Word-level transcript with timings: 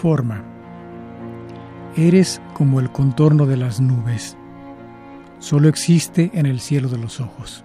Forma. 0.00 0.44
Eres 1.96 2.40
como 2.54 2.78
el 2.78 2.92
contorno 2.92 3.46
de 3.46 3.56
las 3.56 3.80
nubes. 3.80 4.36
Solo 5.40 5.68
existe 5.68 6.30
en 6.34 6.46
el 6.46 6.60
cielo 6.60 6.88
de 6.88 6.98
los 6.98 7.20
ojos. 7.20 7.64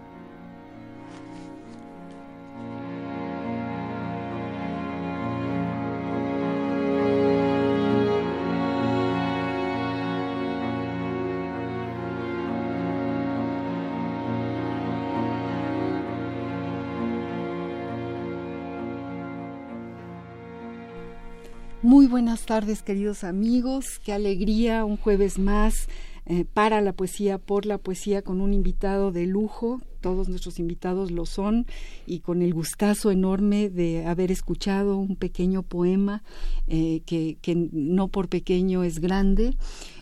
Buenas 22.13 22.45
tardes, 22.45 22.83
queridos 22.83 23.23
amigos. 23.23 23.97
Qué 23.97 24.13
alegría 24.13 24.85
un 24.85 24.97
jueves 24.97 25.39
más 25.39 25.87
eh, 26.27 26.45
para 26.45 26.79
la 26.79 26.93
poesía, 26.93 27.39
por 27.39 27.65
la 27.65 27.79
poesía, 27.79 28.21
con 28.21 28.39
un 28.39 28.53
invitado 28.53 29.11
de 29.11 29.25
lujo. 29.25 29.81
Todos 29.99 30.29
nuestros 30.29 30.59
invitados 30.59 31.09
lo 31.09 31.25
son 31.25 31.65
y 32.05 32.19
con 32.19 32.43
el 32.43 32.53
gustazo 32.53 33.09
enorme 33.09 33.71
de 33.71 34.05
haber 34.05 34.31
escuchado 34.31 34.97
un 34.97 35.15
pequeño 35.15 35.63
poema 35.63 36.21
eh, 36.67 37.01
que, 37.07 37.39
que 37.41 37.55
no 37.71 38.09
por 38.09 38.29
pequeño 38.29 38.83
es 38.83 38.99
grande 38.99 39.57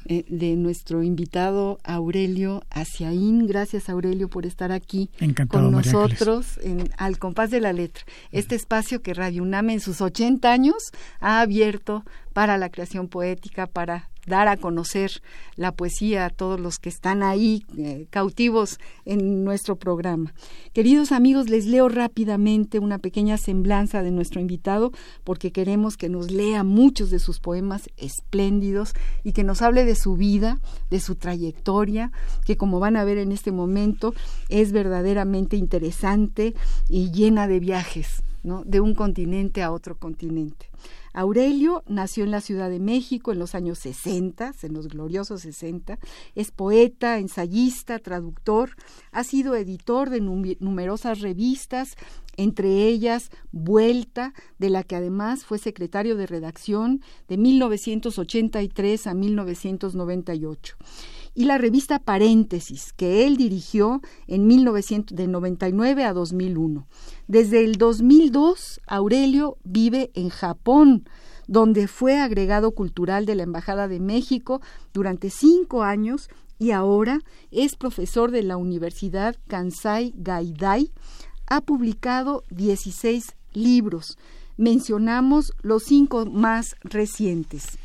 eh, 0.06 0.26
de 0.28 0.56
nuestro 0.56 1.04
invitado 1.04 1.80
Aurelio 1.84 2.64
Aciaín. 2.70 3.48
Gracias 3.48 3.90
Aurelio 3.90 4.30
por 4.30 4.46
estar 4.46 4.72
aquí 4.72 5.10
con 5.50 5.72
nosotros 5.72 6.60
en 6.64 6.90
Al 6.98 7.18
compás 7.18 7.50
de 7.50 7.62
la 7.62 7.74
letra. 7.74 8.04
Este 8.32 8.56
espacio 8.56 9.02
que 9.02 9.14
Radio 9.14 9.44
UNAM 9.44 9.70
en 9.72 9.80
sus 9.80 10.02
80 10.02 10.52
años 10.52 10.92
ha 11.20 11.42
abierto 11.42 12.04
para 12.34 12.58
la 12.58 12.70
creación 12.70 13.08
poética, 13.08 13.68
para 13.68 14.11
dar 14.28 14.48
a 14.48 14.58
conocer 14.58 15.22
la 15.56 15.72
poesía 15.72 16.26
a 16.26 16.30
todos 16.30 16.60
los 16.60 16.80
que 16.80 16.90
están 16.90 17.24
ahí 17.24 17.66
eh, 17.78 18.08
cautivos 18.10 18.80
en 19.06 19.44
nuestro 19.44 19.76
programa. 19.78 20.34
Queridos 20.74 21.12
amigos, 21.12 21.50
les 21.50 21.66
leo 21.66 21.90
rápidamente 21.90 22.80
una 22.80 23.00
pequeña 23.00 23.38
semblanza 23.38 24.04
de 24.04 24.12
nuestro 24.12 24.40
invitado 24.40 24.92
porque 25.24 25.52
queremos 25.52 25.98
que 25.98 26.10
nos 26.10 26.32
lea 26.32 26.64
muchos 26.64 27.10
de 27.10 27.20
sus 27.20 27.40
poemas 27.40 27.90
espléndidos 27.98 28.94
y 29.24 29.34
que 29.34 29.44
nos 29.44 29.62
hable 29.62 29.86
de 29.86 29.96
su 29.96 30.16
vida, 30.16 30.60
de 30.90 31.00
su 31.00 31.16
trayectoria, 31.16 32.12
que 32.46 32.58
como 32.58 32.80
van 32.80 32.98
a 32.98 33.04
ver 33.04 33.18
en 33.18 33.32
este 33.32 33.52
momento 33.52 34.14
es 34.50 34.72
verdaderamente 34.72 35.58
interesante 35.58 36.54
y 36.90 37.12
llena 37.12 37.48
de 37.48 37.60
viajes, 37.60 38.24
¿no? 38.44 38.64
de 38.66 38.80
un 38.80 38.94
continente 38.94 39.64
a 39.64 39.72
otro 39.72 39.96
continente. 39.96 40.70
Aurelio 41.14 41.84
nació 41.88 42.24
en 42.24 42.32
la 42.32 42.42
Ciudad 42.42 42.70
de 42.70 42.80
México 42.80 43.32
en 43.32 43.40
los 43.40 43.56
años 43.56 43.80
60, 43.80 44.54
en 44.62 44.74
los 44.74 44.88
gloriosos 44.88 45.42
60. 45.42 46.00
Es 46.36 46.52
poeta, 46.52 47.18
ensayista, 47.18 48.00
traductor. 48.00 48.72
Ha 49.12 49.24
sido 49.24 49.56
editor 49.56 50.10
de 50.10 50.22
numerosas 50.22 51.20
revistas, 51.20 51.96
entre 52.38 52.88
ellas 52.88 53.30
Vuelta, 53.52 54.34
de 54.58 54.70
la 54.70 54.84
que 54.84 54.96
además 54.96 55.44
fue 55.44 55.58
secretario 55.58 56.16
de 56.16 56.28
redacción 56.28 57.02
de 57.28 57.38
1983 57.38 59.08
a 59.08 59.14
1998 59.14 60.78
y 61.34 61.46
la 61.46 61.58
revista 61.58 62.00
Paréntesis, 62.00 62.94
que 62.94 63.26
él 63.26 63.38
dirigió 63.38 64.02
en 64.28 64.48
1999 64.48 66.04
a 66.04 66.14
2001. 66.14 66.88
Desde 67.32 67.64
el 67.64 67.78
2002, 67.78 68.82
Aurelio 68.88 69.58
vive 69.64 70.12
en 70.16 70.28
Japón, 70.28 71.08
donde 71.48 71.88
fue 71.88 72.20
agregado 72.20 72.72
cultural 72.72 73.26
de 73.26 73.36
la 73.36 73.44
Embajada 73.44 73.88
de 73.88 74.02
México 74.02 74.60
durante 74.94 75.30
cinco 75.30 75.84
años 75.84 76.30
y 76.60 76.72
ahora 76.72 77.22
es 77.50 77.78
profesor 77.78 78.32
de 78.32 78.44
la 78.44 78.58
Universidad 78.58 79.38
Kansai 79.48 80.14
Gaidai. 80.18 80.92
Ha 81.48 81.62
publicado 81.62 82.44
16 82.50 83.34
libros. 83.54 84.18
Mencionamos 84.58 85.54
los 85.62 85.84
cinco 85.84 86.26
más 86.26 86.76
recientes. 86.82 87.78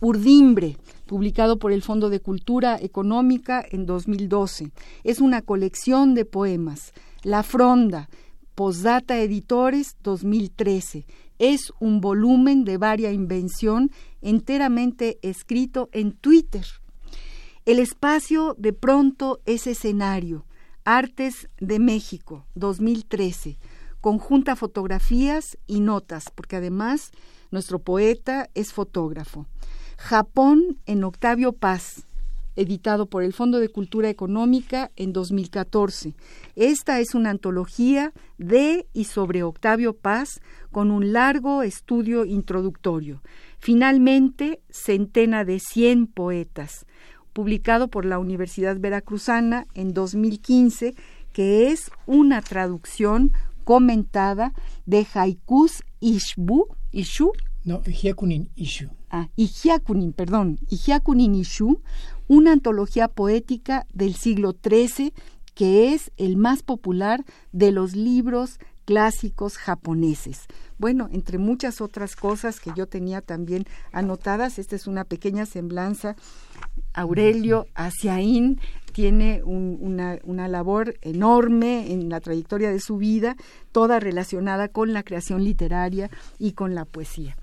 Urdimbre, 0.00 0.78
publicado 1.06 1.60
por 1.60 1.70
el 1.70 1.82
Fondo 1.82 2.10
de 2.10 2.18
Cultura 2.18 2.76
Económica 2.76 3.64
en 3.70 3.86
2012. 3.86 4.72
Es 5.04 5.20
una 5.20 5.42
colección 5.42 6.14
de 6.14 6.24
poemas. 6.24 6.92
La 7.22 7.42
Fronda, 7.42 8.08
Postdata 8.54 9.18
Editores 9.18 9.96
2013. 10.02 11.04
Es 11.38 11.70
un 11.78 12.00
volumen 12.00 12.64
de 12.64 12.78
varia 12.78 13.12
invención 13.12 13.90
enteramente 14.22 15.18
escrito 15.20 15.90
en 15.92 16.12
Twitter. 16.12 16.64
El 17.66 17.78
espacio 17.78 18.54
de 18.56 18.72
pronto 18.72 19.40
es 19.44 19.66
escenario. 19.66 20.46
Artes 20.84 21.50
de 21.58 21.78
México 21.78 22.46
2013. 22.54 23.58
Conjunta 24.00 24.56
fotografías 24.56 25.58
y 25.66 25.80
notas, 25.80 26.30
porque 26.34 26.56
además 26.56 27.10
nuestro 27.50 27.80
poeta 27.80 28.48
es 28.54 28.72
fotógrafo. 28.72 29.46
Japón 29.98 30.78
en 30.86 31.04
Octavio 31.04 31.52
Paz, 31.52 32.06
editado 32.56 33.06
por 33.06 33.22
el 33.22 33.32
Fondo 33.32 33.58
de 33.58 33.68
Cultura 33.68 34.08
Económica 34.08 34.90
en 34.96 35.12
2014. 35.12 36.14
Esta 36.56 37.00
es 37.00 37.14
una 37.14 37.30
antología 37.30 38.12
de 38.38 38.86
y 38.92 39.04
sobre 39.04 39.42
Octavio 39.42 39.94
Paz 39.94 40.40
con 40.70 40.90
un 40.90 41.12
largo 41.12 41.62
estudio 41.62 42.24
introductorio. 42.24 43.22
Finalmente, 43.58 44.60
Centena 44.70 45.44
de 45.44 45.60
Cien 45.60 46.06
Poetas, 46.06 46.86
publicado 47.32 47.88
por 47.88 48.04
la 48.04 48.18
Universidad 48.18 48.78
Veracruzana 48.78 49.66
en 49.74 49.94
2015, 49.94 50.94
que 51.32 51.70
es 51.70 51.90
una 52.06 52.42
traducción 52.42 53.32
comentada 53.64 54.52
de 54.86 55.06
haikus 55.14 55.82
Ishbu, 56.00 56.66
Ishu. 56.92 57.32
No, 57.64 57.82
Hyakunin 57.82 58.48
Ishu 58.56 58.90
ah, 59.10 59.28
Ijiakunin, 59.36 60.12
perdón, 60.12 60.58
Ijiakunin 60.70 61.34
Ishu, 61.34 61.82
una 62.30 62.52
antología 62.52 63.08
poética 63.08 63.88
del 63.92 64.14
siglo 64.14 64.54
XIII 64.62 65.12
que 65.56 65.92
es 65.92 66.12
el 66.16 66.36
más 66.36 66.62
popular 66.62 67.24
de 67.50 67.72
los 67.72 67.96
libros 67.96 68.60
clásicos 68.84 69.58
japoneses. 69.58 70.46
Bueno, 70.78 71.08
entre 71.10 71.38
muchas 71.38 71.80
otras 71.80 72.14
cosas 72.14 72.60
que 72.60 72.70
yo 72.76 72.86
tenía 72.86 73.20
también 73.20 73.64
anotadas, 73.90 74.60
esta 74.60 74.76
es 74.76 74.86
una 74.86 75.02
pequeña 75.02 75.44
semblanza. 75.44 76.14
Aurelio 76.94 77.66
Asiaín 77.74 78.60
tiene 78.92 79.42
una, 79.42 80.20
una, 80.22 80.46
labor 80.46 80.94
enorme 81.02 81.92
en 81.92 82.10
la 82.10 82.20
trayectoria 82.20 82.70
de 82.70 82.78
su 82.78 82.96
vida, 82.96 83.34
toda 83.72 83.98
relacionada 83.98 84.68
con 84.68 84.92
la 84.92 85.02
creación 85.02 85.42
literaria 85.42 86.10
y 86.38 86.52
con 86.52 86.76
la 86.76 86.84
poesía 86.84 87.36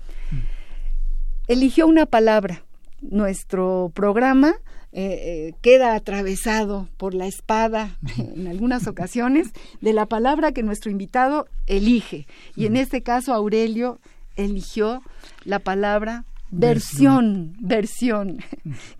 eligió 1.48 1.86
una 1.86 2.06
palabra. 2.06 2.62
Nuestro 3.00 3.90
programa 3.94 4.54
eh, 4.92 5.02
eh, 5.02 5.54
queda 5.60 5.94
atravesado 5.94 6.88
por 6.96 7.14
la 7.14 7.26
espada 7.26 7.96
en 8.18 8.46
algunas 8.48 8.86
ocasiones 8.86 9.48
de 9.80 9.92
la 9.92 10.06
palabra 10.06 10.52
que 10.52 10.62
nuestro 10.62 10.90
invitado 10.90 11.46
elige. 11.66 12.26
Y 12.56 12.66
en 12.66 12.76
este 12.76 13.02
caso 13.02 13.34
Aurelio 13.34 14.00
eligió 14.36 15.02
la 15.44 15.58
palabra 15.58 16.24
Versión, 16.50 17.54
versión, 17.60 18.38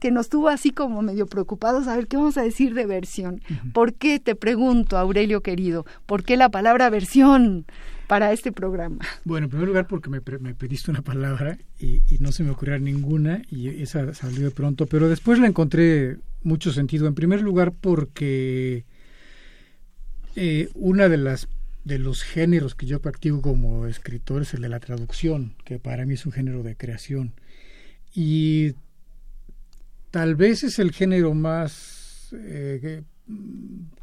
que 0.01 0.11
nos 0.11 0.29
tuvo 0.29 0.49
así 0.49 0.71
como 0.71 1.01
medio 1.03 1.27
preocupados 1.27 1.89
a 1.89 1.97
ver 1.97 2.07
qué 2.07 2.17
vamos 2.17 2.37
a 2.37 2.43
decir 2.43 2.75
de 2.75 2.85
versión. 2.85 3.41
¿Por 3.73 3.95
qué, 3.95 4.21
te 4.21 4.35
pregunto, 4.35 4.99
Aurelio 4.99 5.43
querido, 5.43 5.87
por 6.07 6.25
qué 6.25 6.37
la 6.37 6.51
palabra 6.51 6.91
versión 6.91 7.65
para 8.07 8.33
este 8.33 8.53
programa? 8.53 8.99
Bueno, 9.25 9.45
en 9.45 9.51
primer 9.51 9.69
lugar 9.69 9.87
porque 9.87 10.11
me, 10.11 10.21
pediste 10.21 10.91
una 10.91 11.03
palabra 11.03 11.59
y, 11.79 12.03
no 12.21 12.33
se 12.33 12.45
me 12.45 12.51
ocurrió 12.51 12.79
ninguna 12.79 13.43
y 13.51 13.69
esa 13.83 14.13
salió 14.13 14.45
de 14.45 14.51
pronto, 14.51 14.87
pero 14.87 15.09
después 15.09 15.39
la 15.39 15.47
encontré 15.47 16.19
mucho 16.43 16.73
sentido. 16.73 17.07
En 17.07 17.15
primer 17.15 17.41
lugar 17.41 17.73
porque 17.73 18.85
eh, 20.37 20.69
una 20.75 21.09
de 21.09 21.17
las 21.17 21.49
de 21.85 21.99
los 21.99 22.23
géneros 22.23 22.75
que 22.75 22.87
yo 22.87 23.01
practico 23.01 23.41
como 23.41 23.87
escritor 23.87 24.43
es 24.43 24.55
el 24.55 24.63
de 24.63 24.69
la 24.69 24.81
traducción, 24.81 25.55
que 25.65 25.79
para 25.79 26.05
mí 26.07 26.15
es 26.15 26.27
un 26.27 26.33
género 26.33 26.63
de 26.63 26.77
creación. 26.77 27.35
Y 28.15 28.75
tal 30.11 30.37
vez 30.37 30.65
es 30.65 30.79
el 30.79 30.93
género 30.93 31.35
más 31.35 32.31
eh, 32.33 33.03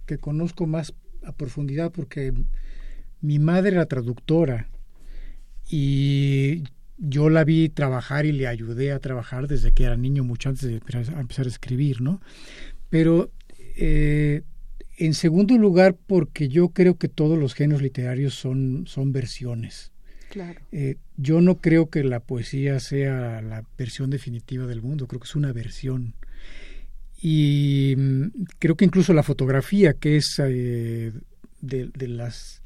que, 0.06 0.18
conozco 0.18 0.68
más 0.68 0.94
a 1.24 1.32
profundidad 1.32 1.92
porque 1.92 2.34
mi 3.22 3.40
madre 3.40 3.72
era 3.76 3.86
traductora 3.88 4.68
y 5.70 6.64
yo 6.98 7.30
la 7.30 7.44
vi 7.44 7.70
trabajar 7.70 8.26
y 8.26 8.32
le 8.32 8.48
ayudé 8.48 8.92
a 8.92 9.00
trabajar 9.00 9.48
desde 9.48 9.72
que 9.72 9.84
era 9.84 9.98
niño, 9.98 10.24
mucho 10.24 10.50
antes 10.50 10.64
de 10.64 10.76
empezar 10.76 11.46
a 11.46 11.50
escribir, 11.50 12.02
¿no? 12.02 12.22
Pero 12.90 13.32
eh, 13.76 14.44
en 14.98 15.14
segundo 15.14 15.58
lugar, 15.58 15.96
porque 16.08 16.48
yo 16.48 16.70
creo 16.70 16.98
que 16.98 17.08
todos 17.08 17.38
los 17.38 17.54
géneros 17.54 17.82
literarios 17.82 18.34
son, 18.36 18.86
son 18.88 19.12
versiones. 19.12 19.92
Claro. 20.30 20.60
Eh, 20.72 20.98
yo 21.18 21.42
no 21.42 21.60
creo 21.60 21.90
que 21.90 22.04
la 22.04 22.20
poesía 22.20 22.80
sea 22.80 23.42
la 23.42 23.64
versión 23.78 24.10
definitiva 24.10 24.66
del 24.66 24.82
mundo, 24.82 25.08
creo 25.08 25.20
que 25.20 25.28
es 25.28 25.36
una 25.36 25.54
versión. 25.54 26.14
Y 27.22 27.96
mm, 27.98 28.26
creo 28.60 28.76
que 28.76 28.86
incluso 28.86 29.14
la 29.14 29.24
fotografía, 29.24 29.94
que 29.94 30.18
es 30.18 30.40
eh, 30.44 31.12
de, 31.62 32.08
las, 32.08 32.62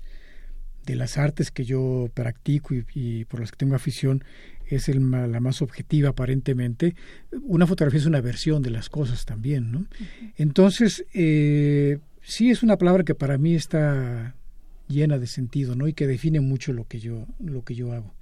de 0.85 0.95
las 0.95 1.17
artes 1.17 1.51
que 1.51 1.65
yo 1.65 2.09
practico 2.13 2.73
y, 2.73 3.25
por 3.25 3.39
las 3.39 3.51
que 3.51 3.57
tengo 3.57 3.75
afición, 3.75 4.23
es 4.67 4.89
el, 4.89 5.09
la 5.09 5.39
más 5.39 5.61
objetiva 5.61 6.09
aparentemente. 6.09 6.95
Una 7.43 7.65
fotografía 7.67 7.99
es 7.99 8.05
una 8.05 8.21
versión 8.21 8.61
de 8.61 8.69
las 8.69 8.89
cosas 8.89 9.25
también, 9.25 9.71
¿no? 9.71 9.85
Entonces, 10.37 11.05
eh, 11.13 11.99
sí 12.29 12.51
es 12.51 12.63
una 12.63 12.77
palabra 12.77 13.03
que 13.03 13.15
para 13.15 13.37
mí 13.37 13.55
está 13.55 14.35
llena 14.87 15.17
de 15.17 15.27
sentido, 15.27 15.75
¿no? 15.75 15.87
Y 15.87 15.93
que 15.93 16.07
define 16.07 16.39
mucho 16.39 16.73
lo 16.73 16.87
que 16.87 16.99
yo, 16.99 17.27
lo 17.39 17.63
que 17.63 17.75
yo 17.75 17.91
hago. 17.91 18.13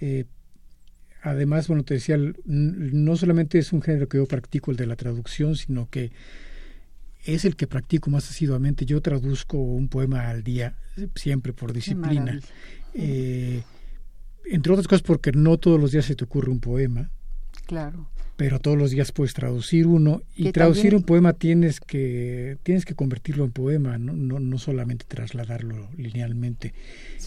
Eh, 0.00 0.24
además, 1.22 1.66
bueno, 1.68 1.84
te 1.84 1.94
decía, 1.94 2.16
no 2.46 3.16
solamente 3.16 3.58
es 3.58 3.72
un 3.72 3.82
género 3.82 4.08
que 4.08 4.18
yo 4.18 4.26
practico, 4.26 4.70
el 4.70 4.76
de 4.76 4.86
la 4.86 4.96
traducción, 4.96 5.56
sino 5.56 5.90
que 5.90 6.12
es 7.24 7.44
el 7.44 7.56
que 7.56 7.66
practico 7.66 8.10
más 8.10 8.30
asiduamente. 8.30 8.86
Yo 8.86 9.00
traduzco 9.00 9.58
un 9.58 9.88
poema 9.88 10.28
al 10.28 10.42
día, 10.44 10.76
siempre 11.16 11.52
por 11.52 11.72
disciplina. 11.72 12.40
Eh, 12.94 13.62
entre 14.44 14.72
otras 14.72 14.88
cosas 14.88 15.02
porque 15.02 15.32
no 15.32 15.58
todos 15.58 15.80
los 15.80 15.92
días 15.92 16.04
se 16.04 16.14
te 16.14 16.24
ocurre 16.24 16.50
un 16.50 16.60
poema. 16.60 17.10
Claro. 17.68 18.08
Pero 18.38 18.60
todos 18.60 18.78
los 18.78 18.92
días 18.92 19.12
puedes 19.12 19.34
traducir 19.34 19.86
uno 19.86 20.22
y 20.34 20.52
traducir 20.52 20.94
un 20.94 21.02
poema 21.02 21.32
tienes 21.34 21.80
que 21.80 22.56
tienes 22.62 22.84
que 22.84 22.94
convertirlo 22.94 23.44
en 23.44 23.50
poema 23.50 23.98
no 23.98 24.12
no, 24.12 24.38
no 24.38 24.58
solamente 24.58 25.04
trasladarlo 25.06 25.88
linealmente. 25.96 26.72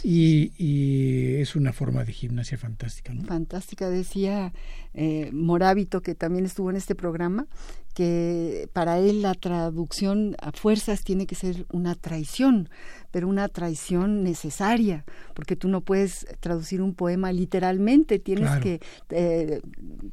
Y, 0.03 0.53
y, 0.57 1.35
es 1.41 1.55
una 1.55 1.73
forma 1.73 2.05
de 2.05 2.13
gimnasia 2.13 2.57
fantástica 2.57 3.13
¿no? 3.13 3.25
fantástica. 3.25 3.89
Decía 3.89 4.51
eh, 4.95 5.29
Morábito 5.31 6.01
que 6.01 6.15
también 6.15 6.45
estuvo 6.45 6.71
en 6.71 6.77
este 6.77 6.95
programa 6.95 7.45
que 7.93 8.69
para 8.73 8.97
él 8.97 9.21
la 9.21 9.33
traducción 9.35 10.35
a 10.41 10.51
fuerzas 10.53 11.03
tiene 11.03 11.27
que 11.27 11.35
ser 11.35 11.65
una 11.71 11.93
traición 11.95 12.69
pero 13.11 13.27
una 13.27 13.47
traición 13.49 14.23
necesaria, 14.23 15.03
porque 15.33 15.55
tú 15.55 15.67
no 15.67 15.81
puedes 15.81 16.25
traducir 16.39 16.81
un 16.81 16.93
poema 16.93 17.31
literalmente, 17.31 18.19
tienes 18.19 18.49
que, 18.61 18.79
eh, 19.09 19.61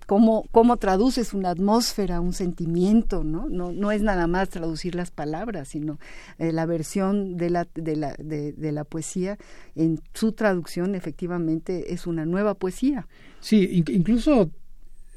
¿cómo, 0.06 0.44
¿cómo, 0.50 0.76
traduces 0.76 1.32
una 1.32 1.50
atmósfera, 1.50 2.20
un 2.20 2.32
sentimiento? 2.32 3.24
¿no? 3.24 3.48
No, 3.48 3.72
no 3.72 3.92
es 3.92 4.02
nada 4.02 4.26
más 4.26 4.48
traducir 4.50 4.94
las 4.94 5.10
palabras, 5.10 5.68
sino 5.68 5.98
eh, 6.38 6.52
la 6.52 6.66
versión 6.66 7.36
de 7.36 7.50
la, 7.50 7.68
de, 7.74 7.96
la, 7.96 8.14
de, 8.18 8.72
la 8.72 8.84
poesía 8.84 9.38
en 9.74 10.00
su 10.12 10.32
traducción 10.32 10.94
efectivamente 10.94 11.94
es 11.94 12.06
una 12.06 12.26
nueva 12.26 12.54
poesía. 12.54 13.06
Sí, 13.40 13.84
incluso 13.88 14.50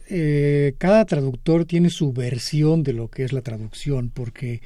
eh, 0.08 0.76
cada 0.78 1.06
traductor 1.06 1.66
tiene 1.66 1.90
su 1.90 2.14
versión 2.14 2.84
de 2.84 2.94
lo 2.94 3.08
que 3.08 3.24
es 3.24 3.34
la 3.34 3.42
traducción, 3.42 4.10
porque 4.10 4.62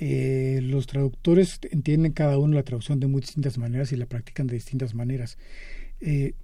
eh, 0.00 0.60
los 0.62 0.86
traductores 0.86 1.60
entienden 1.70 2.12
cada 2.12 2.38
uno 2.38 2.54
la 2.54 2.62
traducción 2.62 3.00
de 3.00 3.06
muy 3.06 3.20
distintas 3.20 3.58
maneras 3.58 3.92
y 3.92 3.96
la 3.96 4.06
practican 4.06 4.46
de 4.46 4.54
distintas 4.54 4.94
maneras. 4.94 5.38
Eh, 6.00 6.34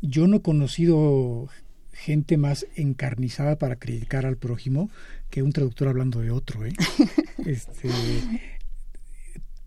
yo 0.00 0.28
no 0.28 0.36
he 0.36 0.42
conocido 0.42 1.48
gente 1.92 2.36
más 2.36 2.66
encarnizada 2.76 3.56
para 3.56 3.76
criticar 3.76 4.26
al 4.26 4.36
prójimo 4.36 4.90
que 5.30 5.42
un 5.42 5.52
traductor 5.52 5.88
hablando 5.88 6.20
de 6.20 6.30
otro. 6.30 6.64
¿eh? 6.64 6.72
Este, 7.44 7.88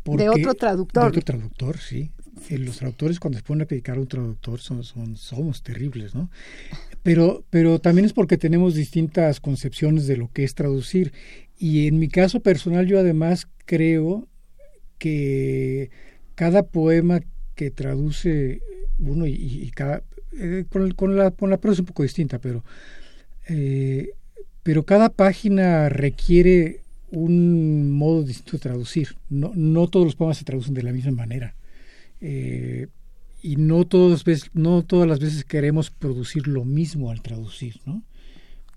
de 0.04 0.30
otro 0.30 0.54
traductor. 0.54 1.04
De 1.04 1.10
otro 1.10 1.22
traductor, 1.22 1.78
sí. 1.78 2.12
los 2.50 2.78
traductores 2.78 3.20
cuando 3.20 3.38
se 3.38 3.44
ponen 3.44 3.62
a 3.62 3.66
criticar 3.68 3.98
a 3.98 4.02
un 4.02 4.08
traductor 4.08 4.60
son, 4.60 4.84
son, 4.84 5.16
somos 5.16 5.64
terribles, 5.64 6.14
¿no? 6.14 6.30
Pero, 7.04 7.46
pero 7.50 7.80
también 7.80 8.06
es 8.06 8.12
porque 8.12 8.38
tenemos 8.38 8.76
distintas 8.76 9.40
concepciones 9.40 10.08
de 10.08 10.18
lo 10.18 10.30
que 10.32 10.44
es 10.44 10.56
traducir 10.56 11.14
y 11.60 11.88
en 11.88 12.00
mi 12.00 12.08
caso 12.08 12.40
personal 12.40 12.88
yo 12.88 13.00
además 13.00 13.48
creo 13.66 14.28
que 14.98 15.92
cada 16.36 16.64
poema 16.64 17.20
que 17.56 17.70
traduce 17.70 18.62
uno 18.98 19.28
y, 19.28 19.72
cada 19.76 20.04
eh, 20.40 20.66
con, 20.70 21.16
la 21.16 21.32
con 21.32 21.50
la 21.50 21.58
prosa 21.58 21.74
es 21.74 21.80
un 21.80 21.86
poco 21.86 22.04
distinta 22.04 22.40
pero 22.40 22.64
eh, 23.48 24.12
pero 24.64 24.84
cada 24.84 25.10
página 25.10 25.90
requiere 25.90 26.82
un 27.12 27.92
modo 27.92 28.24
distinto 28.24 28.52
de 28.54 28.60
traducir. 28.60 29.16
No, 29.30 29.52
no 29.56 29.88
todos 29.88 30.06
los 30.06 30.16
poemas 30.16 30.38
se 30.38 30.46
traducen 30.46 30.74
de 30.74 30.84
la 30.84 30.92
misma 30.92 31.12
manera. 31.12 31.56
Eh, 32.22 32.88
y 33.42 33.56
no 33.56 33.86
veces 33.86 34.52
no 34.54 34.84
todas 34.84 35.08
las 35.08 35.20
veces 35.20 35.46
queremos 35.46 35.90
producir 35.90 36.48
lo 36.48 36.66
mismo 36.66 37.10
al 37.10 37.22
traducir 37.22 37.80
no 37.86 38.04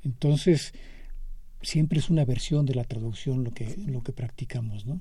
entonces 0.05 0.73
siempre 1.63 1.99
es 1.99 2.11
una 2.11 2.25
versión 2.25 2.67
de 2.67 2.75
la 2.75 2.85
traducción 2.85 3.45
lo 3.45 3.53
que, 3.53 3.77
lo 3.87 4.03
que 4.03 4.13
practicamos, 4.13 4.87
¿no? 4.87 5.01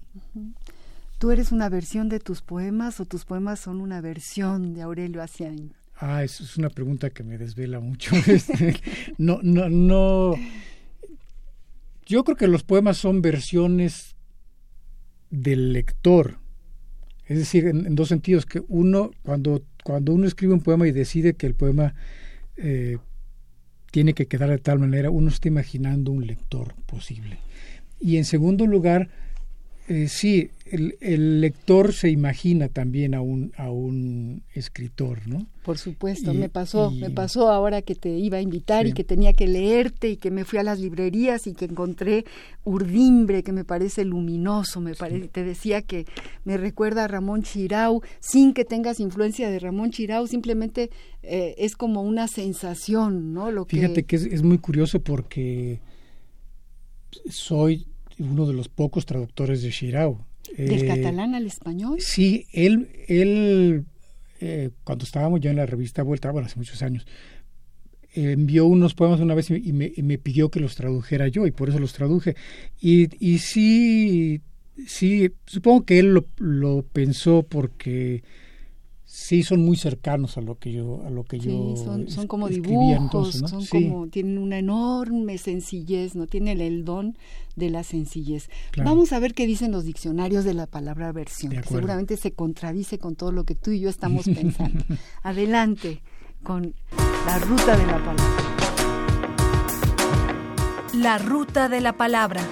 ¿Tú 1.18 1.32
eres 1.32 1.52
una 1.52 1.70
versión 1.70 2.10
de 2.10 2.20
tus 2.20 2.42
poemas 2.42 3.00
o 3.00 3.06
tus 3.06 3.26
poemas 3.26 3.60
son 3.60 3.82
una 3.82 4.02
versión 4.02 4.74
de 4.74 4.82
Aurelio 4.82 5.22
Asiain? 5.22 5.74
Ah, 5.96 6.24
eso 6.24 6.44
es 6.44 6.58
una 6.58 6.70
pregunta 6.70 7.12
que 7.12 7.24
me 7.24 7.38
desvela 7.38 7.80
mucho. 7.80 8.16
Este, 8.28 8.76
no, 9.18 9.40
no, 9.44 9.70
no. 9.70 10.34
Yo 12.08 12.24
creo 12.24 12.36
que 12.36 12.48
los 12.48 12.64
poemas 12.64 12.98
son 12.98 13.22
versiones 13.22 14.16
del 15.30 15.74
lector. 15.74 16.40
Es 17.26 17.38
decir, 17.38 17.68
en, 17.68 17.96
dos 17.96 18.10
sentidos, 18.10 18.48
que 18.48 18.64
uno, 18.68 19.12
cuando, 19.24 19.64
cuando 19.84 20.14
uno 20.14 20.26
escribe 20.26 20.54
un 20.54 20.62
poema 20.62 20.88
y 20.88 20.92
decide 20.92 21.36
que 21.36 21.46
el 21.46 21.54
poema 21.54 21.94
eh, 22.58 22.98
tiene 23.92 24.14
que 24.14 24.26
quedar 24.26 24.50
de 24.50 24.58
tal 24.58 24.80
manera, 24.80 25.12
uno 25.12 25.30
está 25.30 25.50
imaginando 25.50 26.12
un 26.12 26.26
lector 26.26 26.74
posible. 26.86 27.38
Y 28.00 28.18
en 28.18 28.26
segundo 28.26 28.66
lugar, 28.66 29.10
eh, 29.92 30.08
sí, 30.08 30.50
el, 30.72 31.42
lector 31.42 31.92
se 31.92 32.10
imagina 32.10 32.70
también 32.70 33.14
a 33.14 33.20
un, 33.20 33.52
a 33.58 33.70
un 33.70 34.42
escritor, 34.54 35.28
¿no? 35.28 35.46
Por 35.64 35.78
supuesto, 35.78 36.34
me 36.34 36.48
pasó, 36.48 36.92
me 36.92 37.10
pasó 37.10 37.52
ahora 37.52 37.82
que 37.82 37.94
te 37.94 38.10
iba 38.10 38.38
a 38.38 38.42
invitar 38.42 38.88
y 38.88 38.94
que 38.94 39.04
tenía 39.04 39.34
que 39.34 39.48
leerte 39.48 40.08
y 40.08 40.16
que 40.16 40.32
me 40.32 40.46
fui 40.46 40.60
a 40.60 40.64
las 40.64 40.80
librerías 40.80 41.46
y 41.46 41.54
que 41.54 41.66
encontré 41.66 42.24
Urdimbre, 42.64 43.44
que 43.44 43.52
me 43.52 43.66
parece 43.66 44.06
luminoso, 44.06 44.80
me 44.80 44.96
parece, 44.96 45.28
te 45.28 45.44
decía 45.44 45.82
que 45.82 46.06
me 46.46 46.56
recuerda 46.56 47.04
a 47.04 47.08
Ramón 47.10 47.44
Chirau, 47.44 48.02
sin 48.22 48.54
que 48.54 48.64
tengas 48.64 49.02
influencia 49.02 49.50
de 49.50 49.60
Ramón 49.60 49.92
Chirau, 49.92 50.26
simplemente 50.26 50.90
eh, 51.22 51.54
es 51.58 51.76
como 51.76 52.02
una 52.02 52.30
sensación, 52.30 53.34
¿no? 53.34 53.52
Lo 53.52 53.66
Fíjate 53.66 54.04
que, 54.04 54.16
es, 54.16 54.42
muy 54.42 54.58
curioso 54.58 55.02
porque 55.02 55.82
soy 57.30 57.88
uno 58.22 58.46
de 58.46 58.54
los 58.54 58.70
pocos 58.70 59.06
traductores 59.06 59.62
de 59.62 59.72
Chirau. 59.72 60.26
¿Del 60.58 60.84
eh, 60.84 60.88
catalán 60.88 61.36
al 61.36 61.46
español? 61.46 62.00
Sí, 62.00 62.48
él, 62.52 62.90
él 63.08 63.86
eh, 64.40 64.70
cuando 64.84 65.06
estábamos 65.06 65.40
ya 65.40 65.52
en 65.52 65.58
la 65.58 65.66
revista 65.66 66.04
Vuelta, 66.04 66.32
bueno, 66.32 66.48
hace 66.48 66.58
muchos 66.58 66.82
años, 66.82 67.06
envió 68.14 68.66
unos 68.66 68.94
poemas 68.94 69.20
una 69.20 69.36
vez 69.36 69.50
y 69.50 69.72
me, 69.72 69.94
me, 69.96 70.18
pidió 70.18 70.50
que 70.50 70.60
los 70.60 70.76
tradujera 70.76 71.28
yo 71.28 71.48
y 71.48 71.52
por 71.52 71.70
eso 71.70 71.80
los 71.80 71.94
traduje. 71.94 72.36
Y, 72.80 73.08
y 73.26 73.40
sí, 73.40 74.42
sí, 74.86 75.32
supongo 75.46 75.86
que 75.86 76.00
él 76.00 76.14
lo, 76.14 76.26
lo 76.38 76.84
pensó 76.84 77.44
porque 77.44 78.24
Sí, 79.14 79.44
son 79.44 79.66
muy 79.66 79.76
cercanos 79.76 80.38
a 80.38 80.42
lo 80.42 80.58
que 80.58 80.72
yo, 80.72 81.02
a 81.06 81.10
lo 81.10 81.26
que 81.26 81.38
sí, 81.38 81.48
yo 81.50 81.76
son, 81.76 82.10
son 82.10 82.28
como 82.28 82.48
dibujos, 82.48 83.34
son 83.34 83.66
como 83.66 84.08
tienen 84.08 84.38
una 84.38 84.58
enorme 84.58 85.38
sencillez, 85.38 86.16
no 86.16 86.28
tienen 86.28 86.62
el 86.62 86.86
don 86.86 87.18
de 87.58 87.70
la 87.70 87.84
sencillez. 87.84 88.50
Vamos 88.78 89.12
a 89.12 89.20
ver 89.20 89.34
qué 89.34 89.46
dicen 89.46 89.74
los 89.74 89.84
diccionarios 89.84 90.46
de 90.46 90.54
la 90.54 90.66
palabra 90.66 91.12
versión, 91.12 91.52
que 91.52 91.64
seguramente 91.64 92.16
se 92.16 92.32
contradice 92.32 93.00
con 93.00 93.18
todo 93.18 93.34
lo 93.34 93.44
que 93.44 93.54
tú 93.54 93.72
y 93.72 93.82
yo 93.82 93.90
estamos 93.90 94.24
pensando. 94.24 94.86
Adelante 95.24 96.02
con 96.42 96.74
la 97.26 97.38
ruta 97.40 97.76
de 97.76 97.86
la 97.88 97.98
palabra. 98.06 98.26
La 100.94 101.18
ruta 101.18 101.68
de 101.68 101.82
la 101.82 101.98
palabra. 101.98 102.48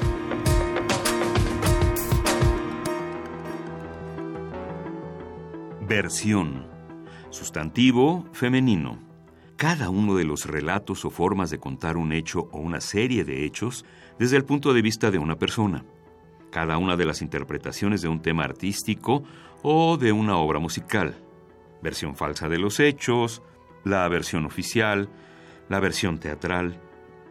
Versión. 5.90 6.68
Sustantivo 7.32 8.24
femenino. 8.32 9.00
Cada 9.56 9.90
uno 9.90 10.14
de 10.14 10.24
los 10.24 10.46
relatos 10.46 11.04
o 11.04 11.10
formas 11.10 11.50
de 11.50 11.58
contar 11.58 11.98
un 11.98 12.14
hecho 12.14 12.48
o 12.52 12.60
una 12.60 12.80
serie 12.80 13.26
de 13.26 13.44
hechos 13.44 13.86
desde 14.20 14.38
el 14.38 14.46
punto 14.46 14.76
de 14.76 14.84
vista 14.84 15.10
de 15.10 15.18
una 15.18 15.40
persona. 15.40 15.84
Cada 16.52 16.78
una 16.78 16.96
de 16.96 17.06
las 17.06 17.24
interpretaciones 17.24 18.04
de 18.04 18.08
un 18.08 18.22
tema 18.22 18.44
artístico 18.44 19.24
o 19.64 19.98
de 19.98 20.12
una 20.12 20.38
obra 20.38 20.60
musical. 20.60 21.16
Versión 21.82 22.16
falsa 22.16 22.50
de 22.50 22.60
los 22.60 22.80
hechos, 22.80 23.42
la 23.84 24.08
versión 24.10 24.46
oficial, 24.46 25.10
la 25.70 25.80
versión 25.80 26.20
teatral, 26.20 26.80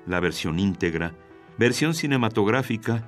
la 0.05 0.19
versión 0.19 0.59
íntegra, 0.59 1.15
versión 1.59 1.95
cinematográfica, 1.95 3.07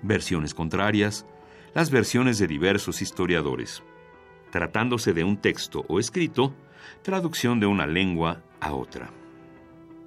versiones 0.00 0.54
contrarias, 0.54 1.26
las 1.74 1.90
versiones 1.90 2.38
de 2.38 2.46
diversos 2.46 3.02
historiadores 3.02 3.82
tratándose 4.56 5.12
de 5.12 5.22
un 5.22 5.36
texto 5.36 5.84
o 5.86 6.00
escrito, 6.00 6.54
traducción 7.02 7.60
de 7.60 7.66
una 7.66 7.86
lengua 7.86 8.40
a 8.58 8.72
otra. 8.72 9.10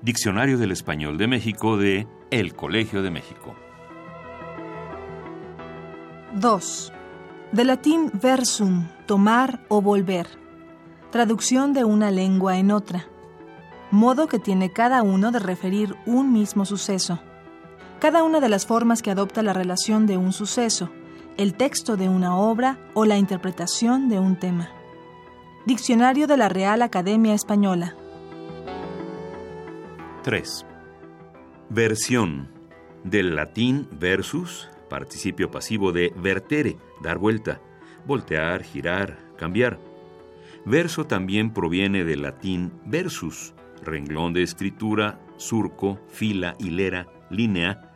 Diccionario 0.01 0.58
del 0.58 0.72
Español 0.72 1.20
de 1.20 1.27
México 1.27 1.77
de 1.77 2.08
El 2.32 2.56
Colegio 2.56 3.03
de 3.03 3.12
México. 3.12 3.53
2. 6.34 6.94
De 7.51 7.63
latín 7.63 8.10
versum, 8.12 8.88
tomar 9.06 9.63
o 9.68 9.84
volver. 9.84 10.25
Traducción 11.12 11.74
de 11.74 11.84
una 11.84 12.10
lengua 12.10 12.58
en 12.58 12.72
otra. 12.72 13.06
Modo 13.91 14.27
que 14.27 14.39
tiene 14.39 14.72
cada 14.72 15.03
uno 15.03 15.29
de 15.29 15.38
referir 15.38 15.96
un 16.08 16.34
mismo 16.34 16.65
suceso. 16.65 17.20
Cada 18.00 18.24
una 18.24 18.39
de 18.39 18.50
las 18.50 18.65
formas 18.65 19.03
que 19.03 19.12
adopta 19.12 19.44
la 19.44 19.53
relación 19.53 20.08
de 20.08 20.18
un 20.18 20.34
suceso, 20.34 20.89
el 21.39 21.53
texto 21.53 21.96
de 21.96 22.10
una 22.10 22.36
obra 22.36 22.77
o 22.93 23.05
la 23.05 23.17
interpretación 23.17 24.10
de 24.10 24.19
un 24.19 24.36
tema. 24.38 24.72
Diccionario 25.65 26.27
de 26.27 26.36
la 26.36 26.50
Real 26.50 26.81
Academia 26.81 27.34
Española. 27.34 27.96
3. 30.24 30.65
Versión. 31.69 32.50
Del 33.05 33.38
latín 33.38 33.88
versus, 33.89 34.67
participio 34.89 35.50
pasivo 35.50 35.93
de 35.93 36.13
vertere, 36.17 36.75
dar 37.01 37.17
vuelta, 37.19 37.62
voltear, 38.05 38.62
girar, 38.63 39.17
cambiar. 39.38 39.79
Verso 40.65 41.05
también 41.05 41.53
proviene 41.53 42.03
del 42.03 42.24
latín 42.24 42.74
versus, 42.84 43.53
renglón 43.81 44.34
de 44.34 44.43
escritura, 44.43 45.22
surco, 45.38 46.01
fila, 46.10 46.58
hilera, 46.60 47.08
línea, 47.29 47.88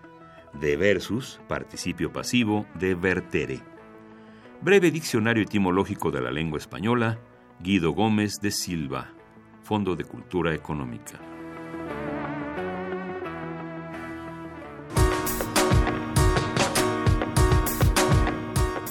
de 0.59 0.77
versus, 0.77 1.39
participio 1.47 2.11
pasivo, 2.11 2.65
de 2.75 2.95
vertere. 2.95 3.61
Breve 4.61 4.91
diccionario 4.91 5.43
etimológico 5.43 6.11
de 6.11 6.21
la 6.21 6.31
lengua 6.31 6.57
española, 6.57 7.19
Guido 7.59 7.91
Gómez 7.91 8.39
de 8.41 8.51
Silva, 8.51 9.13
Fondo 9.61 9.95
de 9.95 10.05
Cultura 10.05 10.53
Económica. 10.53 11.19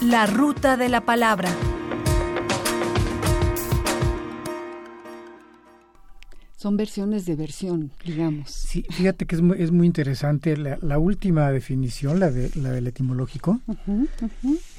La 0.01 0.25
ruta 0.25 0.75
de 0.75 0.89
la 0.89 1.01
palabra. 1.01 1.49
Son 6.63 6.77
versiones 6.77 7.25
de 7.25 7.35
versión, 7.35 7.91
digamos. 8.05 8.49
Sí, 8.49 8.85
fíjate 8.89 9.25
que 9.25 9.35
es 9.35 9.41
muy, 9.41 9.61
es 9.61 9.71
muy 9.71 9.85
interesante 9.85 10.55
la, 10.55 10.97
última 10.97 11.51
definición, 11.51 12.21
la, 12.21 12.31
de, 12.31 12.51
la 12.55 12.69
del 12.69 12.87
etimológico. 12.87 13.59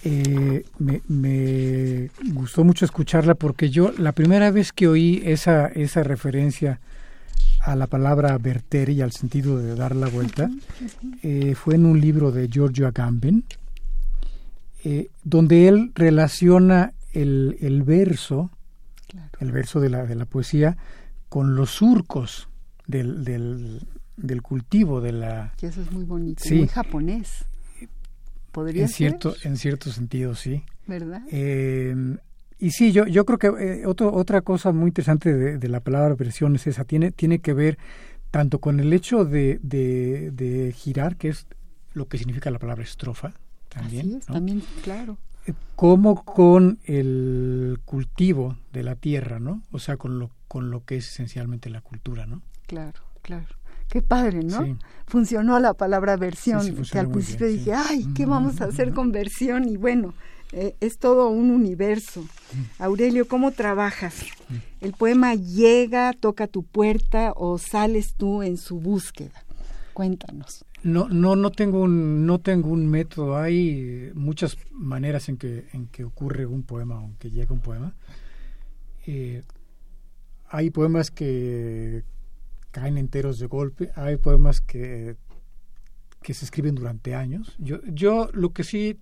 Eh, 0.03 0.65
me, 0.79 1.03
me, 1.09 2.09
gustó 2.33 2.65
mucho 2.65 2.87
escucharla 2.87 3.35
porque 3.35 3.69
yo 3.69 3.93
la 3.99 4.13
primera 4.13 4.51
vez 4.51 4.73
que 4.73 4.89
oí 4.89 5.21
esa, 5.27 5.67
esa 5.67 6.03
referencia 6.03 6.81
a 7.61 7.77
la 7.77 7.87
palabra 7.87 8.39
verter 8.39 8.89
y 8.89 9.03
al 9.03 9.13
sentido 9.13 9.59
de 9.59 9.75
dar 9.75 9.95
la 9.95 10.09
vuelta 10.09 10.49
eh, 11.23 11.55
fue 11.55 11.75
en 11.75 11.85
un 11.85 12.01
libro 12.01 12.33
de 12.33 12.49
Giorgio 12.49 12.87
Agamben, 12.87 13.45
eh, 14.85 15.09
donde 15.23 15.69
él 15.69 15.93
relaciona 15.95 16.95
el, 17.13 17.59
el 17.61 17.83
verso, 17.83 18.51
el 19.39 19.53
verso 19.53 19.81
de 19.81 19.91
la, 19.91 20.07
de 20.07 20.15
la 20.15 20.25
poesía, 20.25 20.79
con 21.35 21.57
los 21.57 21.71
surcos 21.71 22.49
del, 22.87 23.25
del, 23.25 24.43
cultivo 24.43 25.01
de 25.01 25.11
la... 25.11 25.53
Que 25.57 25.67
eso 25.67 25.81
es 25.81 25.91
muy 25.91 26.05
bonito, 26.05 26.45
muy 26.49 26.69
japonés. 26.69 27.45
¿Podría 28.53 28.83
en 28.83 28.89
cierto, 28.89 29.35
En 29.43 29.57
cierto 29.57 29.91
sentido, 29.91 30.37
sí. 30.37 30.63
¿Verdad? 30.87 31.23
Eh, 31.33 32.17
y 32.61 32.71
sí, 32.71 32.93
yo, 32.93 33.09
yo 33.09 33.25
creo 33.25 33.39
que 33.39 33.49
eh, 33.49 33.83
otra 33.85 34.43
cosa 34.43 34.71
muy 34.71 34.91
interesante 34.91 35.59
de, 35.59 35.69
la 35.69 35.81
palabra 35.81 36.15
versión 36.15 36.55
es 36.55 36.69
esa, 36.69 36.85
tiene, 36.85 37.11
tiene 37.11 37.41
que 37.41 37.53
ver 37.53 37.79
tanto 38.31 38.61
con 38.61 38.79
el 38.79 38.93
hecho 38.93 39.25
de, 39.25 39.59
de, 39.61 40.73
girar, 40.77 41.17
que 41.17 41.31
es 41.31 41.49
lo 41.95 42.07
que 42.07 42.17
significa 42.17 42.53
la 42.53 42.61
palabra 42.61 42.85
estrofa, 42.85 43.33
también. 43.69 44.21
también, 44.21 44.63
claro. 44.85 45.19
Eh, 45.49 45.53
como 45.75 46.25
con 46.25 46.79
el 46.85 47.81
cultivo 47.85 48.57
de 48.73 48.85
la 48.85 48.95
tierra, 48.95 49.41
¿no? 49.41 49.63
O 49.73 49.81
sea, 49.81 49.97
con 49.97 50.21
lo 50.21 50.31
con 50.55 50.71
lo 50.71 50.85
que 50.85 50.99
es 50.99 51.09
esencialmente 51.09 51.69
la 51.69 51.81
cultura, 51.81 52.27
¿no? 52.27 52.41
Claro, 52.69 53.01
claro. 53.23 53.57
Qué 53.89 54.03
padre, 54.03 54.45
¿no? 54.45 54.79
Funcionó 55.05 55.59
la 55.59 55.75
palabra 55.75 56.17
versión, 56.17 56.85
que 56.93 56.99
al 57.01 57.11
principio 57.11 57.49
dije, 57.49 57.73
ay, 57.75 58.07
¿qué 58.15 58.25
vamos 58.25 58.61
a 58.61 58.67
hacer 58.67 58.93
con 58.93 59.11
versión? 59.11 59.69
Y 59.69 59.77
bueno, 59.77 60.15
eh, 60.53 60.77
es 60.79 60.99
todo 60.99 61.29
un 61.29 61.51
universo. 61.51 62.25
Aurelio, 62.79 63.27
¿cómo 63.27 63.51
trabajas? 63.51 64.15
¿El 64.81 64.93
poema 64.93 65.35
llega, 65.35 66.13
toca 66.13 66.47
tu 66.47 66.63
puerta 66.63 67.33
o 67.35 67.59
sales 67.59 68.15
tú 68.15 68.45
en 68.45 68.57
su 68.57 68.79
búsqueda? 68.79 69.45
Cuéntanos. 69.93 70.65
No, 70.85 71.09
no, 71.09 71.35
no 71.35 71.51
tengo 71.51 71.83
un, 71.83 72.27
no 72.27 72.39
tengo 72.39 72.69
un 72.69 72.87
método. 72.87 73.39
Hay 73.39 74.13
muchas 74.15 74.57
maneras 74.71 75.29
en 75.29 75.37
que, 75.37 75.67
en 75.73 75.89
que 75.89 76.05
ocurre 76.05 76.47
un 76.47 76.63
poema 76.63 77.01
o 77.01 77.07
en 77.07 77.15
que 77.17 77.33
llega 77.33 77.53
un 77.53 77.61
poema. 77.61 77.93
Eh, 79.05 79.43
hay 80.55 80.71
poemas 80.71 81.11
que 81.11 82.05
caen 82.71 82.97
enteros 82.97 83.41
de 83.41 83.47
golpe, 83.47 83.91
hay 83.97 84.19
poemas 84.19 84.61
que, 84.61 85.17
que 86.23 86.33
se 86.33 86.45
escriben 86.45 86.77
durante 86.77 87.17
años. 87.17 87.57
Yo, 87.59 87.81
yo 87.87 88.29
lo 88.33 88.53
que 88.53 88.63
sí 88.63 89.01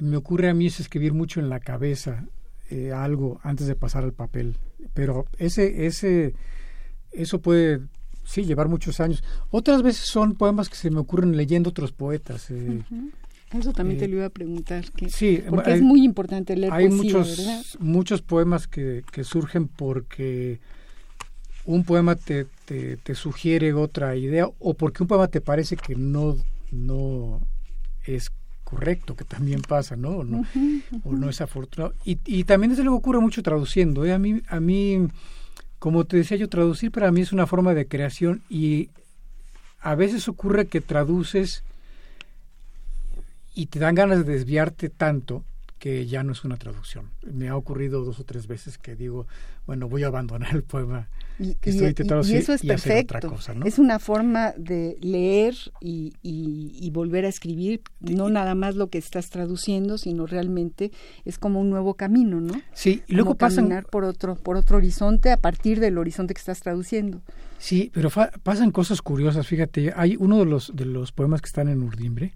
me 0.00 0.16
ocurre 0.16 0.48
a 0.48 0.54
mí 0.54 0.66
es 0.66 0.80
escribir 0.80 1.14
mucho 1.14 1.38
en 1.38 1.48
la 1.48 1.60
cabeza 1.60 2.26
eh, 2.70 2.92
algo 2.92 3.40
antes 3.44 3.68
de 3.68 3.76
pasar 3.76 4.02
al 4.02 4.14
papel, 4.14 4.56
pero 4.94 5.26
ese, 5.38 5.86
ese, 5.86 6.34
eso 7.12 7.40
puede 7.40 7.80
sí 8.24 8.44
llevar 8.44 8.66
muchos 8.66 8.98
años. 8.98 9.22
Otras 9.50 9.82
veces 9.84 10.06
son 10.06 10.34
poemas 10.34 10.68
que 10.68 10.76
se 10.76 10.90
me 10.90 10.98
ocurren 10.98 11.36
leyendo 11.36 11.70
otros 11.70 11.92
poetas. 11.92 12.50
Eh, 12.50 12.82
eso 13.60 13.72
también 13.72 13.98
te 13.98 14.06
eh, 14.06 14.08
lo 14.08 14.16
iba 14.16 14.26
a 14.26 14.30
preguntar, 14.30 14.84
que, 14.92 15.10
sí, 15.10 15.42
porque 15.48 15.74
es 15.74 15.82
muy 15.82 16.04
importante 16.04 16.56
leer 16.56 16.72
hay 16.72 16.88
poesía, 16.88 17.18
muchos, 17.18 17.38
¿verdad? 17.38 17.62
muchos 17.80 18.22
poemas 18.22 18.66
que, 18.66 19.04
que 19.12 19.24
surgen 19.24 19.68
porque 19.68 20.60
un 21.64 21.84
poema 21.84 22.16
te, 22.16 22.46
te, 22.64 23.14
sugiere 23.14 23.72
otra 23.72 24.16
idea 24.16 24.48
o 24.58 24.74
porque 24.74 25.02
un 25.02 25.08
poema 25.08 25.28
te 25.28 25.40
parece 25.40 25.76
que 25.76 25.94
no, 25.94 26.36
no 26.70 27.40
es 28.04 28.30
correcto, 28.64 29.14
que 29.14 29.24
también 29.24 29.62
pasa, 29.62 29.96
¿no? 29.96 30.10
O 30.10 30.24
no, 30.24 30.44
O 31.04 31.12
no 31.12 31.28
es 31.28 31.40
afortunado. 31.40 31.94
Y, 32.04 32.18
y 32.24 32.44
también 32.44 32.70
desde 32.70 32.82
luego 32.82 32.98
ocurre 32.98 33.20
mucho 33.20 33.42
traduciendo. 33.42 34.04
¿eh? 34.04 34.12
A, 34.12 34.18
mí, 34.18 34.40
a 34.48 34.60
mí, 34.60 35.08
como 35.78 36.04
te 36.04 36.16
decía 36.16 36.36
yo, 36.36 36.48
traducir 36.48 36.90
para 36.90 37.12
mí 37.12 37.20
es 37.20 37.32
una 37.32 37.46
forma 37.46 37.74
de 37.74 37.86
creación 37.86 38.42
y 38.48 38.88
a 39.80 39.94
veces 39.94 40.28
ocurre 40.28 40.66
que 40.66 40.80
traduces 40.80 41.64
y 43.54 43.66
te 43.66 43.78
dan 43.78 43.94
ganas 43.94 44.24
de 44.24 44.32
desviarte 44.32 44.88
tanto 44.88 45.44
que 45.82 46.06
ya 46.06 46.22
no 46.22 46.30
es 46.30 46.44
una 46.44 46.56
traducción. 46.56 47.10
Me 47.24 47.48
ha 47.48 47.56
ocurrido 47.56 48.04
dos 48.04 48.20
o 48.20 48.24
tres 48.24 48.46
veces 48.46 48.78
que 48.78 48.94
digo, 48.94 49.26
bueno, 49.66 49.88
voy 49.88 50.04
a 50.04 50.06
abandonar 50.06 50.54
el 50.54 50.62
poema 50.62 51.08
y, 51.40 51.56
que 51.56 51.70
estoy 51.70 51.88
intentando 51.88 52.24
y, 52.24 52.34
eso 52.34 52.52
es 52.52 52.62
perfecto. 52.62 53.16
otra 53.16 53.28
cosa, 53.28 53.52
¿no? 53.52 53.66
Es 53.66 53.80
una 53.80 53.98
forma 53.98 54.54
de 54.56 54.96
leer 55.00 55.56
y, 55.80 56.12
y, 56.22 56.88
volver 56.92 57.24
a 57.24 57.28
escribir, 57.28 57.82
no 57.98 58.30
nada 58.30 58.54
más 58.54 58.76
lo 58.76 58.90
que 58.90 58.98
estás 58.98 59.28
traduciendo, 59.30 59.98
sino 59.98 60.24
realmente 60.26 60.92
es 61.24 61.36
como 61.36 61.60
un 61.60 61.70
nuevo 61.70 61.94
camino, 61.94 62.40
¿no? 62.40 62.54
Sí, 62.72 63.02
y 63.08 63.14
luego 63.14 63.30
como 63.30 63.38
pasan 63.38 63.64
caminar 63.64 63.86
por 63.86 64.04
otro 64.04 64.36
por 64.36 64.56
otro 64.56 64.76
horizonte 64.76 65.32
a 65.32 65.36
partir 65.36 65.80
del 65.80 65.98
horizonte 65.98 66.32
que 66.32 66.38
estás 66.38 66.60
traduciendo. 66.60 67.22
Sí, 67.58 67.90
pero 67.92 68.08
pasan 68.44 68.70
cosas 68.70 69.02
curiosas, 69.02 69.48
fíjate, 69.48 69.92
hay 69.96 70.14
uno 70.16 70.38
de 70.38 70.44
los 70.44 70.76
de 70.76 70.84
los 70.84 71.10
poemas 71.10 71.40
que 71.40 71.46
están 71.46 71.68
en 71.68 71.82
Urdimbre, 71.82 72.34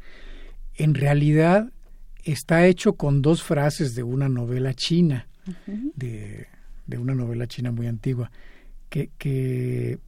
en 0.76 0.94
realidad 0.94 1.70
está 2.24 2.66
hecho 2.66 2.94
con 2.94 3.22
dos 3.22 3.42
frases 3.42 3.94
de 3.94 4.02
una 4.02 4.28
novela 4.28 4.74
china, 4.74 5.28
de, 5.94 6.46
de, 6.86 6.98
una 6.98 7.14
novela 7.14 7.46
china 7.46 7.70
muy 7.70 7.86
antigua, 7.86 8.30
que, 8.88 9.10
que 9.16 9.98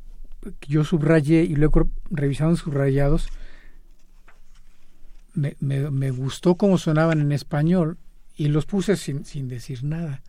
yo 0.66 0.84
subrayé 0.84 1.44
y 1.44 1.54
luego 1.54 1.88
revisando 2.10 2.56
subrayados, 2.56 3.28
me, 5.34 5.56
me, 5.60 5.90
me, 5.90 6.10
gustó 6.10 6.56
cómo 6.56 6.78
sonaban 6.78 7.20
en 7.20 7.30
español 7.30 7.98
y 8.36 8.48
los 8.48 8.66
puse 8.66 8.96
sin, 8.96 9.24
sin 9.24 9.48
decir 9.48 9.84
nada. 9.84 10.22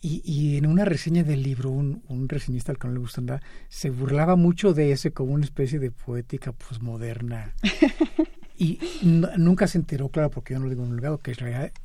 Y, 0.00 0.22
y, 0.24 0.58
en 0.58 0.66
una 0.66 0.84
reseña 0.84 1.24
del 1.24 1.42
libro, 1.42 1.70
un, 1.70 2.02
un 2.08 2.28
reseñista 2.28 2.70
al 2.70 2.78
que 2.78 2.86
no 2.86 2.94
le 2.94 3.00
gusta 3.00 3.20
nada, 3.20 3.42
se 3.68 3.90
burlaba 3.90 4.36
mucho 4.36 4.74
de 4.74 4.92
ese 4.92 5.10
como 5.12 5.32
una 5.32 5.44
especie 5.44 5.78
de 5.80 5.90
poética 5.90 6.52
posmoderna 6.52 7.54
Y 8.60 8.80
nunca 9.02 9.68
se 9.68 9.78
enteró, 9.78 10.08
claro, 10.08 10.30
porque 10.32 10.52
yo 10.52 10.58
no 10.58 10.64
lo 10.64 10.70
digo 10.70 10.82
en 10.82 10.90
el 10.90 10.96
legado, 10.96 11.18
que 11.18 11.30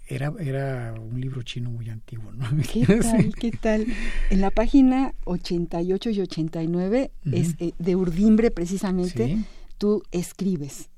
era, 0.08 0.34
era 0.40 0.96
un 1.00 1.22
libro 1.22 1.44
chino 1.44 1.70
muy 1.70 1.88
antiguo. 1.88 2.32
¿no? 2.32 2.48
¿Qué 2.74 2.84
tal? 2.88 3.36
¿Qué 3.36 3.52
tal? 3.52 3.86
En 4.32 4.42
la 4.42 4.50
página 4.50 5.14
88 5.26 6.10
y 6.10 6.22
89 6.22 7.12
es, 7.32 7.56
eh, 7.60 7.74
de 7.78 7.96
Urdimbre, 7.96 8.50
precisamente, 8.50 9.38
tú 9.78 10.02
escribes, 10.12 10.90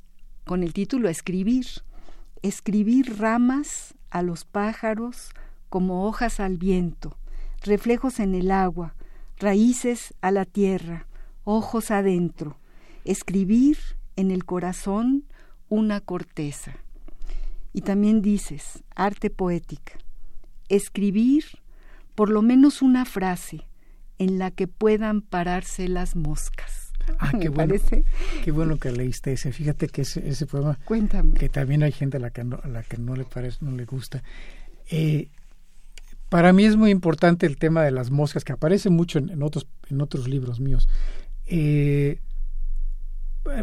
con 0.46 0.64
el 0.64 0.72
título 0.72 1.10
Escribir. 1.10 1.66
Escribir 2.42 3.18
ramas 3.18 3.96
a 4.12 4.22
los 4.22 4.46
pájaros 4.46 5.32
como 5.68 6.06
hojas 6.06 6.40
al 6.40 6.58
viento, 6.58 7.18
reflejos 7.64 8.22
en 8.22 8.34
el 8.34 8.50
agua, 8.50 8.96
raíces 9.40 10.14
a 10.22 10.32
la 10.32 10.46
tierra, 10.46 11.08
ojos 11.44 11.92
adentro. 11.92 12.60
Escribir 13.04 13.78
en 14.16 14.32
el 14.32 14.46
corazón 14.46 15.26
una 15.76 16.02
corteza. 16.02 16.78
Y 17.74 17.82
también 17.82 18.22
dices, 18.22 18.84
arte 18.96 19.30
poética, 19.30 19.94
escribir 20.70 21.44
por 22.16 22.30
lo 22.30 22.42
menos 22.42 22.82
una 22.82 23.06
frase 23.06 23.68
en 24.18 24.40
la 24.40 24.52
que 24.52 24.68
puedan 24.68 25.22
pararse 25.22 25.90
las 25.90 26.16
moscas. 26.16 26.94
Ah, 27.20 27.32
qué 27.40 27.50
bueno, 27.50 27.76
qué 28.44 28.52
bueno 28.52 28.78
que 28.78 28.92
leíste 28.92 29.34
ese. 29.34 29.52
Fíjate 29.52 29.88
que 29.88 30.04
ese, 30.04 30.28
ese 30.28 30.46
poema, 30.46 30.80
Cuéntame. 30.86 31.34
que 31.34 31.50
también 31.50 31.84
hay 31.84 31.92
gente 31.92 32.18
a 32.18 32.20
la 32.20 32.32
que 32.32 32.44
no, 32.44 32.60
a 32.64 32.68
la 32.68 32.84
que 32.84 32.98
no 32.98 33.16
le 33.16 33.26
parece, 33.26 33.58
no 33.62 33.72
le 33.72 33.86
gusta. 33.86 34.24
Eh, 34.90 35.30
para 36.30 36.54
mí 36.54 36.66
es 36.66 36.76
muy 36.76 36.92
importante 36.92 37.46
el 37.46 37.58
tema 37.58 37.84
de 37.84 37.92
las 37.92 38.10
moscas, 38.10 38.44
que 38.44 38.54
aparece 38.54 38.90
mucho 38.90 39.20
en, 39.20 39.44
otros, 39.44 39.68
en 39.90 40.02
otros 40.02 40.28
libros 40.28 40.60
míos. 40.60 40.88
Eh, 41.46 42.20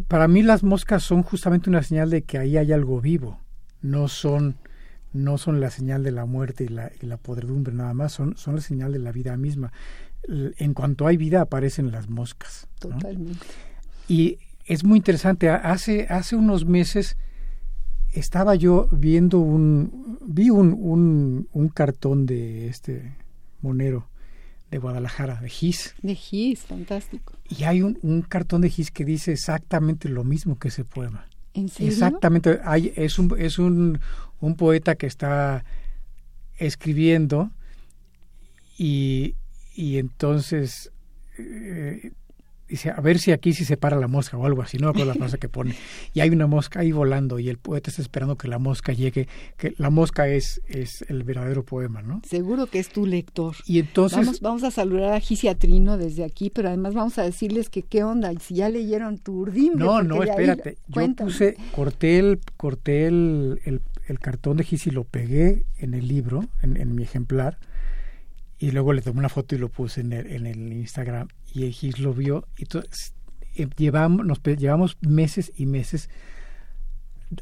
para 0.08 0.28
mí 0.28 0.42
las 0.42 0.62
moscas 0.62 1.02
son 1.02 1.22
justamente 1.22 1.70
una 1.70 1.82
señal 1.82 2.10
de 2.10 2.22
que 2.22 2.38
ahí 2.38 2.56
hay 2.56 2.72
algo 2.72 3.00
vivo, 3.00 3.40
no 3.80 4.08
son 4.08 4.56
no 5.12 5.36
son 5.36 5.60
la 5.60 5.70
señal 5.70 6.02
de 6.02 6.10
la 6.10 6.24
muerte 6.24 6.64
y 6.64 6.68
la, 6.68 6.90
y 7.00 7.06
la 7.06 7.18
podredumbre 7.18 7.74
nada 7.74 7.92
más, 7.92 8.12
son, 8.12 8.36
son 8.36 8.56
la 8.56 8.62
señal 8.62 8.92
de 8.92 8.98
la 8.98 9.12
vida 9.12 9.36
misma. 9.36 9.72
En 10.26 10.72
cuanto 10.72 11.06
hay 11.06 11.16
vida 11.18 11.42
aparecen 11.42 11.92
las 11.92 12.08
moscas. 12.08 12.68
Totalmente. 12.78 13.44
Y 14.08 14.38
es 14.64 14.84
muy 14.84 14.98
interesante, 14.98 15.50
hace, 15.50 16.06
hace 16.08 16.36
unos 16.36 16.64
meses 16.64 17.16
estaba 18.12 18.54
yo 18.54 18.88
viendo 18.92 19.38
un, 19.38 20.18
vi 20.26 20.50
un, 20.50 20.72
un, 20.78 21.48
un 21.52 21.68
cartón 21.68 22.24
de 22.26 22.68
este 22.68 23.16
monero 23.60 24.08
de 24.72 24.78
Guadalajara, 24.78 25.36
de 25.36 25.50
Gis. 25.50 25.94
De 26.00 26.14
Gis, 26.14 26.60
fantástico. 26.60 27.34
Y 27.46 27.64
hay 27.64 27.82
un, 27.82 27.98
un, 28.00 28.22
cartón 28.22 28.62
de 28.62 28.70
Gis 28.70 28.90
que 28.90 29.04
dice 29.04 29.32
exactamente 29.32 30.08
lo 30.08 30.24
mismo 30.24 30.58
que 30.58 30.68
ese 30.68 30.82
poema. 30.82 31.26
¿En 31.52 31.68
serio? 31.68 31.92
Exactamente. 31.92 32.58
Hay, 32.64 32.90
es 32.96 33.18
un, 33.18 33.38
es 33.38 33.58
un, 33.58 34.00
un 34.40 34.56
poeta 34.56 34.94
que 34.94 35.06
está 35.06 35.62
escribiendo 36.56 37.50
y, 38.78 39.34
y 39.74 39.98
entonces 39.98 40.90
eh, 41.36 42.12
dice, 42.72 42.90
a 42.90 43.00
ver 43.00 43.18
si 43.18 43.32
aquí 43.32 43.52
sí 43.52 43.64
se 43.64 43.76
para 43.76 43.96
la 43.96 44.08
mosca 44.08 44.36
o 44.36 44.46
algo 44.46 44.62
así, 44.62 44.78
no 44.78 44.92
con 44.92 45.06
la 45.06 45.14
frase 45.14 45.38
que 45.38 45.48
pone. 45.48 45.76
Y 46.14 46.20
hay 46.20 46.30
una 46.30 46.46
mosca 46.46 46.80
ahí 46.80 46.90
volando 46.92 47.38
y 47.38 47.48
el 47.48 47.58
poeta 47.58 47.90
está 47.90 48.02
esperando 48.02 48.36
que 48.36 48.48
la 48.48 48.58
mosca 48.58 48.92
llegue, 48.92 49.28
que 49.56 49.74
la 49.78 49.90
mosca 49.90 50.26
es, 50.28 50.60
es 50.66 51.04
el 51.08 51.22
verdadero 51.22 51.64
poema, 51.64 52.02
¿no? 52.02 52.22
Seguro 52.28 52.66
que 52.66 52.78
es 52.78 52.88
tu 52.88 53.06
lector. 53.06 53.54
Y 53.66 53.78
entonces... 53.78 54.18
Vamos, 54.18 54.40
vamos 54.40 54.64
a 54.64 54.70
saludar 54.70 55.12
a 55.14 55.20
Gisiatrino 55.20 55.98
desde 55.98 56.24
aquí, 56.24 56.50
pero 56.50 56.68
además 56.68 56.94
vamos 56.94 57.18
a 57.18 57.22
decirles 57.22 57.68
que 57.68 57.82
qué 57.82 58.04
onda, 58.04 58.32
si 58.40 58.54
ya 58.56 58.68
leyeron 58.68 59.18
tu 59.18 59.40
urdimbre. 59.40 59.84
No, 59.84 60.02
no, 60.02 60.22
espérate. 60.22 60.78
Yo 60.88 61.14
puse, 61.14 61.56
corté 61.74 62.18
el, 62.18 62.40
corté 62.56 63.06
el, 63.06 63.60
el, 63.64 63.80
el 64.06 64.18
cartón 64.18 64.56
de 64.56 64.64
Gis 64.64 64.86
y 64.86 64.90
lo 64.90 65.04
pegué 65.04 65.64
en 65.78 65.94
el 65.94 66.08
libro, 66.08 66.46
en, 66.62 66.76
en 66.76 66.94
mi 66.94 67.02
ejemplar, 67.02 67.58
y 68.62 68.70
luego 68.70 68.92
le 68.92 69.02
tomé 69.02 69.18
una 69.18 69.28
foto 69.28 69.56
y 69.56 69.58
lo 69.58 69.68
puse 69.68 70.02
en 70.02 70.12
el, 70.12 70.28
en 70.28 70.46
el 70.46 70.72
Instagram 70.72 71.26
y 71.52 71.64
el 71.64 71.72
Gis 71.72 71.98
lo 71.98 72.14
vio 72.14 72.46
y 72.56 72.62
entonces, 72.62 73.12
eh, 73.56 73.68
llevamos, 73.76 74.24
nos 74.24 74.40
llevamos 74.40 74.96
meses 75.00 75.50
y 75.56 75.66
meses 75.66 76.08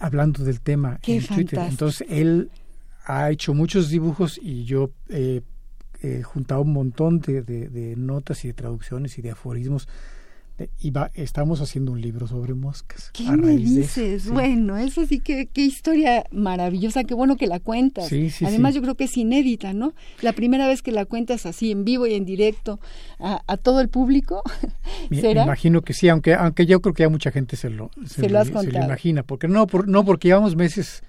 hablando 0.00 0.44
del 0.44 0.62
tema 0.62 0.98
Qué 1.02 1.16
en 1.16 1.26
Twitter. 1.26 1.59
Entonces 1.68 2.06
él 2.09 2.50
ha 3.04 3.30
hecho 3.30 3.52
muchos 3.52 3.90
dibujos 3.90 4.40
y 4.42 4.64
yo 4.64 4.92
he 5.11 5.42
juntado 6.22 6.62
un 6.62 6.72
montón 6.72 7.20
de, 7.20 7.42
de, 7.42 7.68
de, 7.68 7.96
notas 7.96 8.42
y 8.46 8.48
de 8.48 8.54
traducciones 8.54 9.18
y 9.18 9.22
de 9.22 9.33
aforismos 9.33 9.88
y 10.80 10.90
va, 10.90 11.10
estamos 11.14 11.60
haciendo 11.60 11.92
un 11.92 12.00
libro 12.00 12.26
sobre 12.26 12.54
moscas. 12.54 13.10
¿Qué 13.12 13.30
me 13.30 13.56
dices? 13.56 14.28
Bueno, 14.28 14.76
eso 14.76 15.06
sí 15.06 15.20
que 15.20 15.46
qué 15.46 15.62
historia 15.62 16.24
maravillosa, 16.30 17.04
qué 17.04 17.14
bueno 17.14 17.36
que 17.36 17.46
la 17.46 17.60
cuentas. 17.60 18.08
Sí, 18.08 18.30
sí, 18.30 18.44
Además 18.44 18.74
yo 18.74 18.82
creo 18.82 18.94
que 18.94 19.04
es 19.04 19.16
inédita, 19.16 19.72
¿no? 19.72 19.94
La 20.20 20.32
primera 20.32 20.66
vez 20.66 20.82
que 20.82 20.92
la 20.92 21.04
cuentas 21.04 21.46
así 21.46 21.70
en 21.70 21.84
vivo 21.84 22.06
y 22.06 22.14
en 22.14 22.24
directo 22.24 22.80
a, 23.18 23.42
a 23.46 23.56
todo 23.56 23.80
el 23.80 23.88
público. 23.88 24.42
Me, 25.08 25.16
¿será? 25.20 25.42
me, 25.42 25.46
imagino 25.48 25.82
que 25.82 25.94
sí, 25.94 26.08
aunque 26.08 26.34
aunque 26.34 26.66
yo 26.66 26.80
creo 26.80 26.94
que 26.94 27.02
ya 27.04 27.08
mucha 27.08 27.30
gente 27.30 27.56
se 27.56 27.70
lo 27.70 27.90
se, 28.06 28.22
se 28.22 28.28
lo, 28.28 28.38
has 28.38 28.48
se 28.48 28.72
lo 28.72 28.84
imagina, 28.84 29.22
porque 29.22 29.48
no 29.48 29.66
por, 29.66 29.88
no 29.88 30.04
porque 30.04 30.28
llevamos 30.28 30.56
meses 30.56 31.02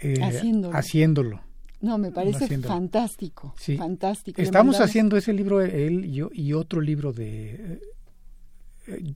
eh, 0.00 0.20
haciéndolo. 0.22 0.76
haciéndolo. 0.76 1.40
No, 1.80 1.96
me 1.96 2.10
parece 2.10 2.44
haciéndolo. 2.44 2.74
fantástico, 2.74 3.54
sí. 3.56 3.76
fantástico. 3.76 4.42
Estamos 4.42 4.80
haciendo 4.80 5.16
ese 5.16 5.32
libro 5.32 5.60
él 5.60 6.06
y 6.06 6.14
yo 6.14 6.30
y 6.32 6.52
otro 6.52 6.80
libro 6.80 7.12
de 7.12 7.80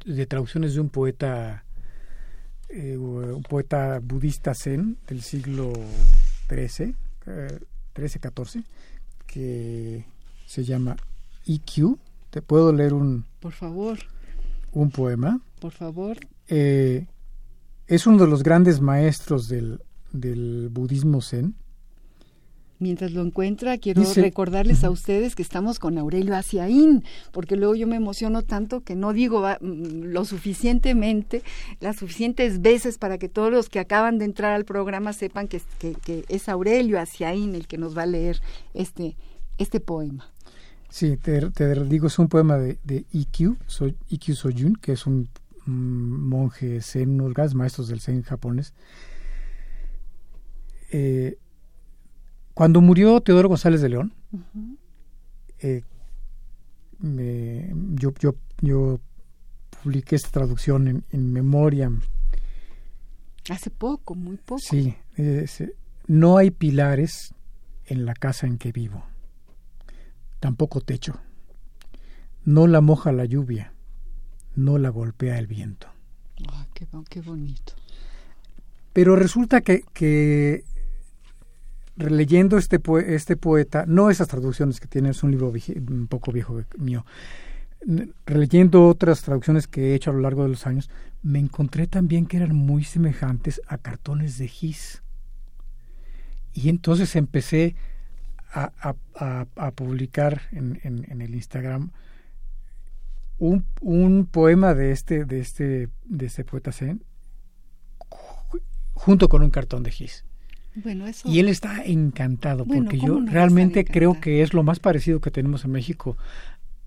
de 0.05 0.27
traducciones 0.27 0.75
de 0.75 0.81
un 0.81 0.89
poeta 0.89 1.65
eh, 2.69 2.97
un 2.97 3.43
poeta 3.43 4.01
budista 4.03 4.55
zen 4.55 4.97
del 5.07 5.21
siglo 5.21 5.73
XIII, 6.49 6.95
eh, 7.27 7.59
13, 7.93 8.19
14, 8.19 8.65
que 9.27 10.07
se 10.47 10.65
llama 10.65 10.97
EQ. 11.47 11.99
Te 12.31 12.41
puedo 12.41 12.73
leer 12.73 12.95
un 12.95 13.27
por 13.41 13.53
favor 13.53 13.99
un 14.73 14.91
poema. 14.91 15.41
Por 15.61 15.73
favor. 15.73 16.17
Eh, 16.49 17.07
es 17.87 18.07
uno 18.07 18.19
de 18.19 18.27
los 18.27 18.43
grandes 18.43 18.81
maestros 18.81 19.49
del, 19.49 19.83
del 20.13 20.69
budismo 20.71 21.21
zen 21.21 21.55
mientras 22.83 23.13
lo 23.13 23.23
encuentra, 23.23 23.79
quiero 23.79 24.03
Dice, 24.03 24.21
recordarles 24.21 24.85
a 24.85 24.91
ustedes 24.91 25.35
que 25.35 25.43
estamos 25.43 25.79
con 25.79 25.97
Aurelio 25.97 26.37
Aciaín, 26.37 27.05
porque 27.31 27.57
luego 27.57 27.75
yo 27.75 27.87
me 27.87 27.97
emociono 27.97 28.43
tanto 28.43 28.83
que 28.83 28.97
no 28.97 29.13
digo 29.13 29.43
mm, 29.43 30.05
lo 30.05 30.25
suficientemente, 30.25 31.43
las 31.81 31.97
suficientes 31.97 32.61
veces 32.61 32.99
para 32.99 33.19
que 33.19 33.29
todos 33.29 33.51
los 33.51 33.69
que 33.69 33.79
acaban 33.79 34.19
de 34.19 34.27
entrar 34.27 34.53
al 34.53 34.65
programa 34.65 35.13
sepan 35.13 35.49
que, 35.49 35.63
que, 35.79 35.95
que 35.95 36.25
es 36.29 36.49
Aurelio 36.49 37.01
Aciaín 37.01 37.55
el 37.55 37.67
que 37.67 37.79
nos 37.79 37.97
va 37.97 38.03
a 38.03 38.07
leer 38.07 38.41
este, 38.75 39.17
este 39.59 39.81
poema. 39.81 40.31
Sí, 40.91 41.17
te, 41.17 41.51
te, 41.51 41.85
digo, 41.85 42.09
es 42.09 42.19
un 42.19 42.29
poema 42.29 42.59
de, 42.59 42.79
de 42.85 43.07
Ikkyu, 43.13 43.57
so, 43.67 43.89
Ikkyu 44.11 44.35
Soyun, 44.35 44.77
que 44.77 44.93
es 44.93 45.07
un 45.07 45.29
mm, 45.65 46.29
monje 46.29 46.83
zen, 46.83 47.13
uno 47.13 47.29
de 47.29 47.35
los 47.35 47.55
maestros 47.55 47.89
del 47.89 48.01
zen 48.01 48.23
japonés. 48.23 48.75
Eh, 50.91 51.39
cuando 52.55 52.81
murió 52.81 53.21
Teodoro 53.21 53.49
González 53.49 53.81
de 53.81 53.89
León, 53.89 54.13
uh 54.33 54.39
-huh. 54.39 54.77
eh, 55.61 55.83
me, 56.99 57.73
yo, 57.95 58.13
yo, 58.19 58.35
yo 58.61 59.01
publiqué 59.83 60.17
esta 60.17 60.31
traducción 60.31 60.89
en, 60.89 61.05
en 61.11 61.33
memoria. 61.33 61.91
Hace 63.51 63.71
poco, 63.71 64.15
muy 64.15 64.37
poco. 64.37 64.61
Sí, 64.61 64.95
eh, 65.17 65.47
no 66.07 66.37
hay 66.37 66.51
pilares 66.51 67.35
en 67.87 68.05
la 68.05 68.15
casa 68.15 68.47
en 68.47 68.59
que 68.59 68.73
vivo, 68.73 69.05
tampoco 70.41 70.81
techo. 70.81 71.21
No 72.45 72.67
la 72.67 72.81
moja 72.81 73.13
la 73.13 73.25
lluvia, 73.25 73.73
no 74.55 74.79
la 74.79 74.89
golpea 74.91 75.39
el 75.39 75.47
viento. 75.47 75.89
qué, 76.75 77.21
bonito. 77.21 77.75
Pero 78.93 79.17
resulta 79.17 79.61
que, 79.61 79.85
que 79.93 80.65
releyendo 81.97 82.59
este, 82.59 82.81
este 83.07 83.37
poeta, 83.37 83.85
no 83.87 84.11
esas 84.11 84.29
traducciones 84.29 84.81
que 84.81 84.89
tiene, 84.89 85.11
es 85.11 85.23
un 85.23 85.31
libro 85.31 85.53
un 85.89 86.07
poco 86.09 86.33
viejo 86.33 86.63
mío, 86.79 87.05
releyendo 88.27 88.87
otras 88.87 89.23
traducciones 89.23 89.67
que 89.67 89.91
he 89.91 89.95
hecho 89.95 90.11
a 90.11 90.15
lo 90.15 90.21
largo 90.21 90.43
de 90.43 90.51
los 90.51 90.67
años, 90.67 90.91
me 91.23 91.39
encontré 91.39 91.87
también 91.87 92.27
que 92.27 92.37
eran 92.37 92.55
muy 92.55 92.85
semejantes 92.85 93.61
a 93.67 93.79
cartones 93.79 94.39
de 94.39 94.49
Gis. 94.49 95.03
Y 96.55 96.69
entonces 96.69 97.17
empecé 97.17 97.77
a, 98.55 98.95
publicar 99.75 100.43
en, 100.53 100.79
en, 100.85 101.23
el 101.23 101.35
Instagram 101.35 101.91
un, 103.39 103.65
un, 103.81 104.27
poema 104.27 104.75
de 104.75 104.93
este, 104.93 105.25
de 105.25 105.41
este, 105.41 105.89
de 106.05 106.27
este 106.27 106.45
poeta 106.45 106.71
Zen 106.71 107.03
junto 108.93 109.31
con 109.31 109.43
un 109.43 109.51
cartón 109.51 109.83
de 109.83 109.91
Gis. 109.91 110.27
Bueno, 110.75 111.07
eso... 111.07 111.29
Y 111.29 111.39
él 111.39 111.49
está 111.49 111.83
encantado, 111.85 112.65
porque 112.65 112.99
yo 112.99 113.21
realmente 113.25 113.85
creo 113.85 114.21
que 114.21 114.43
es 114.43 114.55
lo 114.55 114.63
más 114.63 114.81
parecido 114.81 115.21
que 115.21 115.31
tenemos 115.31 115.65
en 115.65 115.73
México 115.73 116.17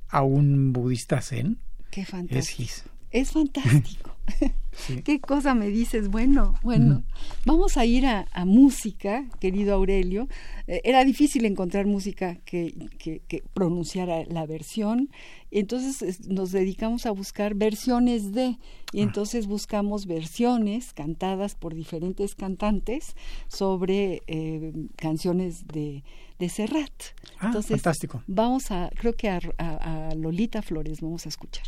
a 0.09 0.23
un 0.23 0.73
budista 0.73 1.21
zen. 1.21 1.59
Qué 1.91 2.05
fantástico. 2.05 2.89
Es 3.11 3.31
fantástico. 3.31 4.14
¿Qué 5.03 5.19
cosa 5.19 5.55
me 5.55 5.67
dices? 5.69 6.09
Bueno, 6.09 6.55
bueno, 6.61 7.03
vamos 7.45 7.77
a 7.77 7.85
ir 7.85 8.05
a, 8.05 8.25
música, 8.45 9.25
querido 9.39 9.73
Aurelio. 9.73 10.27
Eh, 10.67 10.81
era 10.83 11.03
difícil 11.03 11.45
encontrar 11.45 11.85
música 11.85 12.35
que, 12.45 12.73
que, 12.99 13.43
pronunciara 13.53 14.25
la 14.25 14.45
versión, 14.45 15.09
entonces 15.51 16.27
nos 16.27 16.51
dedicamos 16.51 17.05
a 17.05 17.11
buscar 17.11 17.55
versiones 17.55 18.33
de, 18.33 18.57
y 18.91 18.99
ah. 18.99 19.03
entonces 19.03 19.47
buscamos 19.47 20.05
versiones 20.05 20.93
cantadas 20.93 21.55
por 21.55 21.73
diferentes 21.73 22.35
cantantes 22.35 23.15
sobre 23.47 24.21
eh, 24.27 24.73
canciones 24.97 25.67
de, 25.67 26.03
de 26.39 26.49
Serrat. 26.49 26.91
Ah, 27.39 27.53
fantástico. 27.61 28.23
Vamos 28.27 28.71
a, 28.71 28.89
creo 28.95 29.13
que 29.13 29.29
a 29.29 30.13
Lolita 30.15 30.61
Flores 30.61 31.01
vamos 31.01 31.25
a 31.25 31.29
escuchar. 31.29 31.67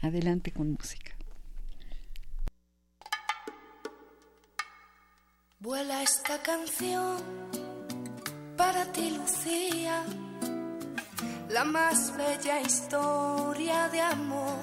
Adelante 0.00 0.52
con 0.52 0.72
música. 0.72 1.17
Vuela 5.60 6.04
esta 6.04 6.40
canción 6.40 7.16
para 8.56 8.84
ti, 8.92 9.10
Lucía, 9.10 10.04
la 11.48 11.64
más 11.64 12.16
bella 12.16 12.60
historia 12.60 13.88
de 13.88 14.00
amor 14.00 14.62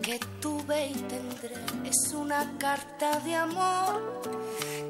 que 0.00 0.20
tuve 0.40 0.90
y 0.90 0.94
tendré. 0.94 1.56
Es 1.84 2.12
una 2.14 2.56
carta 2.56 3.18
de 3.18 3.34
amor 3.34 4.22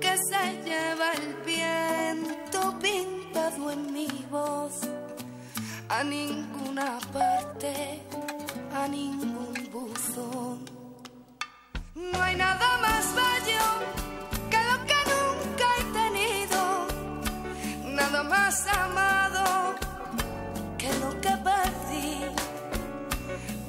que 0.02 0.14
se 0.18 0.62
lleva 0.66 1.12
el 1.12 1.34
viento 1.46 2.78
pintado 2.78 3.70
en 3.70 3.90
mi 3.90 4.26
voz. 4.30 4.82
A 5.88 6.04
ninguna 6.04 6.98
parte, 7.10 8.02
a 8.74 8.86
ningún 8.86 9.54
buzón. 9.72 10.62
No 11.94 12.22
hay 12.22 12.36
nada 12.36 12.76
más 12.82 13.14
bello 13.14 14.11
amado 18.66 19.74
que 20.78 20.92
lo 21.00 21.10
que 21.20 21.34
perdí. 21.48 22.10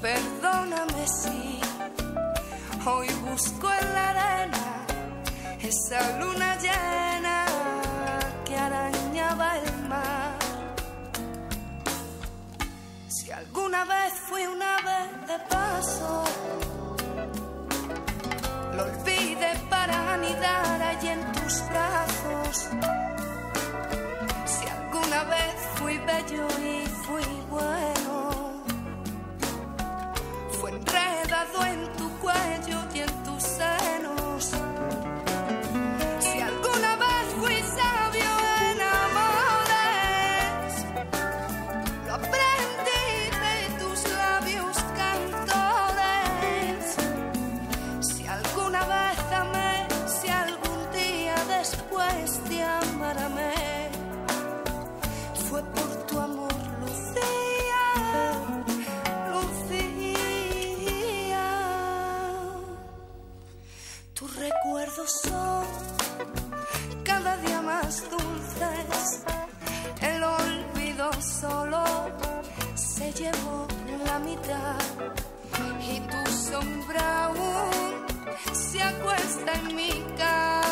Perdóname 0.01 1.07
si 1.07 1.61
hoy 2.85 3.07
busco 3.25 3.67
en 3.81 3.93
la 3.93 4.09
arena 4.09 4.85
esa 5.61 6.19
luna 6.19 6.57
llena 6.57 7.45
que 8.45 8.55
arañaba 8.57 9.57
el 9.59 9.87
mar. 9.87 10.37
Si 13.07 13.31
alguna 13.31 13.85
vez 13.85 14.13
fui 14.27 14.45
una 14.45 14.75
vez 14.89 15.09
de 15.29 15.37
paso, 15.55 16.23
lo 18.75 18.83
olvidé 18.83 19.51
para 19.69 20.13
anidar 20.15 20.81
allí 20.81 21.07
en 21.07 21.31
tus 21.31 21.53
brazos 21.69 23.12
una 25.07 25.23
vez 25.25 25.55
fui 25.75 25.97
bello 25.99 26.47
y 26.59 26.85
fui 27.05 27.23
bueno. 27.49 28.63
Fue 30.59 30.71
enredado 30.71 31.65
en 31.65 31.72
se 73.13 73.23
llevó 73.23 73.67
la 74.05 74.19
mitad 74.19 74.75
y 75.81 75.99
tu 75.99 76.31
sombra 76.31 77.25
aún 77.25 78.05
se 78.53 78.81
acuesta 78.81 79.53
en 79.53 79.75
mi 79.75 79.89
cama 80.17 80.62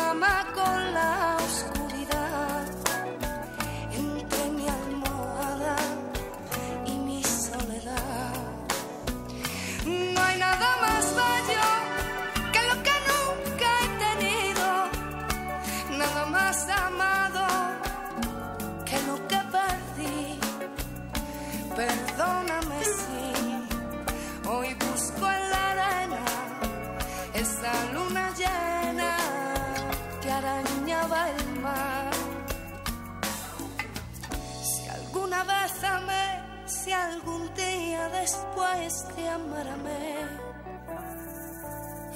después 38.22 39.04
te 39.16 39.28
amaré, 39.28 40.26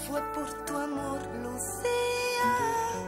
fue 0.07 0.23
por 0.35 0.65
tu 0.65 0.77
amor, 0.77 1.21
Lucía. 1.43 3.06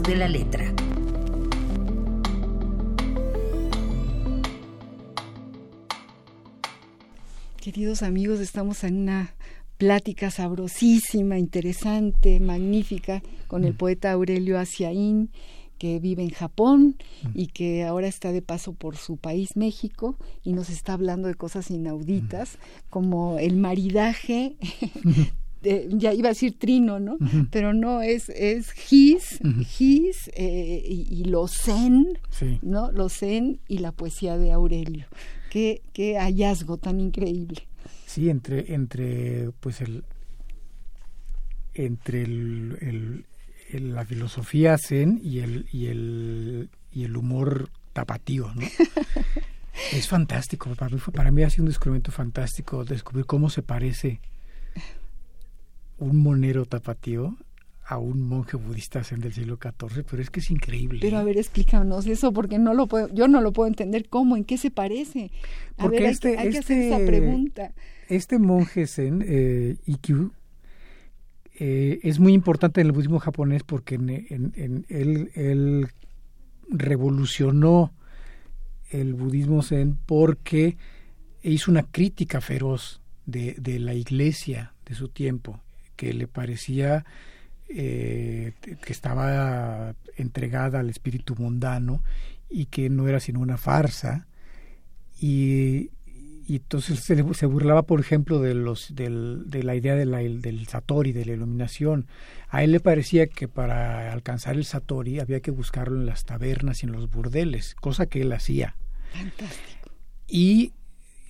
De 0.00 0.16
la 0.16 0.26
letra. 0.26 0.72
Queridos 7.60 8.02
amigos, 8.02 8.40
estamos 8.40 8.84
en 8.84 9.02
una 9.02 9.34
plática 9.76 10.30
sabrosísima, 10.30 11.38
interesante, 11.38 12.40
magnífica 12.40 13.22
con 13.48 13.64
el 13.64 13.74
poeta 13.74 14.12
Aurelio 14.12 14.58
Asiaín 14.58 15.30
que 15.76 15.98
vive 15.98 16.22
en 16.22 16.30
Japón 16.30 16.96
y 17.34 17.48
que 17.48 17.84
ahora 17.84 18.06
está 18.06 18.32
de 18.32 18.40
paso 18.40 18.72
por 18.72 18.96
su 18.96 19.18
país 19.18 19.56
México 19.56 20.16
y 20.42 20.54
nos 20.54 20.70
está 20.70 20.94
hablando 20.94 21.28
de 21.28 21.34
cosas 21.34 21.70
inauditas 21.70 22.58
como 22.88 23.38
el 23.38 23.56
maridaje 23.56 24.56
ya 25.88 26.12
iba 26.12 26.28
a 26.28 26.32
decir 26.32 26.58
trino, 26.58 26.98
¿no? 26.98 27.18
Pero 27.50 27.72
no, 27.72 28.02
es, 28.02 28.28
es 28.30 28.72
his, 28.90 29.40
his 29.78 30.30
eh, 30.34 30.82
y, 30.84 31.24
lo 31.24 31.48
zen, 31.48 32.18
¿no? 32.62 32.90
Lo 32.92 33.08
zen 33.08 33.60
y 33.68 33.78
la 33.78 33.92
poesía 33.92 34.38
de 34.38 34.52
Aurelio. 34.52 35.06
Qué, 35.50 35.82
qué 35.92 36.18
hallazgo 36.18 36.78
tan 36.78 37.00
increíble. 37.00 37.66
Sí, 38.06 38.28
entre, 38.28 38.74
entre 38.74 39.50
pues 39.60 39.80
el 39.80 40.04
entre 41.74 42.22
el, 42.22 43.24
la 43.72 44.04
filosofía 44.04 44.76
zen 44.78 45.20
y 45.22 45.38
el, 45.38 45.66
y 45.72 45.86
el, 45.86 46.70
y 46.92 47.04
el 47.04 47.16
humor 47.16 47.70
tapatío, 47.92 48.52
¿no? 48.54 48.62
es 49.92 50.08
fantástico, 50.08 50.74
para 50.74 50.94
mí, 50.94 51.00
para 51.14 51.30
mí 51.30 51.42
ha 51.42 51.50
sido 51.50 51.64
un 51.64 51.68
descubrimiento 51.68 52.12
fantástico 52.12 52.84
descubrir 52.84 53.24
cómo 53.24 53.48
se 53.48 53.62
parece 53.62 54.20
un 55.98 56.16
monero 56.16 56.66
tapatío 56.66 57.36
a 57.84 57.98
un 57.98 58.22
monje 58.22 58.56
budista 58.56 59.02
zen 59.02 59.20
del 59.20 59.32
siglo 59.32 59.58
XIV, 59.60 60.04
pero 60.08 60.22
es 60.22 60.30
que 60.30 60.40
es 60.40 60.50
increíble. 60.50 61.00
Pero 61.02 61.18
a 61.18 61.24
ver, 61.24 61.36
explícanos 61.36 62.06
eso, 62.06 62.32
porque 62.32 62.58
no 62.58 62.74
lo 62.74 62.86
puedo, 62.86 63.08
yo 63.12 63.28
no 63.28 63.40
lo 63.40 63.52
puedo 63.52 63.68
entender 63.68 64.08
cómo, 64.08 64.36
en 64.36 64.44
qué 64.44 64.56
se 64.56 64.70
parece. 64.70 65.30
A 65.76 65.82
porque 65.82 66.00
ver, 66.00 66.10
este, 66.10 66.38
hay, 66.38 66.50
que, 66.50 66.58
hacer 66.58 66.78
esa 66.78 66.98
este 66.98 67.06
pregunta. 67.06 67.72
Este 68.08 68.38
monje 68.38 68.86
zen, 68.86 69.24
eh, 69.26 69.76
Ikkyu, 69.86 70.32
eh, 71.64 72.00
es 72.02 72.18
muy 72.18 72.32
importante 72.32 72.80
en 72.80 72.88
el 72.88 72.92
budismo 72.92 73.18
japonés 73.18 73.62
porque 73.62 73.96
en, 73.96 74.84
él, 74.88 75.88
revolucionó 76.68 77.92
el 78.90 79.14
budismo 79.14 79.62
zen 79.62 79.98
porque 80.06 80.76
hizo 81.42 81.70
una 81.70 81.82
crítica 81.84 82.40
feroz 82.40 83.00
de, 83.26 83.54
la 83.78 83.94
iglesia 83.94 84.74
de 84.86 84.94
su 84.94 85.08
tiempo, 85.08 85.60
que 86.02 86.12
le 86.12 86.26
parecía 86.26 87.04
eh, 87.68 88.54
que 88.60 88.92
estaba 88.92 89.94
entregada 90.16 90.80
al 90.80 90.90
espíritu 90.90 91.36
mundano 91.36 92.02
y 92.50 92.66
que 92.66 92.90
no 92.90 93.06
era 93.06 93.20
sino 93.20 93.38
una 93.38 93.56
farsa. 93.56 94.26
Y, 95.20 95.90
y 96.48 96.56
entonces 96.56 96.98
se, 96.98 97.46
burlaba, 97.46 97.84
por 97.84 98.00
ejemplo, 98.00 98.40
de, 98.40 98.54
los, 98.54 98.92
del, 98.96 99.44
de 99.46 99.62
la 99.62 99.76
idea 99.76 99.94
de 99.94 100.06
la, 100.06 100.18
del 100.18 100.66
satori, 100.66 101.12
de 101.12 101.24
la 101.24 101.34
iluminación. 101.34 102.08
A 102.48 102.64
él 102.64 102.72
le 102.72 102.80
parecía 102.80 103.28
que 103.28 103.46
para 103.46 104.12
alcanzar 104.12 104.56
el 104.56 104.64
satori 104.64 105.20
había 105.20 105.38
que 105.38 105.52
buscarlo 105.52 106.00
en 106.00 106.06
las 106.06 106.24
tabernas 106.24 106.82
y 106.82 106.86
en 106.86 106.92
los 106.92 107.08
burdeles, 107.12 107.76
cosa 107.76 108.06
que 108.06 108.22
él 108.22 108.32
hacía. 108.32 108.74
Fantástico. 109.12 109.92
Y 110.26 110.72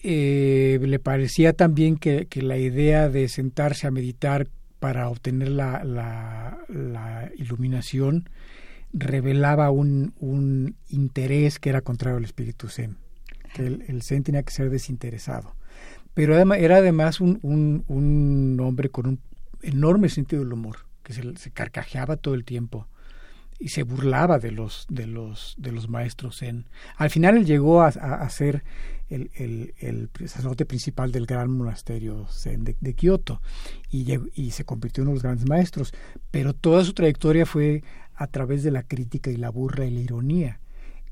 eh, 0.03 0.79
le 0.81 0.99
parecía 0.99 1.53
también 1.53 1.99
que, 1.99 2.25
que, 2.25 2.41
la 2.41 2.57
idea 2.57 3.11
de 3.11 3.29
sentarse 3.29 3.87
a 3.87 3.91
meditar 3.91 4.49
para 4.83 5.09
obtener 5.09 5.49
la, 5.49 5.85
la, 5.85 7.31
iluminación 7.37 8.29
revelaba 8.93 9.71
un, 9.71 10.75
interés 10.89 11.61
que 11.61 11.69
era 11.69 11.83
contrario 11.83 12.19
al 12.19 12.25
espíritu 12.25 12.67
zen 12.67 12.97
que 13.55 13.65
el, 13.65 14.03
Zen 14.03 14.25
tenía 14.25 14.43
que 14.43 14.53
ser 14.53 14.71
desinteresado. 14.71 15.55
Pero 16.15 16.35
además, 16.35 16.59
era 16.59 16.79
además 16.79 17.21
un, 17.21 18.59
hombre 18.61 18.89
con 18.89 19.07
un 19.07 19.21
enorme 19.63 20.09
sentido 20.09 20.43
del 20.43 20.53
humor, 20.53 20.79
que 21.05 21.13
se, 21.13 21.51
carcajeaba 21.53 22.17
todo 22.17 22.35
el 22.35 22.45
tiempo 22.45 22.89
y 23.61 23.69
se 23.69 23.85
burlaba 23.85 24.41
de 24.41 24.51
los 24.51 24.89
maestros 25.89 26.41
zen. 26.41 26.67
Al 26.97 27.11
final 27.11 27.37
él 27.37 27.47
llegó 27.47 27.83
a, 27.83 28.29
ser 28.31 28.65
el, 29.13 29.75
el, 29.79 30.11
sacerdote 30.27 30.65
principal 30.65 31.13
del 31.13 31.27
gran 31.27 31.51
monasterio 31.51 32.27
zen 32.29 32.65
de, 32.65 32.95
Kioto 32.95 33.41
y, 33.91 34.07
y, 34.35 34.51
se 34.51 34.65
convirtió 34.65 35.03
en 35.03 35.09
uno 35.09 35.13
de 35.13 35.17
los 35.17 35.23
grandes 35.23 35.49
maestros. 35.49 35.93
Pero 36.31 36.55
toda 36.55 36.85
su 36.85 36.95
trayectoria 36.95 37.47
fue 37.47 37.83
a 38.15 38.27
través 38.27 38.63
de 38.63 38.71
la 38.71 38.83
crítica 38.83 39.31
y 39.31 39.37
la 39.37 39.51
burla 39.51 39.85
y 39.85 39.91
la 39.91 40.01
ironía. 40.01 40.61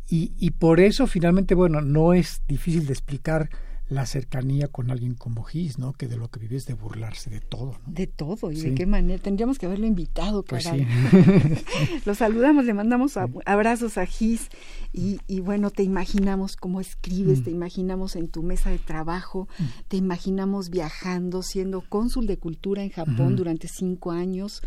Y, 0.08 0.32
y 0.38 0.50
por 0.50 0.80
eso 0.80 1.06
finalmente, 1.06 1.54
bueno, 1.54 1.80
no 1.80 2.14
es 2.14 2.42
difícil 2.48 2.86
de 2.86 2.92
explicar 2.92 3.50
la 3.90 4.06
cercanía 4.06 4.68
con 4.68 4.90
alguien 4.92 5.14
como 5.14 5.42
Gis, 5.42 5.78
¿no? 5.78 5.92
Que 5.92 6.06
de 6.06 6.16
lo 6.16 6.30
que 6.30 6.38
vive 6.38 6.56
es 6.56 6.64
de 6.64 6.74
burlarse 6.74 7.28
de 7.28 7.40
todo, 7.40 7.72
¿no? 7.72 7.92
De 7.92 8.06
todo, 8.06 8.52
y 8.52 8.60
de 8.60 8.74
qué 8.74 8.86
manera. 8.86 9.20
Tendríamos 9.20 9.58
que 9.58 9.66
haberlo 9.66 9.84
invitado, 9.86 10.44
pues 10.44 10.64
caray. 10.64 10.86
lo 12.04 12.14
saludamos, 12.14 12.64
le 12.64 12.72
mandamos 12.72 13.18
abrazos 13.44 13.98
a 13.98 14.06
Gis 14.06 14.48
y, 14.92 15.18
y, 15.26 15.40
bueno, 15.40 15.70
te 15.70 15.82
imaginamos 15.82 16.54
cómo 16.54 16.80
escribes, 16.80 17.40
mm. 17.40 17.44
te 17.44 17.50
imaginamos 17.50 18.14
en 18.14 18.28
tu 18.28 18.44
mesa 18.44 18.70
de 18.70 18.78
trabajo, 18.78 19.48
mm. 19.58 19.64
te 19.88 19.96
imaginamos 19.96 20.70
viajando, 20.70 21.42
siendo 21.42 21.80
cónsul 21.80 22.28
de 22.28 22.38
cultura 22.38 22.84
en 22.84 22.90
Japón 22.90 23.34
durante 23.34 23.66
cinco 23.66 24.12
años 24.12 24.62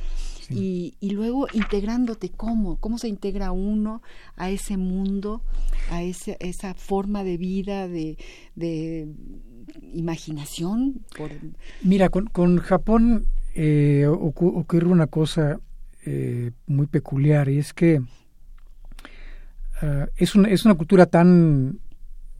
y, 0.50 0.96
y 1.00 1.12
luego 1.12 1.48
integrándote, 1.54 2.30
¿cómo? 2.30 2.76
¿Cómo 2.76 2.98
se 2.98 3.08
integra 3.08 3.54
uno 3.54 4.02
a 4.36 4.50
ese 4.50 4.76
mundo, 4.76 5.42
a 5.90 6.04
ese, 6.04 6.36
esa 6.42 6.74
forma 6.74 7.24
de 7.24 7.38
vida, 7.38 7.88
de 7.88 8.18
imaginación? 9.93 11.06
Mira, 11.84 12.10
con, 12.10 12.58
Japón 12.60 13.26
eh, 13.56 14.08
ocurre 14.08 14.88
una 14.88 15.08
cosa 15.08 15.60
eh, 16.06 16.52
muy 16.67 16.88
peculiar 16.88 17.49
y 17.49 17.60
es 17.60 17.73
que 17.73 17.99
uh, 17.99 18.06
es, 20.17 20.36
una, 20.36 20.49
es 20.49 20.65
una 20.65 20.76
cultura 20.76 21.06
tan 21.06 21.80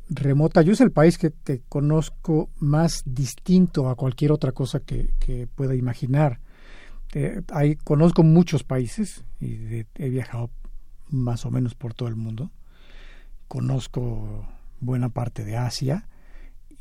remota. 0.10 0.62
Yo 0.62 0.74
es 0.74 0.82
el 0.82 0.92
país 0.92 1.18
que, 1.18 1.32
que 1.32 1.62
conozco 1.70 2.50
más 2.58 3.04
distinto 3.06 3.90
a 3.90 3.96
cualquier 3.96 4.32
otra 4.32 4.52
cosa 4.52 4.80
que, 4.80 5.48
pueda 5.56 5.76
imaginar. 5.76 6.40
Eh, 7.14 7.42
conozco 7.84 8.24
muchos 8.24 8.64
países 8.64 9.24
y 9.40 9.86
he 9.96 10.10
viajado 10.10 10.50
más 11.10 11.46
o 11.46 11.52
menos 11.52 11.76
por 11.76 11.94
todo 11.94 12.10
el 12.10 12.16
mundo. 12.16 12.52
Conozco 13.48 14.48
buena 14.80 15.10
parte 15.10 15.46
de 15.46 15.58
Asia 15.58 16.08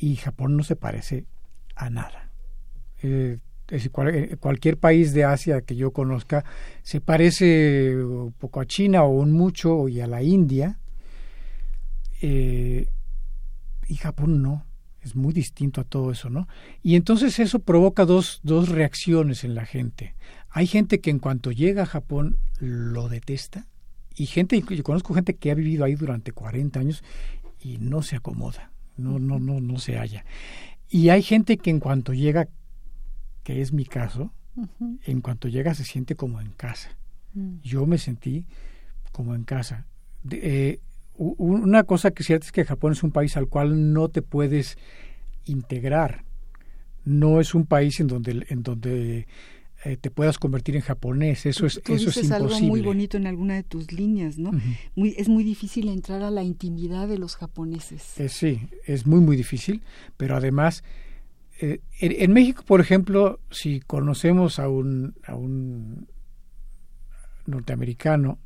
y 0.02 0.16
Japón 0.16 0.56
no 0.56 0.64
se 0.64 0.74
parece 0.74 1.26
a 1.76 1.88
nada. 1.88 2.32
Eh, 3.02 3.38
es 3.68 3.86
eh, 3.86 4.36
cualquier 4.40 4.76
país 4.76 5.14
de 5.14 5.24
Asia 5.24 5.62
que 5.62 5.76
yo 5.76 5.92
conozca 5.92 6.44
se 6.82 7.00
parece 7.00 7.96
un 7.96 8.32
poco 8.32 8.60
a 8.60 8.66
China 8.66 9.04
o 9.04 9.10
un 9.10 9.30
mucho 9.30 9.88
y 9.88 10.00
a 10.00 10.08
la 10.08 10.22
India 10.22 10.80
eh, 12.20 12.88
y 13.86 13.94
Japón 13.94 14.42
no 14.42 14.66
es 15.02 15.14
muy 15.14 15.32
distinto 15.32 15.80
a 15.80 15.84
todo 15.84 16.10
eso, 16.10 16.30
¿no? 16.30 16.48
Y 16.82 16.96
entonces 16.96 17.38
eso 17.38 17.60
provoca 17.60 18.04
dos, 18.04 18.40
dos 18.42 18.68
reacciones 18.68 19.42
en 19.44 19.54
la 19.54 19.66
gente. 19.66 20.14
Hay 20.50 20.66
gente 20.66 21.00
que 21.00 21.10
en 21.10 21.18
cuanto 21.20 21.52
llega 21.52 21.84
a 21.84 21.86
Japón 21.86 22.38
lo 22.58 23.08
detesta 23.08 23.66
y 24.16 24.26
gente, 24.26 24.60
yo 24.68 24.82
conozco 24.82 25.14
gente 25.14 25.34
que 25.36 25.52
ha 25.52 25.54
vivido 25.54 25.84
ahí 25.84 25.94
durante 25.94 26.32
40 26.32 26.80
años 26.80 27.04
y 27.60 27.78
no 27.78 28.02
se 28.02 28.16
acomoda 28.16 28.71
no, 28.96 29.18
no, 29.18 29.38
no, 29.38 29.60
no 29.60 29.78
se 29.78 29.96
halla. 29.96 30.24
Y 30.88 31.08
hay 31.08 31.22
gente 31.22 31.56
que 31.56 31.70
en 31.70 31.80
cuanto 31.80 32.12
llega, 32.12 32.48
que 33.42 33.60
es 33.60 33.72
mi 33.72 33.84
caso, 33.84 34.32
en 35.04 35.20
cuanto 35.20 35.48
llega 35.48 35.74
se 35.74 35.84
siente 35.84 36.14
como 36.14 36.40
en 36.40 36.50
casa. 36.52 36.90
Mm. 37.34 37.60
Yo 37.62 37.86
me 37.86 37.98
sentí 37.98 38.44
como 39.10 39.34
en 39.34 39.44
casa. 39.44 39.86
Eh, 40.30 40.80
una 41.16 41.84
cosa 41.84 42.10
que 42.10 42.22
es 42.22 42.26
cierta 42.26 42.46
es 42.46 42.52
que 42.52 42.64
Japón 42.64 42.92
es 42.92 43.02
un 43.02 43.12
país 43.12 43.36
al 43.36 43.48
cual 43.48 43.92
no 43.92 44.08
te 44.08 44.22
puedes 44.22 44.76
integrar. 45.44 46.24
No 47.04 47.40
es 47.40 47.54
un 47.54 47.66
país 47.66 47.98
en 48.00 48.06
donde, 48.06 48.46
en 48.48 48.62
donde 48.62 49.26
eh, 49.84 49.96
te 49.96 50.10
puedas 50.10 50.38
convertir 50.38 50.76
en 50.76 50.82
japonés. 50.82 51.44
Eso 51.44 51.66
es, 51.66 51.80
eso 51.84 52.10
es 52.10 52.16
imposible. 52.16 52.34
algo 52.34 52.60
muy 52.60 52.80
bonito 52.82 53.16
en 53.16 53.26
alguna 53.26 53.54
de 53.54 53.64
tus 53.64 53.90
líneas, 53.90 54.38
¿no? 54.38 54.52
muy, 54.94 55.14
es 55.18 55.28
muy 55.28 55.42
difícil 55.42 55.88
entrar 55.88 56.22
a 56.22 56.30
la 56.30 56.44
intimidad 56.44 57.08
de 57.08 57.18
los 57.18 57.34
japoneses. 57.34 58.18
Eh, 58.20 58.28
sí, 58.28 58.68
es 58.86 59.06
muy, 59.06 59.20
muy 59.20 59.36
difícil, 59.36 59.82
pero 60.16 60.36
además, 60.36 60.84
eh, 61.60 61.80
en, 61.98 62.32
México, 62.32 62.62
por 62.64 62.80
ejemplo, 62.80 63.40
si 63.50 63.80
conocemos 63.80 64.60
a 64.60 64.68
un, 64.68 65.14
a 65.24 65.34
un 65.34 66.06
norteamericano 67.46 68.38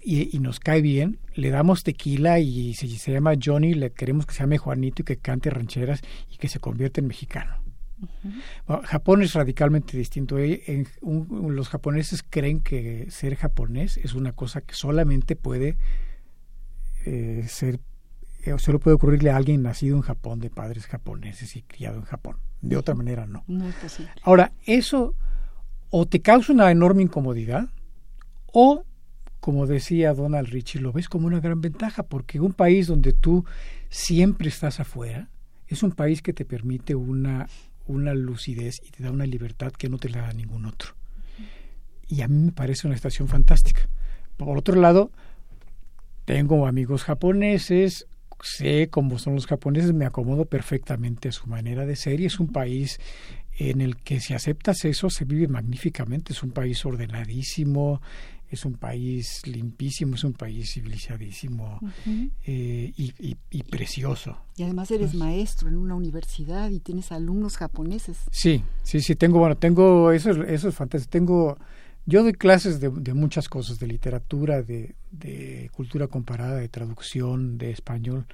y, 0.00 0.38
nos 0.38 0.60
cae 0.60 0.80
bien, 0.80 1.18
le 1.34 1.50
damos 1.50 1.82
tequila 1.82 2.38
y 2.38 2.74
si 2.74 2.88
se 2.98 3.10
llama 3.10 3.34
Johnny, 3.42 3.74
le 3.74 3.90
queremos 3.90 4.26
que 4.26 4.34
se 4.34 4.40
llame 4.40 4.58
Juanito 4.58 5.02
y 5.02 5.04
que 5.04 5.16
cante 5.16 5.50
rancheras 5.50 6.02
y 6.30 6.36
que 6.36 6.46
se 6.46 6.60
convierta 6.60 7.00
en 7.00 7.08
mexicano. 7.08 7.65
Japón 8.84 9.22
es 9.22 9.32
radicalmente 9.32 9.96
distinto. 9.96 10.38
Eh, 10.38 10.86
los 11.02 11.68
japoneses 11.68 12.22
creen 12.28 12.60
que 12.60 13.10
ser 13.10 13.36
japonés 13.36 13.96
es 13.96 14.14
una 14.14 14.32
cosa 14.32 14.60
que 14.60 14.74
solamente 14.74 15.36
puede 15.36 15.76
eh, 17.06 17.44
ser 17.48 17.80
eh, 18.46 18.54
solo 18.58 18.78
puede 18.78 18.94
ocurrirle 18.94 19.30
a 19.30 19.36
alguien 19.36 19.62
nacido 19.62 19.96
en 19.96 20.02
Japón, 20.02 20.38
de 20.38 20.50
padres 20.50 20.86
japoneses 20.86 21.56
y 21.56 21.62
criado 21.62 21.96
en 21.96 22.04
Japón. 22.04 22.36
De 22.60 22.76
otra 22.76 22.94
manera, 22.94 23.26
no. 23.26 23.42
No 23.48 23.68
es 23.68 23.74
posible. 23.74 24.12
Ahora, 24.22 24.52
eso 24.66 25.14
o 25.90 26.06
te 26.06 26.20
causa 26.20 26.52
una 26.52 26.70
enorme 26.70 27.02
incomodidad 27.02 27.68
o, 28.52 28.84
como 29.40 29.66
decía 29.66 30.14
Donald 30.14 30.48
Richie, 30.48 30.80
lo 30.80 30.92
ves 30.92 31.08
como 31.08 31.26
una 31.26 31.40
gran 31.40 31.60
ventaja, 31.60 32.04
porque 32.04 32.40
un 32.40 32.52
país 32.52 32.86
donde 32.86 33.12
tú 33.12 33.44
siempre 33.88 34.48
estás 34.48 34.78
afuera 34.78 35.28
es 35.66 35.82
un 35.82 35.90
país 35.90 36.22
que 36.22 36.32
te 36.32 36.44
permite 36.44 36.94
una, 36.94 37.48
una 37.86 38.14
lucidez 38.14 38.80
y 38.84 38.90
te 38.90 39.02
da 39.02 39.10
una 39.10 39.26
libertad 39.26 39.72
que 39.72 39.88
no 39.88 39.98
te 39.98 40.08
la 40.08 40.22
da 40.22 40.32
ningún 40.32 40.66
otro. 40.66 40.94
Y 42.08 42.22
a 42.22 42.28
mí 42.28 42.46
me 42.46 42.52
parece 42.52 42.86
una 42.86 42.96
estación 42.96 43.28
fantástica. 43.28 43.88
Por 44.36 44.56
otro 44.56 44.80
lado, 44.80 45.10
tengo 46.24 46.66
amigos 46.66 47.04
japoneses, 47.04 48.06
sé 48.42 48.88
cómo 48.90 49.18
son 49.18 49.34
los 49.34 49.46
japoneses, 49.46 49.92
me 49.92 50.06
acomodo 50.06 50.44
perfectamente 50.44 51.28
a 51.28 51.32
su 51.32 51.46
manera 51.46 51.86
de 51.86 51.96
ser 51.96 52.20
y 52.20 52.26
es 52.26 52.38
un 52.38 52.48
país 52.48 53.00
en 53.58 53.80
el 53.80 53.96
que 53.96 54.20
si 54.20 54.34
aceptas 54.34 54.84
eso 54.84 55.08
se 55.08 55.24
vive 55.24 55.48
magníficamente, 55.48 56.32
es 56.32 56.42
un 56.42 56.50
país 56.50 56.84
ordenadísimo, 56.84 58.02
es 58.50 58.64
un 58.64 58.74
país 58.74 59.42
limpísimo, 59.46 60.14
es 60.14 60.24
un 60.24 60.32
país 60.32 60.72
civilizadísimo 60.72 61.80
eh, 62.46 62.92
y, 62.96 63.36
y, 63.50 63.62
precioso. 63.64 64.38
Y 64.56 64.62
además 64.62 64.90
eres 64.90 65.14
maestro 65.14 65.68
en 65.68 65.76
una 65.76 65.94
universidad 65.94 66.70
y 66.70 66.80
tienes 66.80 67.12
alumnos 67.12 67.56
japoneses. 67.56 68.18
Sí, 68.30 68.62
sí, 68.82 69.00
sí, 69.00 69.16
tengo, 69.16 69.38
bueno, 69.38 69.56
tengo, 69.56 70.12
eso, 70.12 70.30
eso 70.44 70.68
es 70.68 70.74
fantástico, 70.74 71.10
tengo 71.10 71.58
yo 72.08 72.22
doy 72.22 72.34
clases 72.34 72.78
de, 72.78 72.88
muchas 73.14 73.48
cosas, 73.48 73.80
de 73.80 73.88
literatura, 73.88 74.62
de, 74.62 74.94
cultura 75.72 76.06
comparada, 76.06 76.54
de 76.54 76.68
traducción, 76.68 77.58
de 77.58 77.72
español. 77.72 78.26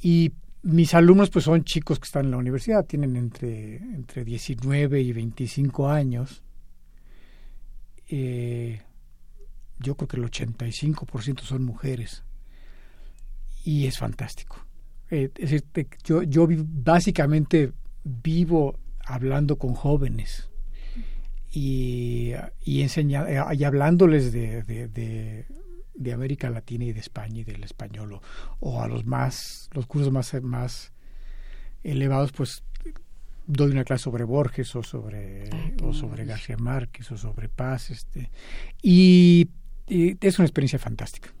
Y 0.00 0.32
mis 0.62 0.94
alumnos 0.94 1.28
pues 1.28 1.44
son 1.44 1.62
chicos 1.64 1.98
que 1.98 2.06
están 2.06 2.24
en 2.24 2.30
la 2.30 2.38
universidad, 2.38 2.86
tienen 2.86 3.16
entre, 3.16 3.76
entre 3.76 4.24
19 4.24 5.02
y 5.02 5.12
25 5.12 5.90
años. 5.90 6.42
Eh, 8.08 8.80
yo 9.80 9.96
creo 9.96 10.08
que 10.08 10.16
el 10.16 10.24
85% 10.24 11.40
son 11.40 11.64
mujeres. 11.64 12.24
Y 13.64 13.86
es 13.86 13.98
fantástico. 13.98 14.64
Eh, 15.10 15.30
es 15.36 15.50
decir, 15.50 15.88
yo, 16.04 16.22
yo 16.22 16.46
básicamente 16.48 17.72
vivo 18.04 18.78
hablando 19.04 19.58
con 19.58 19.74
jóvenes 19.74 20.50
y, 21.52 22.32
y, 22.64 22.82
eh, 22.82 23.44
y 23.52 23.64
hablándoles 23.64 24.32
de, 24.32 24.62
de, 24.62 25.46
de, 25.94 26.12
América 26.12 26.48
Latina 26.48 26.84
y 26.84 26.92
de 26.92 27.00
España 27.00 27.40
y 27.40 27.44
del 27.44 27.64
español 27.64 28.20
o, 28.60 28.80
a 28.80 28.88
los 28.88 29.04
más 29.04 29.68
los 29.72 29.86
cursos 29.86 30.12
más 30.12 30.32
más 30.42 30.92
elevados 31.82 32.32
pues 32.32 32.62
doy 33.46 33.72
una 33.72 33.84
clase 33.84 34.04
sobre 34.04 34.24
Borges 34.24 34.74
o 34.76 34.82
sobre 34.82 35.50
o 35.82 35.92
sobre 35.92 36.24
García 36.24 36.56
Márquez 36.56 37.10
o 37.12 37.16
sobre 37.16 37.48
Paz 37.48 37.90
este 37.90 38.30
y, 38.82 39.50
es 39.90 40.38
una 40.38 40.46
experiencia 40.46 40.78
fantástica 40.78 41.32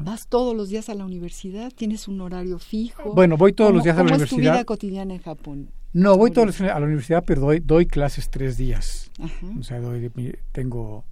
¿Vas 0.00 0.26
todos 0.26 0.56
los 0.56 0.68
días 0.68 0.88
a 0.88 0.94
la 0.94 1.04
universidad? 1.04 1.70
¿Tienes 1.70 2.08
un 2.08 2.20
horario 2.20 2.58
fijo? 2.58 3.14
Bueno, 3.14 3.36
voy 3.36 3.52
todos 3.52 3.72
los 3.72 3.84
días 3.84 3.96
a 3.96 4.02
la 4.02 4.14
universidad. 4.14 4.30
¿Cómo 4.30 4.40
es 4.40 4.50
tu 4.50 4.56
vida 4.56 4.64
cotidiana 4.64 5.14
en 5.14 5.22
Japón? 5.22 5.70
No, 5.92 6.16
voy 6.16 6.30
todos 6.30 6.46
los 6.46 6.58
días 6.58 6.74
a 6.74 6.80
la 6.80 6.86
universidad, 6.86 7.22
pero 7.26 7.42
doy, 7.42 7.60
doy 7.60 7.86
clases 7.86 8.30
tres 8.30 8.56
días. 8.56 9.10
O 9.58 9.62
sea, 9.62 9.80
doy, 9.80 10.10
tengo 10.50 11.04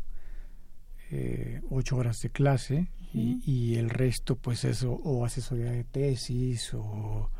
eh, 1.10 1.60
ocho 1.70 1.96
horas 1.96 2.22
de 2.22 2.30
clase 2.30 2.88
y, 3.12 3.74
el 3.74 3.90
resto, 3.90 4.36
pues, 4.36 4.64
eso, 4.64 4.92
o 4.92 5.24
asesoría 5.24 5.70
de 5.70 5.84
tesis 5.84 6.72
o, 6.74 7.30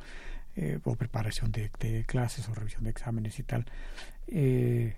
eh, 0.56 0.78
o 0.85 0.94
preparación 0.96 1.50
de, 1.52 1.70
clases 2.06 2.48
o 2.48 2.54
revisión 2.54 2.85
de 2.85 2.90
exámenes 2.90 3.38
y 3.38 3.42
tal. 3.44 3.64
Eh, 4.26 4.96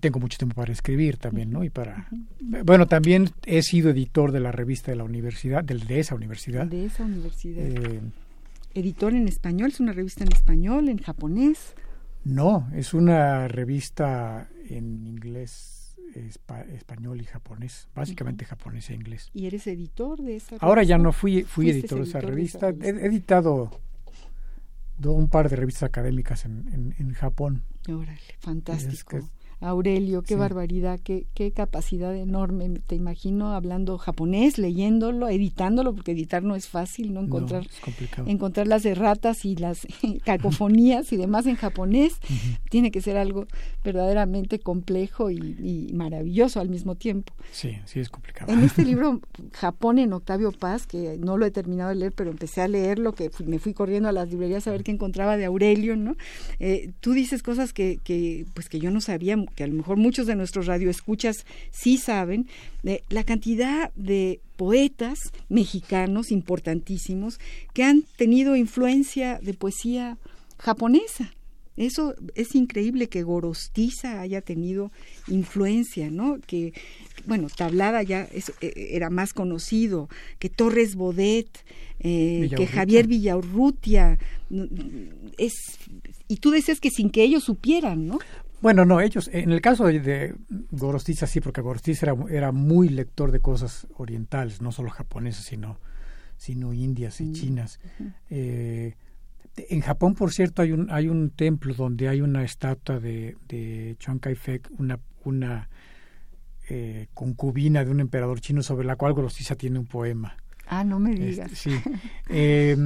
tengo 0.00 0.20
mucho 0.20 0.38
tiempo 0.38 0.54
para 0.54 0.72
escribir 0.72 1.16
también, 1.16 1.50
¿no? 1.50 1.64
Y 1.64 1.70
para 1.70 2.08
bueno, 2.40 2.86
también 2.86 3.30
he 3.44 3.62
sido 3.62 3.90
editor 3.90 4.30
de 4.30 4.40
la 4.40 4.52
revista 4.52 4.92
de 4.92 4.96
la 4.96 5.04
universidad, 5.04 5.64
de, 5.64 5.74
de 5.74 6.00
esa 6.00 6.14
universidad. 6.14 6.66
De 6.66 6.84
esa 6.84 7.04
universidad. 7.04 7.64
Eh, 7.64 8.00
editor 8.74 9.14
en 9.14 9.28
español, 9.28 9.70
es 9.70 9.80
una 9.80 9.92
revista 9.92 10.24
en 10.24 10.32
español, 10.32 10.88
en 10.88 10.98
japonés. 10.98 11.74
No, 12.24 12.68
es 12.74 12.94
una 12.94 13.48
revista 13.48 14.48
en 14.68 15.06
inglés, 15.06 15.98
español 16.14 17.20
y 17.20 17.24
japonés, 17.24 17.88
básicamente 17.94 18.44
japonés 18.44 18.90
e 18.90 18.94
inglés. 18.94 19.30
¿Y 19.34 19.46
eres 19.46 19.66
editor 19.66 20.22
de 20.22 20.36
esa 20.36 20.50
revista? 20.50 20.66
Ahora 20.66 20.84
ya 20.84 20.98
no 20.98 21.12
fui, 21.12 21.42
fui 21.42 21.70
editor, 21.70 21.98
de 21.98 22.04
esa 22.04 22.20
revista. 22.20 22.68
He 22.68 23.06
editado 23.06 23.70
un 25.04 25.28
par 25.28 25.48
de 25.48 25.56
revistas 25.56 25.84
académicas 25.84 26.44
en, 26.44 26.94
en, 26.96 27.12
Japón. 27.12 27.64
Órale, 27.88 28.20
fantástico. 28.38 29.18
Aurelio, 29.62 30.22
qué 30.22 30.34
barbaridad, 30.34 30.98
qué, 31.02 31.26
qué 31.34 31.52
capacidad 31.52 32.14
enorme. 32.14 32.68
Te 32.86 32.96
imagino 32.96 33.54
hablando 33.54 33.96
japonés, 33.96 34.58
leyéndolo, 34.58 35.28
editándolo, 35.28 35.94
porque 35.94 36.12
editar 36.12 36.42
no 36.42 36.56
es 36.56 36.66
fácil, 36.66 37.14
¿no? 37.14 37.20
Encontrar, 37.20 37.66
encontrar 38.26 38.66
las 38.66 38.84
erratas 38.84 39.44
y 39.44 39.54
las 39.56 39.86
cacofonías 40.24 41.12
y 41.12 41.16
demás 41.16 41.46
en 41.46 41.56
japonés. 41.56 42.14
Tiene 42.70 42.90
que 42.90 43.00
ser 43.00 43.16
algo 43.16 43.46
verdaderamente 43.84 44.58
complejo 44.58 45.30
y, 45.30 45.90
maravilloso 45.94 46.60
al 46.60 46.68
mismo 46.68 46.96
tiempo. 46.96 47.32
Sí, 47.52 47.78
sí 47.84 48.00
es 48.00 48.08
complicado. 48.08 48.52
En 48.52 48.60
este 48.60 48.84
libro, 48.84 49.20
Japón 49.52 49.98
en 49.98 50.12
Octavio 50.12 50.52
Paz, 50.52 50.86
que 50.86 51.18
no 51.18 51.36
lo 51.38 51.46
he 51.46 51.50
terminado 51.50 51.90
de 51.90 51.96
leer, 51.96 52.12
pero 52.12 52.30
empecé 52.30 52.62
a 52.62 52.68
leerlo, 52.68 53.12
que 53.12 53.30
me 53.44 53.58
fui 53.58 53.74
corriendo 53.74 54.08
a 54.08 54.12
las 54.12 54.28
librerías 54.28 54.66
a 54.66 54.72
ver 54.72 54.82
qué 54.82 54.90
encontraba 54.90 55.36
de 55.36 55.44
Aurelio, 55.44 55.96
¿no? 55.96 56.16
Eh, 56.58 56.90
tú 57.00 57.12
dices 57.12 57.42
cosas 57.42 57.72
que, 57.72 57.98
que, 58.02 58.44
pues 58.54 58.68
que 58.68 58.80
yo 58.80 58.90
no 58.90 59.00
sabía 59.00 59.36
que 59.52 59.64
a 59.64 59.66
lo 59.66 59.74
mejor 59.74 59.96
muchos 59.96 60.26
de 60.26 60.36
nuestros 60.36 60.66
radioescuchas 60.66 61.46
sí 61.70 61.96
saben, 61.96 62.46
de 62.82 63.02
la 63.08 63.24
cantidad 63.24 63.92
de 63.94 64.40
poetas 64.56 65.18
mexicanos 65.48 66.30
importantísimos 66.30 67.38
que 67.72 67.84
han 67.84 68.02
tenido 68.16 68.56
influencia 68.56 69.38
de 69.42 69.54
poesía 69.54 70.18
japonesa. 70.58 71.32
Eso 71.76 72.14
es 72.34 72.54
increíble 72.54 73.08
que 73.08 73.22
Gorostiza 73.22 74.20
haya 74.20 74.42
tenido 74.42 74.92
influencia, 75.26 76.10
¿no? 76.10 76.38
Que, 76.46 76.74
bueno, 77.26 77.48
Tablada 77.48 78.02
ya 78.02 78.28
e, 78.60 78.72
era 78.90 79.08
más 79.08 79.32
conocido, 79.32 80.10
que 80.38 80.50
Torres 80.50 80.96
Bodet, 80.96 81.48
eh, 82.00 82.50
que 82.54 82.66
Javier 82.66 83.06
Villaurrutia, 83.06 84.18
es, 85.38 85.54
y 86.28 86.36
tú 86.36 86.50
decías 86.50 86.78
que 86.78 86.90
sin 86.90 87.08
que 87.08 87.22
ellos 87.22 87.44
supieran, 87.44 88.06
¿no? 88.06 88.18
Bueno, 88.62 88.84
no, 88.84 89.00
ellos, 89.00 89.28
en 89.32 89.50
el 89.50 89.60
caso 89.60 89.86
de, 89.86 90.34
Gorostiza 90.70 91.26
sí, 91.26 91.40
porque 91.40 91.60
Gorostiza 91.60 92.06
era, 92.06 92.16
era, 92.30 92.52
muy 92.52 92.88
lector 92.88 93.32
de 93.32 93.40
cosas 93.40 93.88
orientales, 93.96 94.62
no 94.62 94.70
solo 94.70 94.88
japonesas, 94.88 95.44
sino, 95.44 95.78
sino 96.36 96.72
indias 96.72 97.20
y 97.20 97.24
mm, 97.24 97.32
chinas. 97.32 97.80
Eh, 98.30 98.94
en 99.56 99.80
Japón, 99.80 100.14
por 100.14 100.32
cierto, 100.32 100.62
hay 100.62 100.70
un, 100.70 100.90
hay 100.90 101.08
un 101.08 101.30
templo 101.30 101.74
donde 101.74 102.08
hay 102.08 102.20
una 102.20 102.44
estatua 102.44 103.00
de, 103.00 103.36
de 103.48 103.96
Chiang 103.98 104.20
Kai-shek, 104.20 104.70
una, 104.78 105.00
una 105.24 105.68
eh, 106.68 107.08
concubina 107.14 107.84
de 107.84 107.90
un 107.90 107.98
emperador 107.98 108.40
chino 108.40 108.62
sobre 108.62 108.86
la 108.86 108.94
cual 108.94 109.12
Gorostiza 109.12 109.56
tiene 109.56 109.80
un 109.80 109.86
poema. 109.86 110.36
Ah, 110.68 110.84
no 110.84 111.00
me 111.00 111.10
este, 111.10 111.26
digas. 111.26 111.50
sí. 111.52 111.72
Eh, 112.28 112.76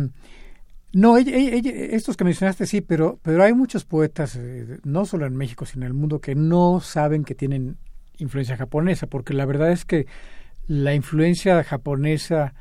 no, 0.96 1.18
estos 1.18 2.16
que 2.16 2.24
mencionaste 2.24 2.64
sí, 2.64 2.80
pero, 2.80 3.20
pero 3.20 3.44
hay 3.44 3.52
muchos 3.52 3.85
poetas, 3.85 4.35
eh, 4.37 4.78
no 4.82 5.04
solo 5.04 5.26
en 5.26 5.37
México, 5.37 5.66
sino 5.66 5.85
en 5.85 5.88
el 5.88 5.92
mundo, 5.92 6.22
que 6.22 6.35
no 6.35 6.80
saben 6.80 7.22
que 7.22 7.35
tienen 7.35 7.76
influencia 8.16 8.56
japonesa, 8.56 9.06
porque 9.06 9.35
la 9.35 9.44
verdad 9.44 9.72
es 9.72 9.85
que 9.85 10.06
la 10.66 10.94
influencia 10.94 11.62
japonesa, 11.64 12.54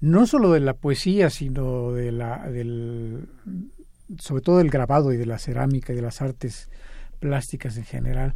no 0.00 0.26
solo 0.26 0.50
de 0.50 0.58
la 0.58 0.74
poesía, 0.74 1.30
sino 1.30 1.92
de 1.92 2.10
la, 2.10 2.50
del, 2.50 3.28
sobre 4.18 4.42
todo 4.42 4.58
del 4.58 4.70
grabado 4.70 5.12
y 5.12 5.16
de 5.16 5.26
la 5.26 5.38
cerámica 5.38 5.92
y 5.92 5.96
de 5.96 6.02
las 6.02 6.20
artes 6.20 6.68
plásticas 7.20 7.76
en 7.76 7.84
general, 7.84 8.34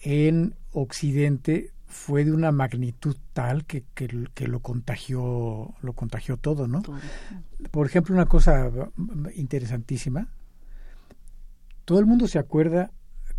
en 0.00 0.54
Occidente 0.72 1.70
fue 1.90 2.24
de 2.24 2.32
una 2.32 2.52
magnitud 2.52 3.16
tal 3.32 3.66
que, 3.66 3.84
que, 3.94 4.08
lo 4.46 4.60
contagió 4.60 5.74
lo 5.82 5.92
contagió 5.92 6.36
todo 6.36 6.68
no 6.68 6.82
por 7.70 7.86
ejemplo 7.86 8.14
una 8.14 8.26
cosa 8.26 8.70
interesantísima. 9.34 10.28
Todo 11.84 11.98
el 11.98 12.06
mundo 12.06 12.28
se 12.28 12.38
acuerda 12.38 12.92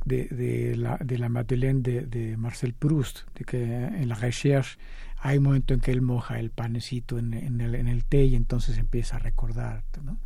de, 0.06 0.26
de 0.26 0.76
la 0.76 0.98
de 0.98 1.18
la 1.18 1.30
Madeleine 1.30 1.82
de, 1.82 2.02
de, 2.06 2.38
Marcel 2.38 2.74
Proust 2.74 3.20
de 3.36 3.46
que 3.46 3.64
en 3.64 4.10
la 4.10 4.16
recherche 4.16 4.78
hay 5.18 5.38
un 5.38 5.46
momento 5.46 5.74
en 5.74 5.80
que 5.80 5.92
él 5.92 6.02
moja 6.02 6.40
el 6.40 6.50
panecito 6.50 7.20
en, 7.20 7.34
en, 7.34 7.62
el, 7.62 7.76
en 7.76 7.88
el 7.88 8.04
té 8.06 8.26
y 8.26 8.36
entonces 8.36 8.78
empieza 8.78 9.18
a 9.18 9.20
recordar 9.20 9.84
¿no? 10.04 10.18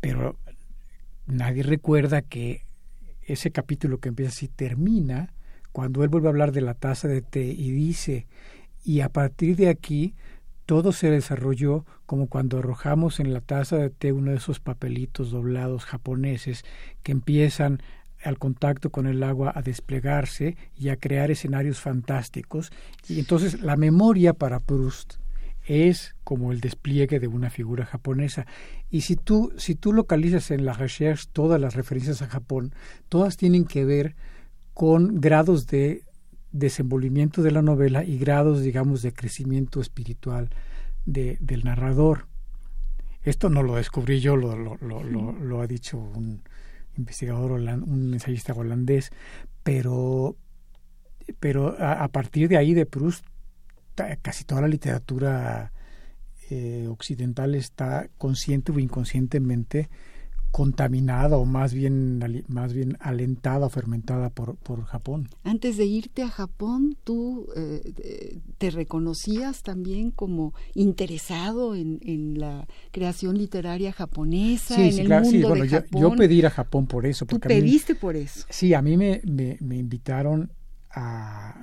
pero 0.00 0.38
nadie 1.26 1.62
recuerda 1.62 2.20
que 2.20 2.66
ese 3.22 3.50
capítulo 3.50 3.98
que 3.98 4.10
empieza 4.10 4.30
así 4.30 4.48
termina 4.48 5.32
cuando 5.76 6.02
él 6.02 6.08
vuelve 6.08 6.28
a 6.28 6.30
hablar 6.30 6.52
de 6.52 6.62
la 6.62 6.72
taza 6.72 7.06
de 7.06 7.20
té 7.20 7.44
y 7.44 7.70
dice, 7.70 8.26
y 8.82 9.00
a 9.00 9.10
partir 9.10 9.56
de 9.56 9.68
aquí 9.68 10.14
todo 10.64 10.90
se 10.90 11.10
desarrolló 11.10 11.84
como 12.06 12.28
cuando 12.28 12.60
arrojamos 12.60 13.20
en 13.20 13.34
la 13.34 13.42
taza 13.42 13.76
de 13.76 13.90
té 13.90 14.10
uno 14.10 14.30
de 14.30 14.38
esos 14.38 14.58
papelitos 14.58 15.30
doblados 15.30 15.84
japoneses 15.84 16.64
que 17.02 17.12
empiezan 17.12 17.82
al 18.24 18.38
contacto 18.38 18.88
con 18.88 19.06
el 19.06 19.22
agua 19.22 19.52
a 19.54 19.60
desplegarse 19.60 20.56
y 20.74 20.88
a 20.88 20.96
crear 20.96 21.30
escenarios 21.30 21.78
fantásticos. 21.78 22.72
Y 23.06 23.18
entonces 23.18 23.60
la 23.60 23.76
memoria 23.76 24.32
para 24.32 24.60
Proust 24.60 25.16
es 25.62 26.16
como 26.24 26.52
el 26.52 26.62
despliegue 26.62 27.20
de 27.20 27.28
una 27.28 27.50
figura 27.50 27.84
japonesa. 27.84 28.46
Y 28.88 29.02
si 29.02 29.14
tú, 29.14 29.52
si 29.58 29.74
tú 29.74 29.92
localizas 29.92 30.50
en 30.52 30.64
la 30.64 30.72
recherche 30.72 31.28
todas 31.34 31.60
las 31.60 31.74
referencias 31.74 32.22
a 32.22 32.28
Japón, 32.28 32.72
todas 33.10 33.36
tienen 33.36 33.66
que 33.66 33.84
ver 33.84 34.16
con 34.76 35.22
grados 35.22 35.66
de 35.68 36.02
desenvolvimiento 36.52 37.40
de 37.40 37.50
la 37.50 37.62
novela 37.62 38.04
y 38.04 38.18
grados, 38.18 38.60
digamos, 38.60 39.00
de 39.00 39.14
crecimiento 39.14 39.80
espiritual 39.80 40.50
de, 41.06 41.38
del 41.40 41.64
narrador. 41.64 42.26
Esto 43.22 43.48
no 43.48 43.62
lo 43.62 43.76
descubrí 43.76 44.20
yo, 44.20 44.36
lo, 44.36 44.54
lo, 44.54 44.76
lo, 44.76 45.32
lo 45.32 45.60
ha 45.62 45.66
dicho 45.66 45.96
un 45.96 46.42
investigador, 46.98 47.52
un 47.52 48.12
ensayista 48.12 48.52
holandés, 48.52 49.12
pero, 49.62 50.36
pero 51.40 51.74
a, 51.78 52.06
partir 52.08 52.46
de 52.50 52.58
ahí 52.58 52.74
de 52.74 52.84
Proust, 52.84 53.24
casi 54.20 54.44
toda 54.44 54.60
la 54.60 54.68
literatura 54.68 55.72
eh, 56.50 56.86
occidental 56.86 57.54
está 57.54 58.10
consciente 58.18 58.72
o 58.72 58.78
inconscientemente 58.78 59.88
contaminada 60.56 61.36
o 61.36 61.44
más 61.44 61.74
bien, 61.74 62.18
más 62.48 62.72
bien 62.72 62.96
alentada 63.00 63.66
o 63.66 63.68
fermentada 63.68 64.30
por, 64.30 64.56
por 64.56 64.84
Japón. 64.84 65.28
Antes 65.44 65.76
de 65.76 65.84
irte 65.84 66.22
a 66.22 66.30
Japón, 66.30 66.96
¿tú 67.04 67.46
eh, 67.54 68.38
te 68.56 68.70
reconocías 68.70 69.62
también 69.62 70.10
como 70.10 70.54
interesado 70.72 71.74
en, 71.74 71.98
en 72.00 72.38
la 72.38 72.66
creación 72.90 73.36
literaria 73.36 73.92
japonesa, 73.92 74.82
en 74.82 74.98
el 74.98 75.20
mundo 75.20 75.52
de 75.56 75.68
yo, 75.68 75.76
Japón? 75.76 76.00
Yo, 76.00 76.16
pedí 76.16 76.38
ir 76.38 76.46
a 76.46 76.50
Japón 76.50 76.86
por 76.86 77.04
eso. 77.04 77.26
¿Tú 77.26 77.38
pediste 77.38 77.94
por 77.94 78.16
eso? 78.16 78.46
Sí, 78.48 78.72
a 78.72 78.80
mí 78.80 78.96
me, 78.96 79.20
me, 79.26 79.58
me 79.60 79.76
invitaron 79.76 80.50
a, 80.96 81.54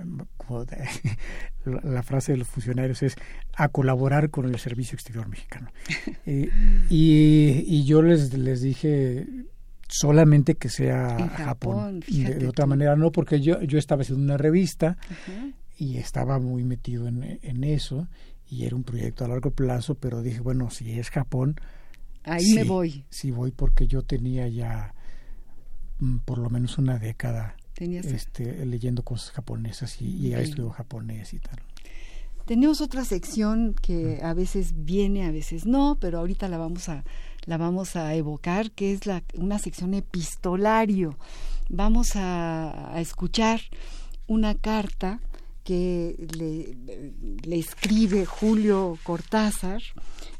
la 1.66 2.04
frase 2.04 2.34
de 2.34 2.38
los 2.38 2.48
funcionarios 2.48 3.02
es 3.04 3.16
a 3.56 3.70
colaborar 3.70 4.30
con 4.30 4.46
el 4.46 4.58
Servicio 4.60 4.96
Exterior 4.96 5.28
Mexicano. 5.28 5.72
y, 6.26 6.50
y, 6.90 7.84
yo 7.86 8.02
les, 8.02 8.34
les 8.34 8.62
dije 8.62 9.28
solamente 9.88 10.56
que 10.56 10.70
sea 10.70 11.30
Japón. 11.30 12.02
De, 12.08 12.48
otra 12.48 12.68
manera 12.68 12.96
no, 12.96 13.12
porque 13.12 13.42
yo, 13.42 13.62
yo 13.64 13.80
estaba 13.80 14.04
haciendo 14.04 14.24
una 14.24 14.38
revista 14.38 14.98
y 15.78 15.98
estaba 15.98 16.40
muy 16.40 16.64
metido 16.64 17.08
en, 17.08 17.40
en, 17.42 17.64
eso 17.64 18.08
y 18.48 18.66
era 18.66 18.76
un 18.76 18.84
proyecto 18.84 19.26
a 19.26 19.28
largo 19.28 19.52
plazo, 19.52 19.96
pero 19.96 20.22
dije, 20.22 20.40
bueno, 20.40 20.70
si 20.70 20.92
es 20.92 21.10
Japón... 21.10 21.56
Ahí 22.26 22.54
me 22.54 22.64
voy. 22.64 23.04
Sí 23.10 23.32
voy 23.32 23.52
porque 23.52 23.86
yo 23.86 24.04
tenía 24.04 24.48
ya 24.48 24.94
mm, 26.00 26.20
por 26.20 26.38
lo 26.38 26.50
menos 26.50 26.78
una 26.78 26.98
década 26.98 27.58
este, 27.78 28.66
leyendo 28.66 29.04
cosas 29.04 29.32
japonesas 29.32 30.02
y, 30.02 30.28
y 30.28 30.34
estudio 30.34 30.70
japonés 30.70 31.34
y 31.34 31.40
tal. 31.40 31.60
Tenemos 32.46 32.82
otra 32.82 33.06
sección 33.06 33.74
que 33.82 34.20
a 34.22 34.34
veces 34.34 34.74
viene, 34.84 35.26
a 35.26 35.32
veces 35.32 35.66
no, 35.66 35.98
pero 36.00 36.20
ahorita 36.20 36.50
la 36.50 36.58
vamos 36.58 36.90
a, 36.90 37.06
la 37.46 37.58
vamos 37.58 37.96
a 37.96 38.14
evocar, 38.16 38.72
que 38.72 38.92
es 38.92 39.06
la, 39.06 39.24
una 39.36 39.60
sección 39.60 39.94
epistolario. 39.94 41.18
Vamos 41.70 42.12
a, 42.16 42.94
escuchar 42.98 43.62
una 44.28 44.56
carta 44.56 45.22
que 45.64 46.28
le, 46.36 46.76
le, 47.48 47.58
escribe 47.58 48.26
Julio 48.26 48.98
Cortázar 49.04 49.82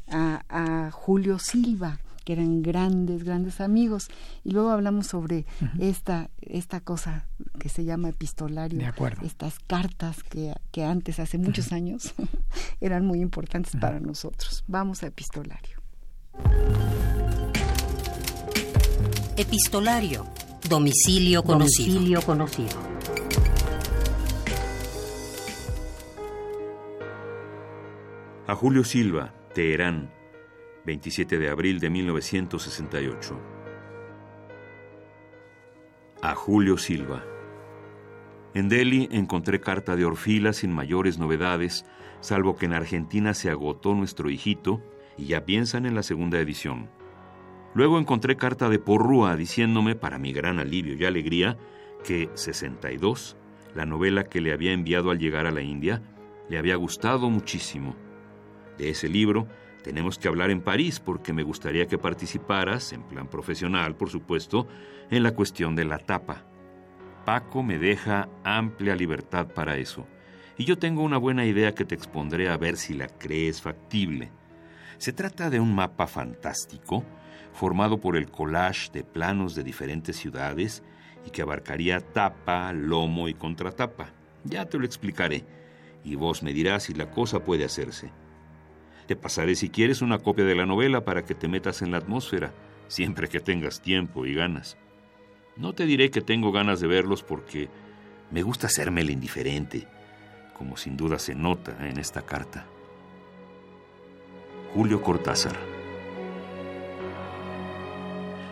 a, 0.06 0.44
a 0.50 0.90
Julio 0.90 1.38
Silva 1.38 2.00
que 2.24 2.32
eran 2.32 2.62
grandes, 2.62 3.24
grandes 3.24 3.60
amigos. 3.60 4.08
Y 4.42 4.50
luego 4.50 4.70
hablamos 4.70 5.06
sobre 5.06 5.46
esta, 5.78 6.30
esta 6.40 6.80
cosa 6.80 7.26
que 7.58 7.68
se 7.68 7.84
llama 7.84 8.08
epistolario. 8.08 8.78
De 8.78 8.86
acuerdo. 8.86 9.24
Estas 9.24 9.58
cartas 9.58 10.22
que, 10.22 10.54
que 10.72 10.84
antes, 10.84 11.20
hace 11.20 11.38
muchos 11.38 11.72
años, 11.72 12.14
eran 12.80 13.06
muy 13.06 13.20
importantes 13.20 13.74
para 13.80 14.00
nosotros. 14.00 14.64
Vamos 14.66 15.02
a 15.02 15.06
epistolario. 15.06 15.80
Epistolario. 19.36 20.26
Domicilio 20.68 21.42
conocido. 21.42 21.94
Domicilio 21.94 22.22
conocido. 22.22 22.94
A 28.46 28.54
Julio 28.54 28.84
Silva, 28.84 29.34
Teherán, 29.54 30.10
27 30.84 31.38
de 31.38 31.48
abril 31.48 31.80
de 31.80 31.88
1968. 31.88 33.40
A 36.20 36.34
Julio 36.34 36.76
Silva. 36.76 37.24
En 38.52 38.68
Delhi 38.68 39.08
encontré 39.10 39.60
carta 39.60 39.96
de 39.96 40.04
Orfila 40.04 40.52
sin 40.52 40.72
mayores 40.72 41.18
novedades, 41.18 41.86
salvo 42.20 42.56
que 42.56 42.66
en 42.66 42.74
Argentina 42.74 43.32
se 43.34 43.50
agotó 43.50 43.94
nuestro 43.94 44.30
hijito 44.30 44.82
y 45.16 45.26
ya 45.26 45.44
piensan 45.44 45.86
en 45.86 45.94
la 45.94 46.02
segunda 46.02 46.38
edición. 46.38 46.90
Luego 47.74 47.98
encontré 47.98 48.36
carta 48.36 48.68
de 48.68 48.78
Porrúa 48.78 49.36
diciéndome, 49.36 49.96
para 49.96 50.18
mi 50.18 50.32
gran 50.32 50.60
alivio 50.60 50.94
y 50.94 51.04
alegría, 51.04 51.56
que 52.04 52.28
62, 52.34 53.36
la 53.74 53.86
novela 53.86 54.24
que 54.24 54.40
le 54.40 54.52
había 54.52 54.72
enviado 54.72 55.10
al 55.10 55.18
llegar 55.18 55.46
a 55.46 55.50
la 55.50 55.62
India, 55.62 56.02
le 56.48 56.58
había 56.58 56.76
gustado 56.76 57.30
muchísimo. 57.30 57.96
De 58.78 58.90
ese 58.90 59.08
libro 59.08 59.48
tenemos 59.84 60.18
que 60.18 60.28
hablar 60.28 60.50
en 60.50 60.62
París 60.62 60.98
porque 60.98 61.34
me 61.34 61.42
gustaría 61.42 61.86
que 61.86 61.98
participaras, 61.98 62.94
en 62.94 63.02
plan 63.02 63.28
profesional, 63.28 63.94
por 63.94 64.08
supuesto, 64.08 64.66
en 65.10 65.22
la 65.22 65.32
cuestión 65.32 65.76
de 65.76 65.84
la 65.84 65.98
tapa. 65.98 66.42
Paco 67.26 67.62
me 67.62 67.78
deja 67.78 68.30
amplia 68.44 68.96
libertad 68.96 69.46
para 69.46 69.76
eso. 69.76 70.06
Y 70.56 70.64
yo 70.64 70.78
tengo 70.78 71.02
una 71.02 71.18
buena 71.18 71.44
idea 71.44 71.74
que 71.74 71.84
te 71.84 71.94
expondré 71.94 72.48
a 72.48 72.56
ver 72.56 72.78
si 72.78 72.94
la 72.94 73.08
crees 73.08 73.60
factible. 73.60 74.32
Se 74.96 75.12
trata 75.12 75.50
de 75.50 75.60
un 75.60 75.74
mapa 75.74 76.06
fantástico, 76.06 77.04
formado 77.52 78.00
por 78.00 78.16
el 78.16 78.30
collage 78.30 78.90
de 78.90 79.04
planos 79.04 79.54
de 79.54 79.64
diferentes 79.64 80.16
ciudades 80.16 80.82
y 81.26 81.30
que 81.30 81.42
abarcaría 81.42 82.00
tapa, 82.00 82.72
lomo 82.72 83.28
y 83.28 83.34
contratapa. 83.34 84.14
Ya 84.44 84.64
te 84.64 84.78
lo 84.78 84.86
explicaré, 84.86 85.44
y 86.02 86.14
vos 86.14 86.42
me 86.42 86.54
dirás 86.54 86.84
si 86.84 86.94
la 86.94 87.10
cosa 87.10 87.44
puede 87.44 87.66
hacerse. 87.66 88.23
Te 89.06 89.16
pasaré 89.16 89.54
si 89.54 89.68
quieres 89.68 90.02
una 90.02 90.18
copia 90.18 90.44
de 90.44 90.54
la 90.54 90.66
novela 90.66 91.04
para 91.04 91.24
que 91.24 91.34
te 91.34 91.48
metas 91.48 91.82
en 91.82 91.90
la 91.90 91.98
atmósfera, 91.98 92.52
siempre 92.88 93.28
que 93.28 93.40
tengas 93.40 93.80
tiempo 93.80 94.26
y 94.26 94.34
ganas. 94.34 94.76
No 95.56 95.72
te 95.72 95.86
diré 95.86 96.10
que 96.10 96.20
tengo 96.20 96.52
ganas 96.52 96.80
de 96.80 96.88
verlos 96.88 97.22
porque 97.22 97.68
me 98.30 98.42
gusta 98.42 98.66
hacerme 98.66 99.02
el 99.02 99.10
indiferente, 99.10 99.86
como 100.56 100.76
sin 100.76 100.96
duda 100.96 101.18
se 101.18 101.34
nota 101.34 101.76
en 101.86 101.98
esta 101.98 102.22
carta. 102.22 102.66
Julio 104.74 105.02
Cortázar. 105.02 105.56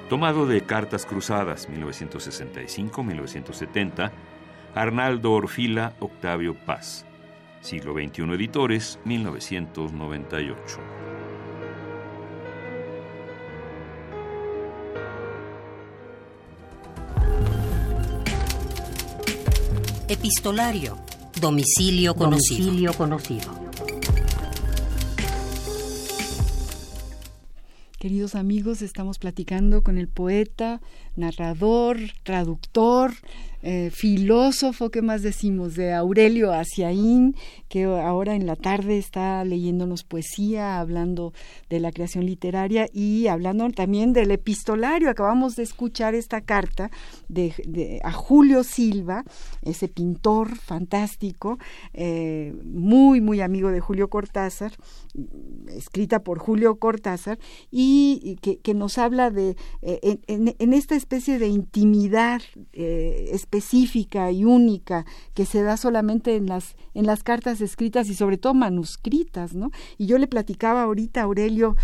Tomado 0.09 0.47
de 0.47 0.61
Cartas 0.61 1.07
Cruzadas, 1.07 1.69
1965-1970, 1.71 4.11
Arnaldo 4.75 5.33
Orfila, 5.33 5.95
Octavio 6.01 6.55
Paz. 6.55 7.07
Siglo 7.63 7.95
XXI 7.95 8.23
Editores, 8.35 8.99
1998. 9.05 10.81
Epistolario. 20.09 20.99
Domicilio 21.41 22.15
conocido. 22.17 22.67
Domicilio 22.67 22.93
conocido. 22.95 23.63
Queridos 28.03 28.35
amigos, 28.35 28.83
estamos 28.83 29.21
platicando 29.21 29.85
con 29.85 29.97
el 29.97 30.09
poeta, 30.09 30.81
narrador, 31.17 31.99
traductor, 32.23 33.13
eh, 33.65 33.91
filósofo, 33.93 34.91
¿qué 34.91 35.03
más 35.03 35.23
decimos? 35.23 35.77
De 35.77 35.93
Aurelio 35.93 36.53
Aciaín, 36.53 37.37
que 37.69 37.85
ahora 37.85 38.35
en 38.35 38.45
la 38.45 38.57
tarde 38.57 38.99
está 38.99 39.45
leyéndonos 39.45 40.03
poesía, 40.03 40.81
hablando 40.81 41.33
de 41.71 41.79
la 41.79 41.93
creación 41.93 42.27
literaria 42.27 42.89
y 42.93 43.29
hablando 43.29 43.71
también 43.71 44.13
del 44.15 44.33
epistolario. 44.33 45.09
Acabamos 45.09 45.55
de 45.55 45.63
escuchar 45.63 46.17
esta 46.17 46.41
carta 46.41 46.91
de, 47.29 48.01
a 48.03 48.11
Julio 48.11 48.65
Silva, 48.65 49.23
ese 49.63 49.87
pintor 49.87 50.57
fantástico, 50.57 51.61
eh, 51.95 52.57
muy, 52.65 53.21
muy 53.21 53.41
amigo 53.43 53.71
de 53.71 53.79
Julio 53.79 54.11
Cortázar, 54.11 54.73
escrita 55.69 56.25
por 56.25 56.41
Julio 56.41 56.81
Cortázar, 56.81 57.39
y 57.71 58.39
que, 58.43 58.75
nos 58.75 58.99
habla 58.99 59.31
de, 59.31 59.55
eh, 59.83 60.19
en, 60.27 60.57
en, 60.59 60.73
este 60.73 60.97
especie 61.03 61.41
de 61.41 61.49
intimidad 61.49 62.41
eh, 62.73 63.31
específica 63.33 64.31
y 64.31 64.45
única 64.45 65.05
que 65.35 65.45
se 65.45 65.63
da 65.63 65.77
solamente 65.77 66.37
en 66.37 66.47
las, 66.47 66.77
en 66.95 67.07
las 67.07 67.25
cartas 67.25 67.61
escritas 67.61 68.09
y 68.09 68.15
sobre 68.15 68.39
todo 68.39 68.55
manuscritas, 68.55 69.55
¿no? 69.55 69.71
Y 69.99 70.07
yo 70.07 70.19
le 70.19 70.29
platicaba 70.29 70.83
ahorita 70.83 71.23
Aurelio 71.23 71.77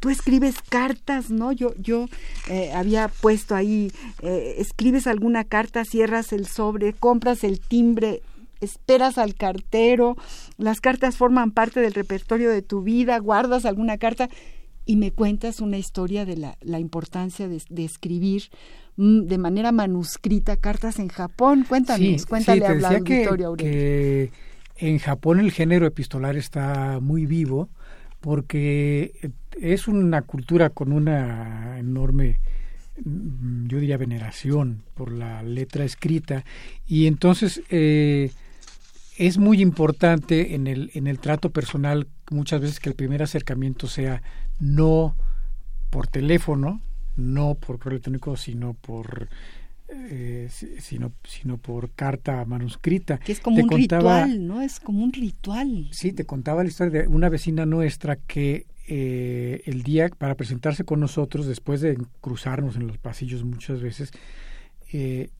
tú 0.00 0.10
escribes 0.10 0.56
cartas, 0.68 1.30
¿no? 1.30 1.52
Yo, 1.52 1.74
yo 1.76 2.06
eh, 2.48 2.72
había 2.74 3.08
puesto 3.08 3.54
ahí, 3.54 3.92
eh, 4.22 4.56
escribes 4.58 5.06
alguna 5.06 5.44
carta, 5.44 5.84
cierras 5.84 6.32
el 6.32 6.46
sobre, 6.46 6.92
compras 6.92 7.44
el 7.44 7.60
timbre, 7.60 8.22
esperas 8.60 9.18
al 9.18 9.34
cartero, 9.34 10.16
las 10.58 10.80
cartas 10.80 11.16
forman 11.16 11.50
parte 11.50 11.80
del 11.80 11.94
repertorio 11.94 12.50
de 12.50 12.62
tu 12.62 12.82
vida, 12.82 13.18
guardas 13.18 13.64
alguna 13.64 13.98
carta 13.98 14.28
y 14.86 14.96
me 14.96 15.10
cuentas 15.10 15.60
una 15.60 15.76
historia 15.76 16.24
de 16.24 16.36
la, 16.36 16.56
la 16.62 16.78
importancia 16.78 17.48
de, 17.48 17.84
escribir 17.84 18.44
mm, 18.96 19.22
de 19.22 19.38
manera 19.38 19.72
manuscrita 19.72 20.56
cartas 20.56 21.00
en 21.00 21.08
Japón. 21.08 21.66
Cuéntanos, 21.68 22.24
cuéntale 22.24 22.64
a 22.64 22.74
la 22.74 22.88
auditorio, 22.90 23.56
que, 23.56 24.30
que 24.76 24.86
en 24.88 24.98
Japón 24.98 25.40
el 25.40 25.50
género 25.50 25.86
epistolar 25.86 26.36
está 26.36 27.00
muy 27.00 27.26
vivo 27.26 27.68
porque 28.20 29.32
es 29.60 29.88
una 29.88 30.22
cultura 30.22 30.70
con 30.70 30.92
una 30.92 31.78
enorme 31.78 32.38
mm, 33.04 33.66
yo 33.66 33.80
diría 33.80 33.96
veneración 33.96 34.84
por 34.94 35.10
la 35.10 35.42
letra 35.42 35.84
escrita 35.84 36.44
y 36.86 37.06
entonces 37.06 37.62
eh, 37.70 38.30
es 39.18 39.38
muy 39.38 39.62
importante 39.62 40.54
en 40.54 40.66
el, 40.66 40.90
en 40.94 41.06
el 41.06 41.18
trato 41.18 41.50
personal 41.50 42.06
muchas 42.30 42.60
veces 42.60 42.80
que 42.80 42.88
el 42.88 42.94
primer 42.94 43.22
acercamiento 43.22 43.86
sea 43.86 44.22
no 44.60 45.16
por 45.90 46.06
teléfono, 46.06 46.80
no 47.16 47.54
por 47.54 47.78
correo 47.78 47.92
electrónico, 47.96 48.36
sino 48.36 48.74
por 48.74 49.28
eh, 49.88 50.48
sino, 50.50 51.12
sino 51.24 51.58
por 51.58 51.90
carta 51.92 52.44
manuscrita. 52.44 53.18
Que 53.18 53.32
es 53.32 53.40
como 53.40 53.62
un 53.62 53.70
ritual, 53.70 54.46
¿no? 54.46 54.60
Es 54.60 54.80
como 54.80 55.04
un 55.04 55.12
ritual. 55.12 55.88
Sí, 55.92 56.12
te 56.12 56.24
contaba 56.24 56.62
la 56.64 56.68
historia 56.68 57.02
de 57.02 57.08
una 57.08 57.28
vecina 57.28 57.66
nuestra 57.66 58.16
que 58.16 58.66
eh, 58.88 59.62
el 59.64 59.82
día 59.82 60.08
para 60.08 60.34
presentarse 60.34 60.84
con 60.84 61.00
nosotros, 61.00 61.46
después 61.46 61.80
de 61.80 61.98
cruzarnos 62.20 62.76
en 62.76 62.88
los 62.88 62.98
pasillos 62.98 63.44
muchas 63.44 63.80
veces, 63.80 64.10
eh, 64.92 65.30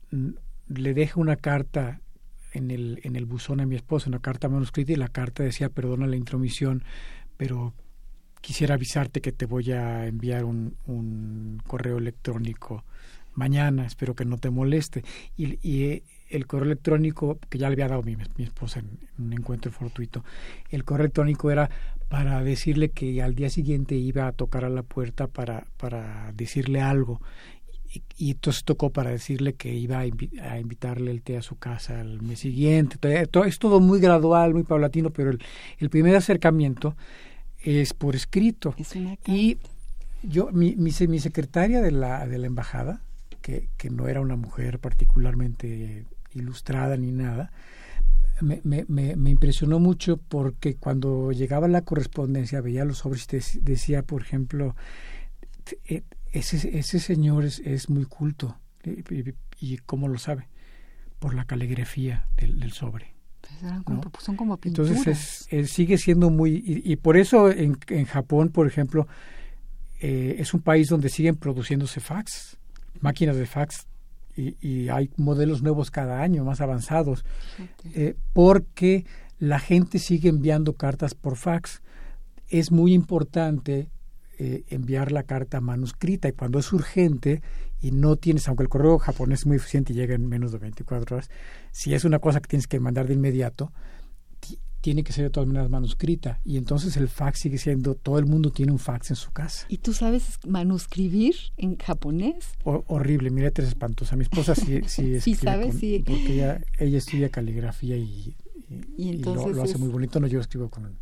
le 0.68 0.94
deja 0.94 1.20
una 1.20 1.36
carta 1.36 2.00
en 2.52 2.70
el, 2.70 3.00
en 3.02 3.16
el 3.16 3.24
buzón 3.24 3.60
a 3.60 3.66
mi 3.66 3.76
esposa, 3.76 4.08
una 4.08 4.20
carta 4.20 4.48
manuscrita, 4.48 4.92
y 4.92 4.96
la 4.96 5.08
carta 5.08 5.42
decía, 5.42 5.68
perdona 5.68 6.06
la 6.06 6.16
intromisión, 6.16 6.84
pero 7.36 7.74
quisiera 8.40 8.74
avisarte 8.74 9.20
que 9.20 9.32
te 9.32 9.46
voy 9.46 9.72
a 9.72 10.06
enviar 10.06 10.44
un, 10.44 10.76
un 10.86 11.60
correo 11.66 11.98
electrónico 11.98 12.84
mañana, 13.34 13.86
espero 13.86 14.14
que 14.14 14.24
no 14.24 14.38
te 14.38 14.50
moleste. 14.50 15.04
Y, 15.36 15.58
y 15.68 16.02
el 16.30 16.46
correo 16.46 16.66
electrónico, 16.66 17.38
que 17.48 17.58
ya 17.58 17.68
le 17.68 17.74
había 17.74 17.88
dado 17.88 18.02
mi, 18.02 18.16
mi 18.16 18.44
esposa 18.44 18.80
en, 18.80 18.98
un 19.18 19.32
encuentro 19.32 19.70
fortuito, 19.72 20.24
el 20.70 20.84
correo 20.84 21.04
electrónico 21.04 21.50
era 21.50 21.70
para 22.08 22.42
decirle 22.42 22.90
que 22.90 23.20
al 23.22 23.34
día 23.34 23.50
siguiente 23.50 23.96
iba 23.96 24.26
a 24.28 24.32
tocar 24.32 24.64
a 24.64 24.68
la 24.68 24.82
puerta 24.82 25.26
para, 25.26 25.64
para 25.76 26.32
decirle 26.32 26.80
algo 26.80 27.20
y, 28.16 28.30
entonces 28.32 28.64
tocó 28.64 28.90
para 28.90 29.10
decirle 29.10 29.54
que 29.54 29.74
iba 29.74 30.00
a, 30.00 30.58
invitarle 30.58 31.10
el 31.10 31.22
té 31.22 31.36
a 31.36 31.42
su 31.42 31.56
casa 31.56 32.00
al 32.00 32.20
mes 32.22 32.40
siguiente. 32.40 32.98
es 33.46 33.58
todo 33.58 33.80
muy 33.80 34.00
gradual, 34.00 34.54
muy 34.54 34.64
paulatino, 34.64 35.10
pero 35.10 35.30
el, 35.30 35.90
primer 35.90 36.16
acercamiento 36.16 36.96
es 37.66 37.94
por 37.94 38.16
escrito. 38.16 38.74
y 39.26 39.58
yo, 40.22 40.50
mi, 40.52 40.76
mi, 40.76 40.90
mi, 41.08 41.18
secretaria 41.18 41.80
de 41.82 41.92
la, 41.92 42.26
de 42.26 42.38
la 42.38 42.46
embajada, 42.46 43.02
que, 43.42 43.68
que 43.76 43.90
no 43.90 44.08
era 44.08 44.20
una 44.20 44.36
mujer 44.36 44.78
particularmente 44.78 46.06
ilustrada 46.32 46.96
ni 46.96 47.12
nada, 47.12 47.52
me, 48.40 48.60
me, 48.64 48.84
me, 49.16 49.30
impresionó 49.30 49.78
mucho 49.78 50.18
porque 50.18 50.76
cuando 50.76 51.32
llegaba 51.32 51.68
la 51.68 51.82
correspondencia 51.82 52.60
veía 52.60 52.84
los 52.84 52.98
sobres 52.98 53.26
y 53.54 53.60
decía, 53.60 54.02
por 54.02 54.22
ejemplo, 54.22 54.76
eh, 55.86 56.02
ese, 56.32 56.78
ese 56.78 57.00
señor 57.00 57.44
es, 57.44 57.60
es 57.60 57.88
muy 57.88 58.04
culto. 58.04 58.58
Y, 59.58 59.78
cómo 59.78 60.08
lo 60.08 60.18
sabe? 60.18 60.48
Por 61.18 61.34
la 61.34 61.46
caligrafía 61.46 62.28
del, 62.36 62.72
sobre. 62.72 63.15
Pues 64.10 64.24
son 64.24 64.36
como 64.36 64.56
pinturas. 64.56 64.90
Entonces 64.90 65.46
es, 65.50 65.70
sigue 65.70 65.98
siendo 65.98 66.30
muy... 66.30 66.62
Y, 66.64 66.96
por 66.96 67.16
eso 67.16 67.50
en, 67.50 67.78
en, 67.88 68.04
Japón, 68.04 68.50
por 68.50 68.66
ejemplo, 68.66 69.06
eh, 70.00 70.36
es 70.38 70.54
un 70.54 70.60
país 70.60 70.88
donde 70.88 71.08
siguen 71.08 71.36
produciéndose 71.36 72.00
fax, 72.00 72.58
máquinas 73.00 73.36
de 73.36 73.46
fax, 73.46 73.86
y, 74.36 74.56
y 74.60 74.88
hay 74.88 75.10
modelos 75.16 75.62
nuevos 75.62 75.90
cada 75.90 76.20
año, 76.20 76.44
más 76.44 76.60
avanzados, 76.60 77.24
eh, 77.94 78.14
porque 78.32 79.06
la 79.38 79.58
gente 79.58 79.98
sigue 79.98 80.28
enviando 80.28 80.74
cartas 80.74 81.14
por 81.14 81.36
fax. 81.36 81.82
Es 82.48 82.70
muy 82.70 82.92
importante 82.92 83.88
eh, 84.38 84.64
enviar 84.68 85.12
la 85.12 85.22
carta 85.22 85.62
manuscrita 85.62 86.28
y 86.28 86.32
cuando 86.32 86.58
es 86.58 86.70
urgente 86.70 87.40
y 87.80 87.90
no 87.90 88.16
tienes, 88.16 88.48
aunque 88.48 88.62
el 88.62 88.68
correo 88.68 88.98
japonés 88.98 89.40
es 89.40 89.46
muy 89.46 89.56
eficiente 89.56 89.92
y 89.92 89.96
llega 89.96 90.14
en 90.14 90.26
menos 90.26 90.52
de 90.52 90.58
24 90.58 91.16
horas, 91.16 91.30
si 91.72 91.94
es 91.94 92.04
una 92.04 92.18
cosa 92.18 92.40
que 92.40 92.48
tienes 92.48 92.66
que 92.66 92.80
mandar 92.80 93.06
de 93.06 93.14
inmediato, 93.14 93.72
tiene 94.86 95.02
que 95.02 95.12
ser 95.12 95.24
de 95.24 95.30
todas 95.30 95.48
maneras 95.48 95.68
manuscrita 95.68 96.38
y 96.44 96.58
entonces 96.58 96.96
el 96.96 97.08
fax 97.08 97.40
sigue 97.40 97.58
siendo, 97.58 97.96
todo 97.96 98.20
el 98.20 98.26
mundo 98.26 98.52
tiene 98.52 98.70
un 98.70 98.78
fax 98.78 99.10
en 99.10 99.16
su 99.16 99.32
casa. 99.32 99.66
¿Y 99.68 99.78
tú 99.78 99.92
sabes 99.92 100.38
manuscribir 100.46 101.34
en 101.56 101.76
japonés? 101.76 102.52
horrible, 102.62 103.30
mi 103.30 103.40
letra 103.40 103.64
es 103.64 103.70
espantosa. 103.70 104.14
Mi 104.14 104.22
esposa 104.22 104.54
sí, 104.54 104.82
sí, 104.86 105.20
sí 105.20 105.34
sabe, 105.34 105.72
sí. 105.72 106.04
porque 106.06 106.34
ella, 106.34 106.60
ella 106.78 106.98
estudia 106.98 107.30
caligrafía 107.30 107.96
y, 107.96 108.36
y, 108.96 109.14
lo, 109.14 109.60
hace 109.60 109.76
muy 109.76 109.88
bonito. 109.88 110.20
No, 110.20 110.28
yo 110.28 110.38
escribo 110.38 110.68
con 110.70 110.96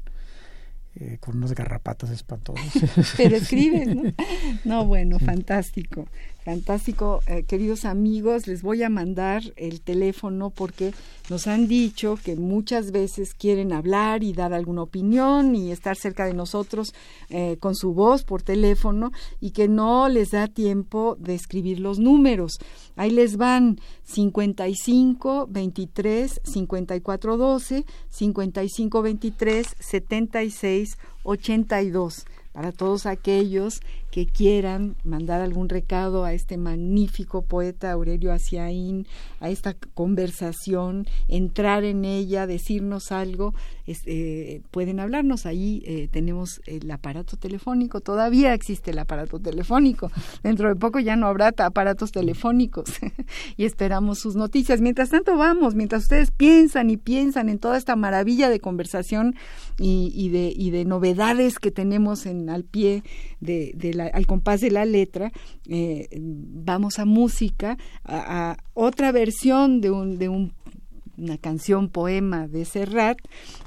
eh, 0.96 1.18
con 1.18 1.36
unos 1.36 1.52
garrapatos 1.54 2.10
espantosos. 2.10 2.64
Pero 3.16 3.34
escriben, 3.34 3.96
¿no? 3.96 4.12
No, 4.64 4.86
bueno, 4.86 5.18
fantástico. 5.18 6.06
Fantástico, 6.44 7.22
eh, 7.26 7.44
queridos 7.44 7.86
amigos, 7.86 8.46
les 8.46 8.60
voy 8.60 8.82
a 8.82 8.90
mandar 8.90 9.42
el 9.56 9.80
teléfono 9.80 10.50
porque 10.50 10.92
nos 11.30 11.46
han 11.46 11.68
dicho 11.68 12.18
que 12.22 12.36
muchas 12.36 12.90
veces 12.90 13.32
quieren 13.32 13.72
hablar 13.72 14.22
y 14.22 14.34
dar 14.34 14.52
alguna 14.52 14.82
opinión 14.82 15.56
y 15.56 15.72
estar 15.72 15.96
cerca 15.96 16.26
de 16.26 16.34
nosotros 16.34 16.92
eh, 17.30 17.56
con 17.60 17.74
su 17.74 17.94
voz 17.94 18.24
por 18.24 18.42
teléfono 18.42 19.10
y 19.40 19.52
que 19.52 19.68
no 19.68 20.10
les 20.10 20.32
da 20.32 20.46
tiempo 20.46 21.16
de 21.18 21.34
escribir 21.34 21.80
los 21.80 21.98
números. 21.98 22.58
Ahí 22.94 23.10
les 23.10 23.38
van 23.38 23.80
55 24.02 25.46
23 25.48 26.40
54 26.44 27.36
12, 27.38 27.86
55 28.10 29.02
23 29.02 29.66
76 29.80 30.98
82 31.22 32.26
para 32.54 32.70
todos 32.70 33.06
aquellos 33.06 33.80
que 34.14 34.26
quieran 34.26 34.94
mandar 35.02 35.40
algún 35.40 35.68
recado 35.68 36.24
a 36.24 36.34
este 36.34 36.56
magnífico 36.56 37.42
poeta 37.42 37.90
Aurelio 37.90 38.32
Asiaín, 38.32 39.08
a 39.40 39.50
esta 39.50 39.74
conversación, 39.74 41.08
entrar 41.26 41.82
en 41.82 42.04
ella, 42.04 42.46
decirnos 42.46 43.10
algo, 43.10 43.54
eh, 43.88 44.62
pueden 44.70 45.00
hablarnos. 45.00 45.46
Ahí 45.46 45.82
eh, 45.84 46.08
tenemos 46.12 46.62
el 46.66 46.88
aparato 46.92 47.36
telefónico, 47.36 48.00
todavía 48.00 48.54
existe 48.54 48.92
el 48.92 49.00
aparato 49.00 49.40
telefónico. 49.40 50.12
Dentro 50.44 50.68
de 50.68 50.76
poco 50.76 51.00
ya 51.00 51.16
no 51.16 51.26
habrá 51.26 51.48
aparatos 51.48 52.12
telefónicos 52.12 52.84
y 53.56 53.64
esperamos 53.64 54.20
sus 54.20 54.36
noticias. 54.36 54.80
Mientras 54.80 55.10
tanto, 55.10 55.36
vamos, 55.36 55.74
mientras 55.74 56.04
ustedes 56.04 56.30
piensan 56.30 56.88
y 56.88 56.98
piensan 56.98 57.48
en 57.48 57.58
toda 57.58 57.76
esta 57.76 57.96
maravilla 57.96 58.48
de 58.48 58.60
conversación 58.60 59.34
y, 59.76 60.28
de, 60.28 60.54
de 60.70 60.84
novedades 60.84 61.58
que 61.58 61.72
tenemos 61.72 62.26
en, 62.26 62.48
al 62.48 62.62
pie 62.62 63.02
de, 63.44 63.92
la, 63.94 64.03
al 64.12 64.26
compás 64.26 64.60
de 64.60 64.70
la 64.70 64.84
letra, 64.84 65.32
eh, 65.68 66.08
vamos 66.20 66.98
a 66.98 67.04
música, 67.04 67.78
a, 68.04 68.56
otra 68.74 69.12
versión 69.12 69.80
de 69.80 69.90
un, 69.90 70.18
de 70.18 70.28
un 70.28 70.52
una 71.16 71.38
canción 71.38 71.88
poema 71.88 72.48
de 72.48 72.64
Serrat. 72.64 73.18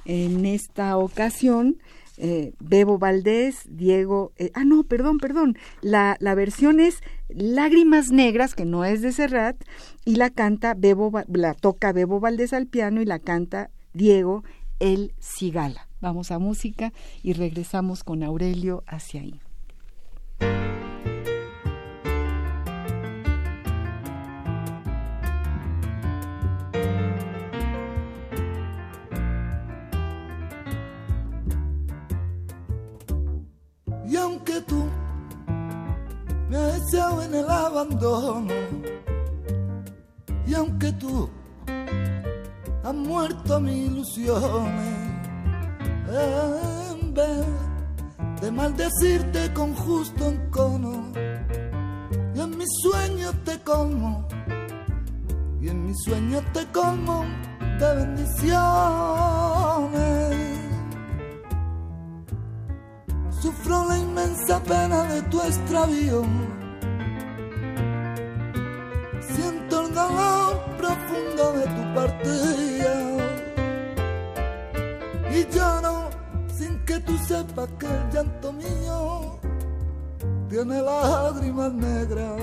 En 0.05 0.45
esta 0.45 0.97
ocasión, 0.97 1.77
eh, 2.17 2.53
Bebo 2.59 2.97
Valdés, 2.97 3.61
Diego, 3.69 4.31
eh, 4.37 4.51
ah 4.53 4.65
no, 4.65 4.83
perdón, 4.83 5.17
perdón, 5.19 5.57
la, 5.81 6.17
la, 6.19 6.35
versión 6.35 6.79
es 6.79 6.99
Lágrimas 7.29 8.09
Negras, 8.09 8.55
que 8.55 8.65
no 8.65 8.85
es 8.85 9.01
de 9.01 9.11
Serrat, 9.11 9.55
y 10.05 10.15
la 10.15 10.29
canta 10.29 10.73
Bebo, 10.73 11.11
la 11.27 11.53
toca 11.53 11.91
Bebo 11.91 12.19
Valdés 12.19 12.53
al 12.53 12.67
piano 12.67 13.01
y 13.01 13.05
la 13.05 13.19
canta 13.19 13.69
Diego 13.93 14.43
El 14.79 15.13
Cigala. 15.21 15.87
Vamos 15.99 16.31
a 16.31 16.39
música 16.39 16.93
y 17.23 17.33
regresamos 17.33 18.03
con 18.03 18.23
Aurelio 18.23 18.83
hacia 18.87 19.21
ahí. 19.21 19.39
Y 34.09 34.15
aunque 34.15 34.61
tú 34.61 34.85
me 36.49 36.57
me 36.57 36.57
ha 36.57 36.67
deseado 36.67 37.21
en 37.23 37.35
el 37.35 37.49
abandono. 37.49 38.53
Y 40.45 40.53
aunque 40.53 40.93
tú 40.93 41.29
has 42.83 42.93
muerto 42.93 43.59
mis 43.59 43.87
ilusiones, 43.87 44.95
en 46.09 47.13
vez 47.13 47.66
de 48.41 48.51
maldecirte 48.51 49.53
con 49.53 49.73
justo 49.75 50.29
encono, 50.29 51.11
y 52.35 52.39
en 52.39 52.57
mis 52.57 52.69
sueños 52.83 53.33
te 53.43 53.59
como, 53.59 54.27
y 55.59 55.69
en 55.69 55.85
mis 55.85 55.97
sueños 56.03 56.43
te 56.53 56.65
como 56.67 57.25
de 57.79 57.95
bendiciones. 57.95 58.57
Sufro 63.41 63.87
la 63.87 63.97
inmensa 63.97 64.61
pena 64.63 65.03
de 65.03 65.21
tu 65.23 65.39
extravío. 65.41 66.23
Siento 69.21 69.81
el 69.81 69.93
dolor 69.93 70.65
profundo 70.77 71.53
de 71.53 71.65
tu 71.67 71.93
partida. 71.93 72.76
Sepas 77.27 77.67
que 77.77 77.85
el 77.87 78.09
llanto 78.09 78.53
mío 78.53 79.37
tiene 80.49 80.81
lágrimas 80.81 81.73
negras. 81.73 82.39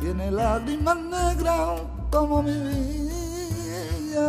Tiene 0.00 0.30
lágrimas 0.32 0.96
negras 0.96 1.80
como 2.10 2.42
mi 2.42 2.52
vida. 2.52 4.24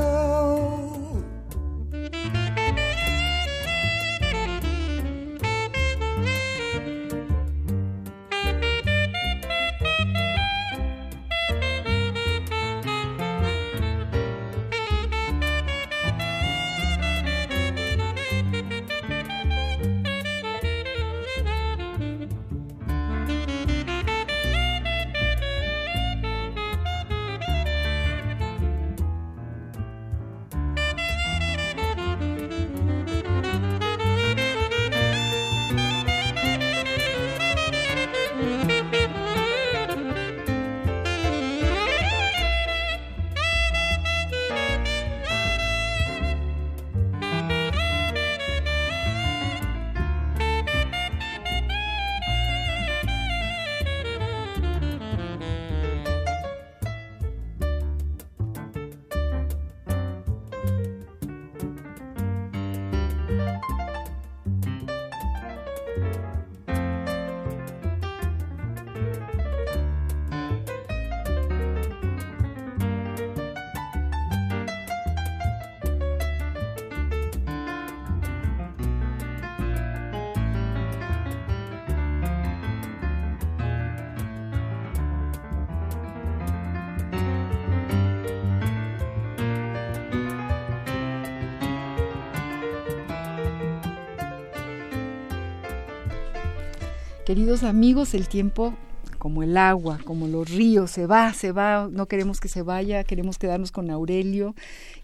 Queridos 97.26 97.64
amigos, 97.64 98.14
el 98.14 98.28
tiempo 98.28 98.76
como 99.18 99.42
el 99.42 99.58
agua, 99.58 99.98
como 100.06 100.28
los 100.28 100.48
ríos, 100.48 100.92
se 100.92 101.08
va, 101.08 101.34
se 101.34 101.52
va, 101.52 101.90
no 101.92 102.06
queremos 102.06 102.40
que 102.40 102.48
se 102.48 102.62
vaya, 102.62 103.04
queremos 103.04 103.40
quedarnos 103.40 103.72
con 103.72 103.90
Aurelio 103.90 104.54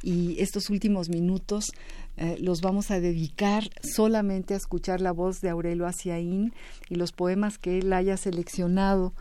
y 0.03 0.39
estos 0.39 0.69
últimos 0.69 1.09
minutos 1.09 1.71
eh, 2.17 2.37
los 2.39 2.61
vamos 2.61 2.91
a 2.91 2.99
dedicar 2.99 3.63
solamente 3.81 4.53
a 4.53 4.57
escuchar 4.57 5.01
la 5.01 5.11
voz 5.11 5.41
de 5.41 5.49
Aurelio 5.49 5.87
Aciaín 5.87 6.53
y 6.89 6.95
los 6.95 7.11
poemas 7.11 7.57
que 7.57 7.79
él 7.79 7.91
haya 7.91 8.17
seleccionado 8.17 9.13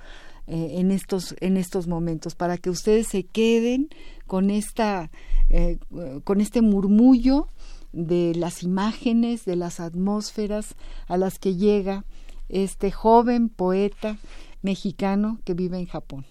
eh, 0.47 0.73
en, 0.75 0.91
estos, 0.91 1.35
en 1.41 1.57
estos 1.57 1.87
momentos, 1.87 2.35
para 2.35 2.59
que 2.59 2.69
ustedes 2.69 3.07
se 3.07 3.23
queden 3.23 3.89
con, 4.27 4.51
esta, 4.51 5.11
eh, 5.49 5.79
con 6.25 6.43
este 6.43 6.61
murmullo 6.61 7.49
de 7.95 8.35
las 8.35 8.63
imágenes, 8.63 9.47
de 9.47 9.57
las 9.57 9.81
atmósferas 9.81 10.77
a 11.09 11.17
las 11.17 11.39
que 11.39 11.57
llega 11.57 12.05
este 12.51 12.91
joven 12.91 13.49
poeta 13.49 14.19
mexicano 14.63 15.39
que 15.45 15.55
vive 15.55 15.79
en 15.79 15.87
Japón. 15.87 16.27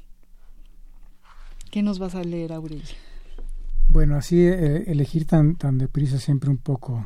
¿Qué 1.72 1.82
nos 1.84 2.00
vas 2.00 2.16
a 2.16 2.24
leer, 2.24 2.54
Aurelio? 2.54 2.84
Bueno, 3.90 4.16
así 4.16 4.40
eh, 4.42 4.84
elegir 4.88 5.26
tan, 5.26 5.56
tan 5.56 5.78
deprisa 5.78 6.20
siempre 6.20 6.50
un 6.50 6.58
poco, 6.58 7.06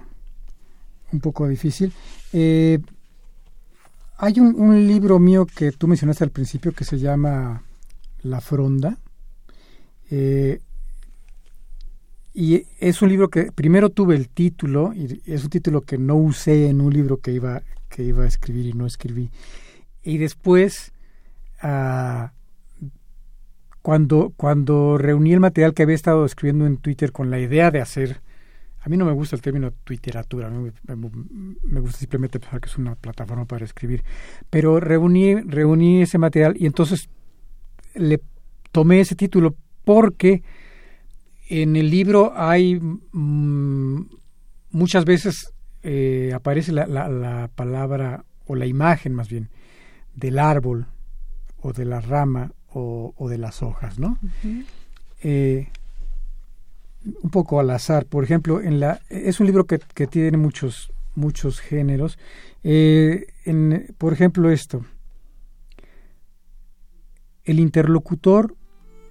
un 1.12 1.20
poco 1.20 1.48
difícil. 1.48 1.94
Eh, 2.34 2.80
hay 4.18 4.40
un, 4.40 4.88
libro 4.88 5.20
mío 5.20 5.46
que 5.46 5.72
tú 5.72 5.88
mencionaste 5.88 6.24
al 6.24 6.30
principio 6.30 6.72
que 6.72 6.84
se 6.84 7.00
llama 7.00 7.64
La 8.22 8.42
Fronda. 8.42 8.98
Eh, 10.10 10.62
y 12.34 12.66
es 12.80 13.02
un 13.02 13.10
libro 13.10 13.30
que 13.30 13.52
primero 13.52 13.90
tuve 13.90 14.16
el 14.16 14.28
título, 14.30 14.94
y 14.94 15.22
es 15.26 15.44
un 15.44 15.50
título 15.50 15.82
que 15.82 15.98
no 15.98 16.16
usé 16.16 16.68
en 16.70 16.82
un 16.82 16.94
libro 16.94 17.18
que 17.18 17.32
iba, 17.32 17.62
que 17.94 18.04
iba 18.04 18.24
a 18.24 18.28
escribir 18.28 18.66
y 18.66 18.74
no 18.74 18.88
escribí. 18.88 19.30
Y 20.02 20.18
después, 20.18 20.94
ah, 21.62 22.34
cuando, 23.84 24.34
cuando 24.36 24.98
reuní 24.98 25.34
el 25.34 25.40
material 25.40 25.74
que 25.74 25.84
había 25.84 25.96
estado 25.96 26.26
escribiendo 26.26 26.66
en 26.66 26.78
Twitter 26.78 27.12
con 27.12 27.30
la 27.30 27.40
idea 27.40 27.70
de 27.70 27.82
hacer, 27.82 28.22
a 28.80 28.90
mí 28.90 28.98
no 28.98 29.06
me 29.06 29.12
gusta 29.12 29.36
el 29.36 29.42
término 29.42 29.72
twitteratura, 29.84 30.50
me, 30.50 30.72
me, 31.64 31.80
gusta 31.80 32.00
simplemente 32.00 32.40
pensar 32.40 32.60
que 32.60 32.70
es 32.70 32.78
una 32.78 32.96
plataforma 32.96 33.46
para 33.46 33.64
escribir, 33.64 34.04
pero 34.50 34.80
reuní, 34.80 35.36
reuní 35.36 36.02
ese 36.02 36.18
material 36.18 36.56
y 36.58 36.66
entonces 36.66 37.10
le 37.94 38.20
tomé 38.72 39.00
ese 39.02 39.16
título 39.16 39.56
porque 39.86 40.44
en 41.48 41.76
el 41.76 41.90
libro 41.90 42.34
hay 42.36 42.80
mm, 42.80 44.06
muchas 44.72 45.06
veces 45.06 45.54
eh, 45.84 46.32
aparece 46.34 46.72
la, 46.72 46.88
la, 46.88 47.50
palabra 47.56 48.26
o 48.46 48.56
la 48.56 48.66
imagen 48.66 49.14
más 49.14 49.30
bien 49.30 49.50
del 50.16 50.40
árbol 50.40 50.88
o 51.62 51.74
de 51.74 51.86
la 51.86 52.02
rama 52.02 52.52
o, 52.76 53.28
de 53.30 53.38
las 53.38 53.62
hojas, 53.62 54.00
¿no? 54.00 54.18
Eh, 55.22 55.70
un 57.22 57.30
poco 57.30 57.60
al 57.60 57.70
azar, 57.70 58.06
por 58.06 58.24
ejemplo, 58.24 58.62
en 58.62 58.80
la 58.80 59.02
es 59.10 59.40
un 59.40 59.46
libro 59.46 59.66
que, 59.66 59.80
que 59.94 60.08
tiene 60.08 60.38
muchos 60.38 60.92
muchos 61.16 61.60
géneros. 61.60 62.18
Eh, 62.64 63.28
en, 63.46 63.94
por 63.98 64.14
ejemplo, 64.14 64.50
esto. 64.50 64.86
El 67.44 67.60
interlocutor 67.60 68.56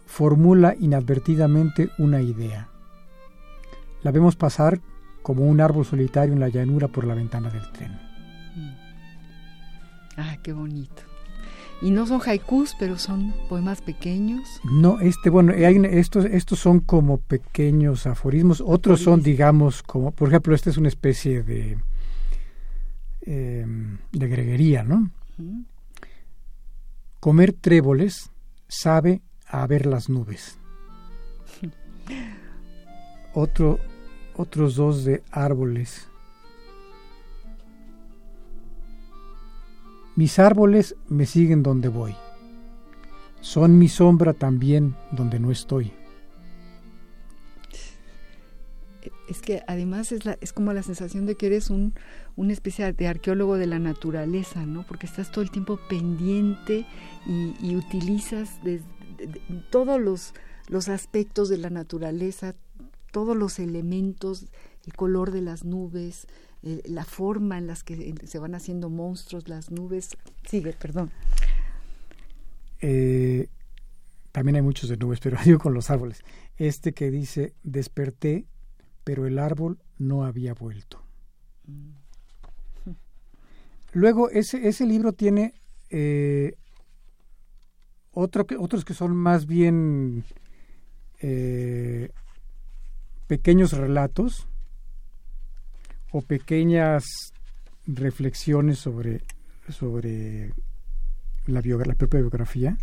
formula 0.07 0.75
inadvertidamente 0.79 1.91
una 1.99 2.23
idea. 2.23 2.69
La 4.03 4.11
vemos 4.11 4.37
pasar 4.37 4.81
como 5.23 5.45
un 5.45 5.61
árbol 5.61 5.85
solitario 5.85 6.35
en 6.35 6.41
la 6.41 6.49
llanura 6.49 6.89
por 6.89 7.05
la 7.05 7.15
ventana 7.15 7.51
del 7.51 7.71
tren. 7.73 7.93
Mm. 8.57 8.75
Ah, 10.17 10.37
qué 10.43 10.53
bonito. 10.53 11.03
Y 11.83 11.91
no 11.91 12.07
son 12.07 12.21
haikus, 12.25 12.77
pero 12.79 12.97
son 12.97 13.35
poemas 13.49 13.81
pequeños. 13.83 14.61
No, 14.63 15.01
este, 15.01 15.31
bueno, 15.31 15.53
hay, 15.53 15.81
estos, 15.91 16.27
estos 16.27 16.61
son 16.61 16.79
como 16.79 17.19
pequeños 17.19 18.07
aforismos. 18.07 18.63
Otros 18.65 19.01
son, 19.01 19.21
digamos, 19.21 19.83
como, 19.83 20.13
por 20.13 20.29
ejemplo, 20.29 20.55
esta 20.55 20.71
es 20.71 20.77
una 20.77 20.87
especie 20.87 21.43
de, 21.43 21.79
em, 23.23 23.99
de 24.13 24.29
greguería, 24.29 24.85
¿no? 24.85 25.11
Comer 27.19 27.53
tréboles 27.53 28.31
sabe 28.69 29.23
a 29.49 29.67
ver 29.67 29.87
las 29.87 30.09
nubes. 30.09 30.59
Otro, 33.35 33.81
otros 34.43 34.75
dos 34.75 35.05
de 35.05 35.23
árboles. 35.31 36.09
Mis 40.17 40.39
árboles 40.39 40.97
me 41.09 41.27
siguen 41.27 41.63
donde 41.63 41.89
voy. 41.89 42.15
Son 43.41 43.79
mi 43.79 43.89
sombra 43.89 44.35
también 44.35 44.95
donde 45.11 45.41
no 45.41 45.51
estoy. 45.51 45.93
Es 49.29 49.41
que 49.41 49.63
además 49.67 50.13
es, 50.13 50.25
la, 50.27 50.37
es 50.41 50.53
como 50.53 50.73
la 50.73 50.83
sensación 50.83 51.25
de 51.25 51.37
que 51.37 51.47
eres 51.47 51.71
un, 51.71 51.95
una 52.37 52.53
especie 52.53 52.93
de 52.93 53.09
arqueólogo 53.09 53.57
de 53.57 53.67
la 53.67 53.79
naturaleza, 53.79 54.67
¿no? 54.67 54.85
Porque 54.87 55.07
estás 55.07 55.33
todo 55.33 55.43
el 55.43 55.51
tiempo 55.51 55.79
pendiente 55.89 56.85
y, 57.27 57.75
utilizas 57.75 58.51
todos 59.71 60.01
los, 60.01 60.35
los 60.69 60.89
aspectos 60.89 61.49
de 61.49 61.59
la 61.59 61.71
naturaleza, 61.71 62.55
todos 63.13 63.37
los 63.37 63.61
elementos, 63.61 64.47
el 64.85 64.95
color 64.95 65.31
de 65.31 65.43
las 65.43 65.65
nubes, 65.65 66.27
la 66.63 67.05
forma 67.05 67.59
en 67.59 67.67
las 67.69 67.85
que 67.85 68.15
se 68.25 68.39
van 68.39 68.55
haciendo 68.55 68.91
monstruos, 68.91 69.49
las 69.49 69.71
nubes. 69.71 70.17
Sigue, 70.49 70.73
perdón. 70.73 71.11
Eh, 72.81 73.49
también 74.33 74.57
hay 74.57 74.63
muchos 74.63 74.89
de 74.89 74.97
nubes, 74.97 75.21
pero 75.21 75.39
digo 75.45 75.59
con 75.59 75.75
los 75.75 75.91
árboles. 75.91 76.25
Este 76.57 76.93
que 76.93 77.11
dice, 77.11 77.55
desperté, 77.63 78.47
pero 79.05 79.27
el 79.27 79.39
árbol 79.39 79.79
no 79.99 80.25
había 80.25 80.55
vuelto. 80.55 81.03
Mm. 81.67 81.91
Luego, 83.95 84.31
ese, 84.31 84.69
ese 84.69 84.87
libro 84.87 85.13
tiene 85.13 85.55
eh, 85.91 86.57
otro 88.13 88.47
que, 88.47 88.57
otros 88.57 88.85
que 88.85 88.95
son 88.95 89.15
más 89.15 89.47
bien 89.47 90.25
eh, 91.21 92.11
pequeños 93.33 93.73
relatos 93.73 94.47
o 96.11 96.21
pequeñas 96.21 97.03
reflexiones 97.87 98.79
sobre, 98.79 99.23
sobre 99.71 100.53
la, 101.47 101.63
propia 101.95 102.21
biografía. 102.21 102.77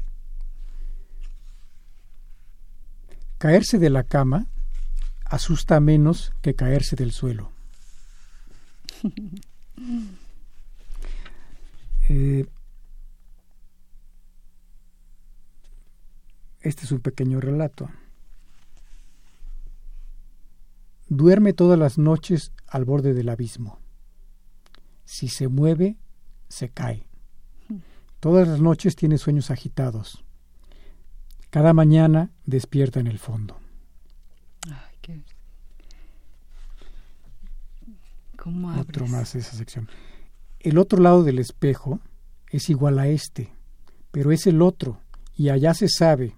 Caerse 3.37 3.77
de 3.77 3.91
la 3.91 4.03
cama 4.05 4.47
asusta 5.25 5.79
menos 5.79 6.33
que 6.41 6.55
caerse 6.55 6.95
del 6.95 7.11
suelo. 7.11 7.51
Eh, 12.11 12.43
este 16.61 16.85
es 16.85 16.91
un 16.91 17.01
pequeño 17.01 17.39
relato. 17.39 17.87
Duerme 21.09 21.53
todas 21.53 21.77
las 21.77 21.97
noches 21.97 22.53
al 22.67 22.85
borde 22.85 23.13
del 23.13 23.29
abismo. 23.29 23.79
Si 25.05 25.27
se 25.27 25.47
mueve, 25.47 25.97
se 26.47 26.69
cae. 26.69 27.07
Todas 28.19 28.47
las 28.47 28.61
noches 28.61 28.95
tiene 28.95 29.17
sueños 29.17 29.49
agitados. 29.49 30.23
Cada 31.49 31.73
mañana 31.73 32.31
despierta 32.45 32.99
en 32.99 33.07
el 33.07 33.17
fondo. 33.17 33.57
Otro 38.79 39.07
más 39.07 39.35
esa 39.35 39.55
sección. 39.55 39.89
El 40.59 40.77
otro 40.77 41.01
lado 41.01 41.23
del 41.23 41.39
espejo 41.39 41.99
es 42.49 42.69
igual 42.69 42.99
a 42.99 43.07
este, 43.07 43.51
pero 44.11 44.31
es 44.31 44.47
el 44.47 44.61
otro, 44.61 45.01
y 45.35 45.49
allá 45.49 45.73
se 45.73 45.89
sabe, 45.89 46.35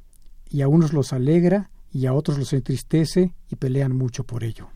y 0.49 0.61
a 0.61 0.67
unos 0.67 0.93
los 0.93 1.13
alegra 1.13 1.69
y 1.93 2.05
a 2.05 2.13
otros 2.13 2.37
los 2.37 2.53
entristece 2.53 3.33
y 3.49 3.55
pelean 3.55 3.95
mucho 3.95 4.23
por 4.23 4.43
ello. 4.43 4.69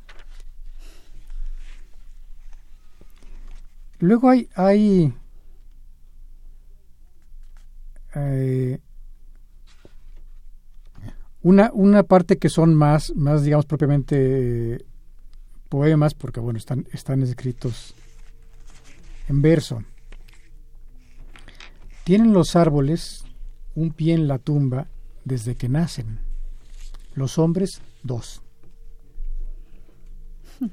Luego 4.00 4.30
hay, 4.30 4.50
hay 4.56 5.14
eh, 8.14 8.80
una, 11.42 11.72
una, 11.74 12.04
parte 12.04 12.38
que 12.38 12.50
son 12.50 12.76
más, 12.76 13.14
más 13.16 13.44
digamos, 13.44 13.66
propiamente 13.66 14.76
eh, 14.76 14.86
poemas, 15.70 16.14
porque 16.14 16.42
bueno, 16.42 16.60
están, 16.60 16.86
están 16.92 17.24
escritos 17.24 17.96
en 19.30 19.42
verso. 19.42 19.82
Tienen 22.04 22.34
los 22.34 22.56
árboles 22.56 23.24
un 23.74 23.92
pie 23.92 24.14
en 24.14 24.28
la 24.28 24.40
tumba 24.40 24.88
desde 25.24 25.56
que 25.56 25.70
nacen 25.70 26.25
los 27.16 27.40
hombres 27.40 27.82
dos. 28.04 28.42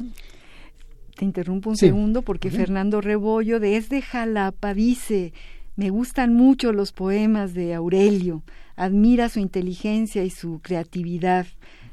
Te 1.16 1.24
interrumpo 1.24 1.70
un 1.70 1.76
segundo 1.76 2.22
porque 2.22 2.50
Fernando 2.50 3.00
Rebollo 3.00 3.60
desde 3.60 4.02
Jalapa 4.02 4.74
dice, 4.74 5.32
me 5.76 5.90
gustan 5.90 6.34
mucho 6.34 6.72
los 6.72 6.92
poemas 6.92 7.54
de 7.54 7.74
Aurelio, 7.74 8.42
admira 8.76 9.28
su 9.28 9.38
inteligencia 9.38 10.24
y 10.24 10.30
su 10.30 10.60
creatividad. 10.62 11.46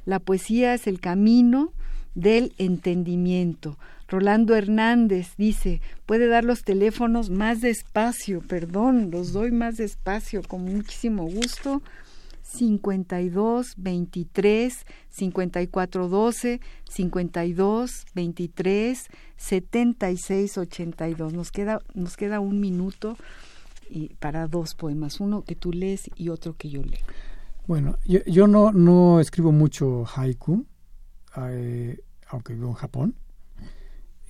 La 0.06 0.20
poesía 0.20 0.74
es 0.74 0.88
el 0.88 1.00
camino 1.00 1.74
del 2.16 2.54
entendimiento. 2.58 3.78
Rolando 4.08 4.56
Hernández 4.56 5.36
dice, 5.38 5.82
puede 6.06 6.28
dar 6.28 6.44
los 6.44 6.64
teléfonos 6.64 7.30
más 7.30 7.62
despacio, 7.62 8.42
perdón, 8.42 9.12
los 9.12 9.34
doy 9.34 9.52
más 9.52 9.78
despacio, 9.78 10.42
con 10.42 10.64
muchísimo 10.64 11.26
gusto. 11.26 11.84
52 12.50 13.76
23 13.78 14.86
54 15.10 16.08
12 16.08 16.60
52 16.90 18.06
23 18.16 19.08
76 19.38 20.58
82 20.58 21.34
nos 21.34 21.52
queda 21.52 21.80
nos 21.94 22.18
queda 22.18 22.40
un 22.40 22.60
minuto 22.60 23.18
y 23.90 24.10
para 24.16 24.48
dos 24.48 24.76
poemas 24.76 25.20
uno 25.20 25.44
que 25.44 25.56
tú 25.56 25.72
lees 25.72 26.10
y 26.16 26.30
otro 26.30 26.56
que 26.56 26.70
yo 26.70 26.82
leo. 26.84 27.06
Bueno 27.68 27.98
yo, 28.06 28.20
yo 28.26 28.48
no 28.48 28.72
no 28.72 29.20
escribo 29.20 29.52
mucho 29.52 30.06
haiku 30.16 30.66
eh, 31.38 32.00
aunque 32.30 32.54
vivo 32.54 32.70
en 32.70 32.74
Japón 32.74 33.16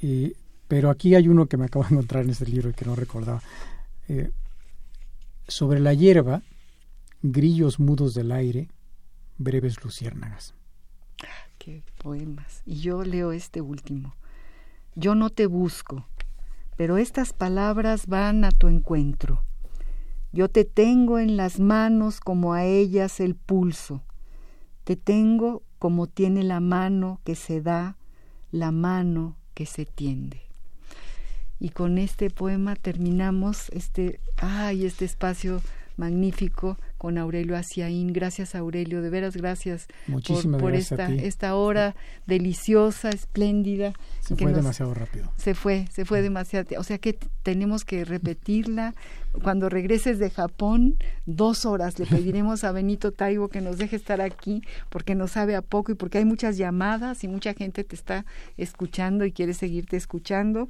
y, 0.01 0.33
pero 0.67 0.89
aquí 0.89 1.15
hay 1.15 1.27
uno 1.27 1.47
que 1.47 1.57
me 1.57 1.65
acabo 1.65 1.85
de 1.85 1.95
encontrar 1.95 2.23
en 2.23 2.29
este 2.29 2.45
libro 2.45 2.69
y 2.69 2.73
que 2.73 2.85
no 2.85 2.95
recordaba. 2.95 3.41
Eh, 4.07 4.31
sobre 5.47 5.79
la 5.79 5.93
hierba 5.93 6.41
Grillos 7.21 7.81
mudos 7.81 8.13
del 8.13 8.31
aire, 8.31 8.69
breves 9.37 9.83
luciérnagas. 9.83 10.53
Qué 11.57 11.83
poemas. 11.97 12.61
Y 12.65 12.79
yo 12.79 13.03
leo 13.03 13.33
este 13.33 13.59
último. 13.59 14.15
Yo 14.95 15.15
no 15.15 15.29
te 15.29 15.45
busco, 15.45 16.05
pero 16.77 16.97
estas 16.97 17.33
palabras 17.33 18.07
van 18.07 18.45
a 18.45 18.51
tu 18.51 18.69
encuentro. 18.69 19.43
Yo 20.31 20.47
te 20.47 20.63
tengo 20.63 21.19
en 21.19 21.35
las 21.35 21.59
manos 21.59 22.21
como 22.21 22.53
a 22.53 22.63
ellas 22.63 23.19
el 23.19 23.35
pulso. 23.35 24.01
Te 24.85 24.95
tengo 24.95 25.63
como 25.77 26.07
tiene 26.07 26.43
la 26.43 26.61
mano 26.61 27.19
que 27.25 27.35
se 27.35 27.61
da, 27.61 27.97
la 28.51 28.71
mano 28.71 29.35
que 29.53 29.65
se 29.65 29.85
tiende. 29.85 30.41
Y 31.59 31.69
con 31.69 31.97
este 31.97 32.29
poema 32.29 32.77
terminamos 32.77 33.67
este, 33.71 34.21
ay, 34.37 34.85
este 34.85 35.03
espacio 35.03 35.61
magnífico 35.97 36.77
con 36.99 37.17
Aurelio 37.17 37.55
Aciaín. 37.55 38.11
Gracias, 38.11 38.53
Aurelio, 38.55 39.01
de 39.01 39.09
veras 39.09 39.35
gracias 39.35 39.87
por, 40.59 40.75
esta, 40.75 41.09
esta 41.11 41.55
hora 41.55 41.95
deliciosa, 42.27 43.09
espléndida. 43.09 43.93
Se 44.19 44.35
fue 44.35 44.53
demasiado 44.53 44.93
rápido. 44.93 45.31
Se 45.37 45.55
fue, 45.55 45.87
se 45.91 46.03
fue 46.03 46.21
demasiado. 46.21 46.67
O 46.77 46.83
sea 46.83 46.97
que 46.97 47.17
tenemos 47.41 47.85
que 47.85 48.05
repetirla. 48.05 48.93
Cuando 49.43 49.69
regreses 49.69 50.19
de 50.19 50.29
Japón, 50.29 50.97
dos 51.25 51.65
horas 51.65 51.97
le 51.99 52.05
pediremos 52.05 52.63
a 52.63 52.71
Benito 52.71 53.11
Taibo 53.11 53.47
que 53.47 53.61
nos 53.61 53.77
deje 53.77 53.95
estar 53.95 54.19
aquí 54.21 54.61
porque 54.89 55.15
nos 55.15 55.31
sabe 55.31 55.55
a 55.55 55.61
poco 55.61 55.93
y 55.93 55.95
porque 55.95 56.17
hay 56.17 56.25
muchas 56.25 56.57
llamadas 56.57 57.23
y 57.23 57.27
mucha 57.27 57.53
gente 57.53 57.83
te 57.83 57.95
está 57.95 58.25
escuchando 58.57 59.25
y 59.25 59.31
quiere 59.31 59.53
seguirte 59.53 59.95
escuchando. 59.95 60.67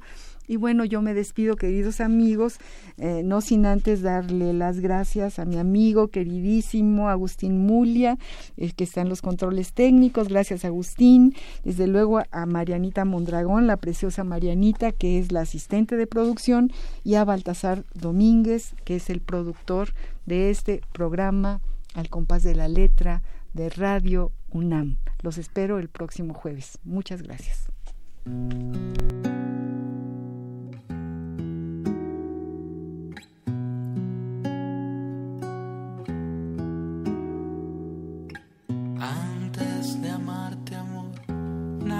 Y 0.50 0.56
bueno, 0.56 0.84
yo 0.84 1.00
me 1.00 1.14
despido, 1.14 1.54
queridos 1.54 2.00
amigos, 2.00 2.58
eh, 2.98 3.22
no 3.24 3.40
sin 3.40 3.66
antes 3.66 4.02
darle 4.02 4.52
las 4.52 4.80
gracias 4.80 5.38
a 5.38 5.44
mi 5.44 5.58
amigo 5.58 6.08
queridísimo 6.08 7.08
Agustín 7.08 7.64
Mulia, 7.66 8.18
el 8.56 8.74
que 8.74 8.82
está 8.82 9.02
en 9.02 9.08
los 9.08 9.22
controles 9.22 9.74
técnicos. 9.74 10.28
Gracias, 10.28 10.64
Agustín. 10.64 11.36
Desde 11.62 11.86
luego 11.86 12.22
a 12.32 12.46
Marianita 12.46 13.04
Mondragón, 13.04 13.68
la 13.68 13.76
preciosa 13.76 14.24
Marianita, 14.24 14.90
que 14.90 15.20
es 15.20 15.30
la 15.30 15.42
asistente 15.42 15.96
de 15.96 16.08
producción, 16.08 16.72
y 17.04 17.14
a 17.14 17.24
Baltasar 17.24 17.84
Domínguez, 17.94 18.74
que 18.84 18.96
es 18.96 19.08
el 19.08 19.20
productor 19.20 19.90
de 20.26 20.50
este 20.50 20.80
programa 20.92 21.60
Al 21.94 22.08
compás 22.08 22.42
de 22.42 22.56
la 22.56 22.66
letra 22.66 23.22
de 23.54 23.68
Radio 23.68 24.32
UNAM. 24.50 24.96
Los 25.22 25.38
espero 25.38 25.78
el 25.78 25.88
próximo 25.88 26.34
jueves. 26.34 26.80
Muchas 26.82 27.22
gracias. 27.22 27.68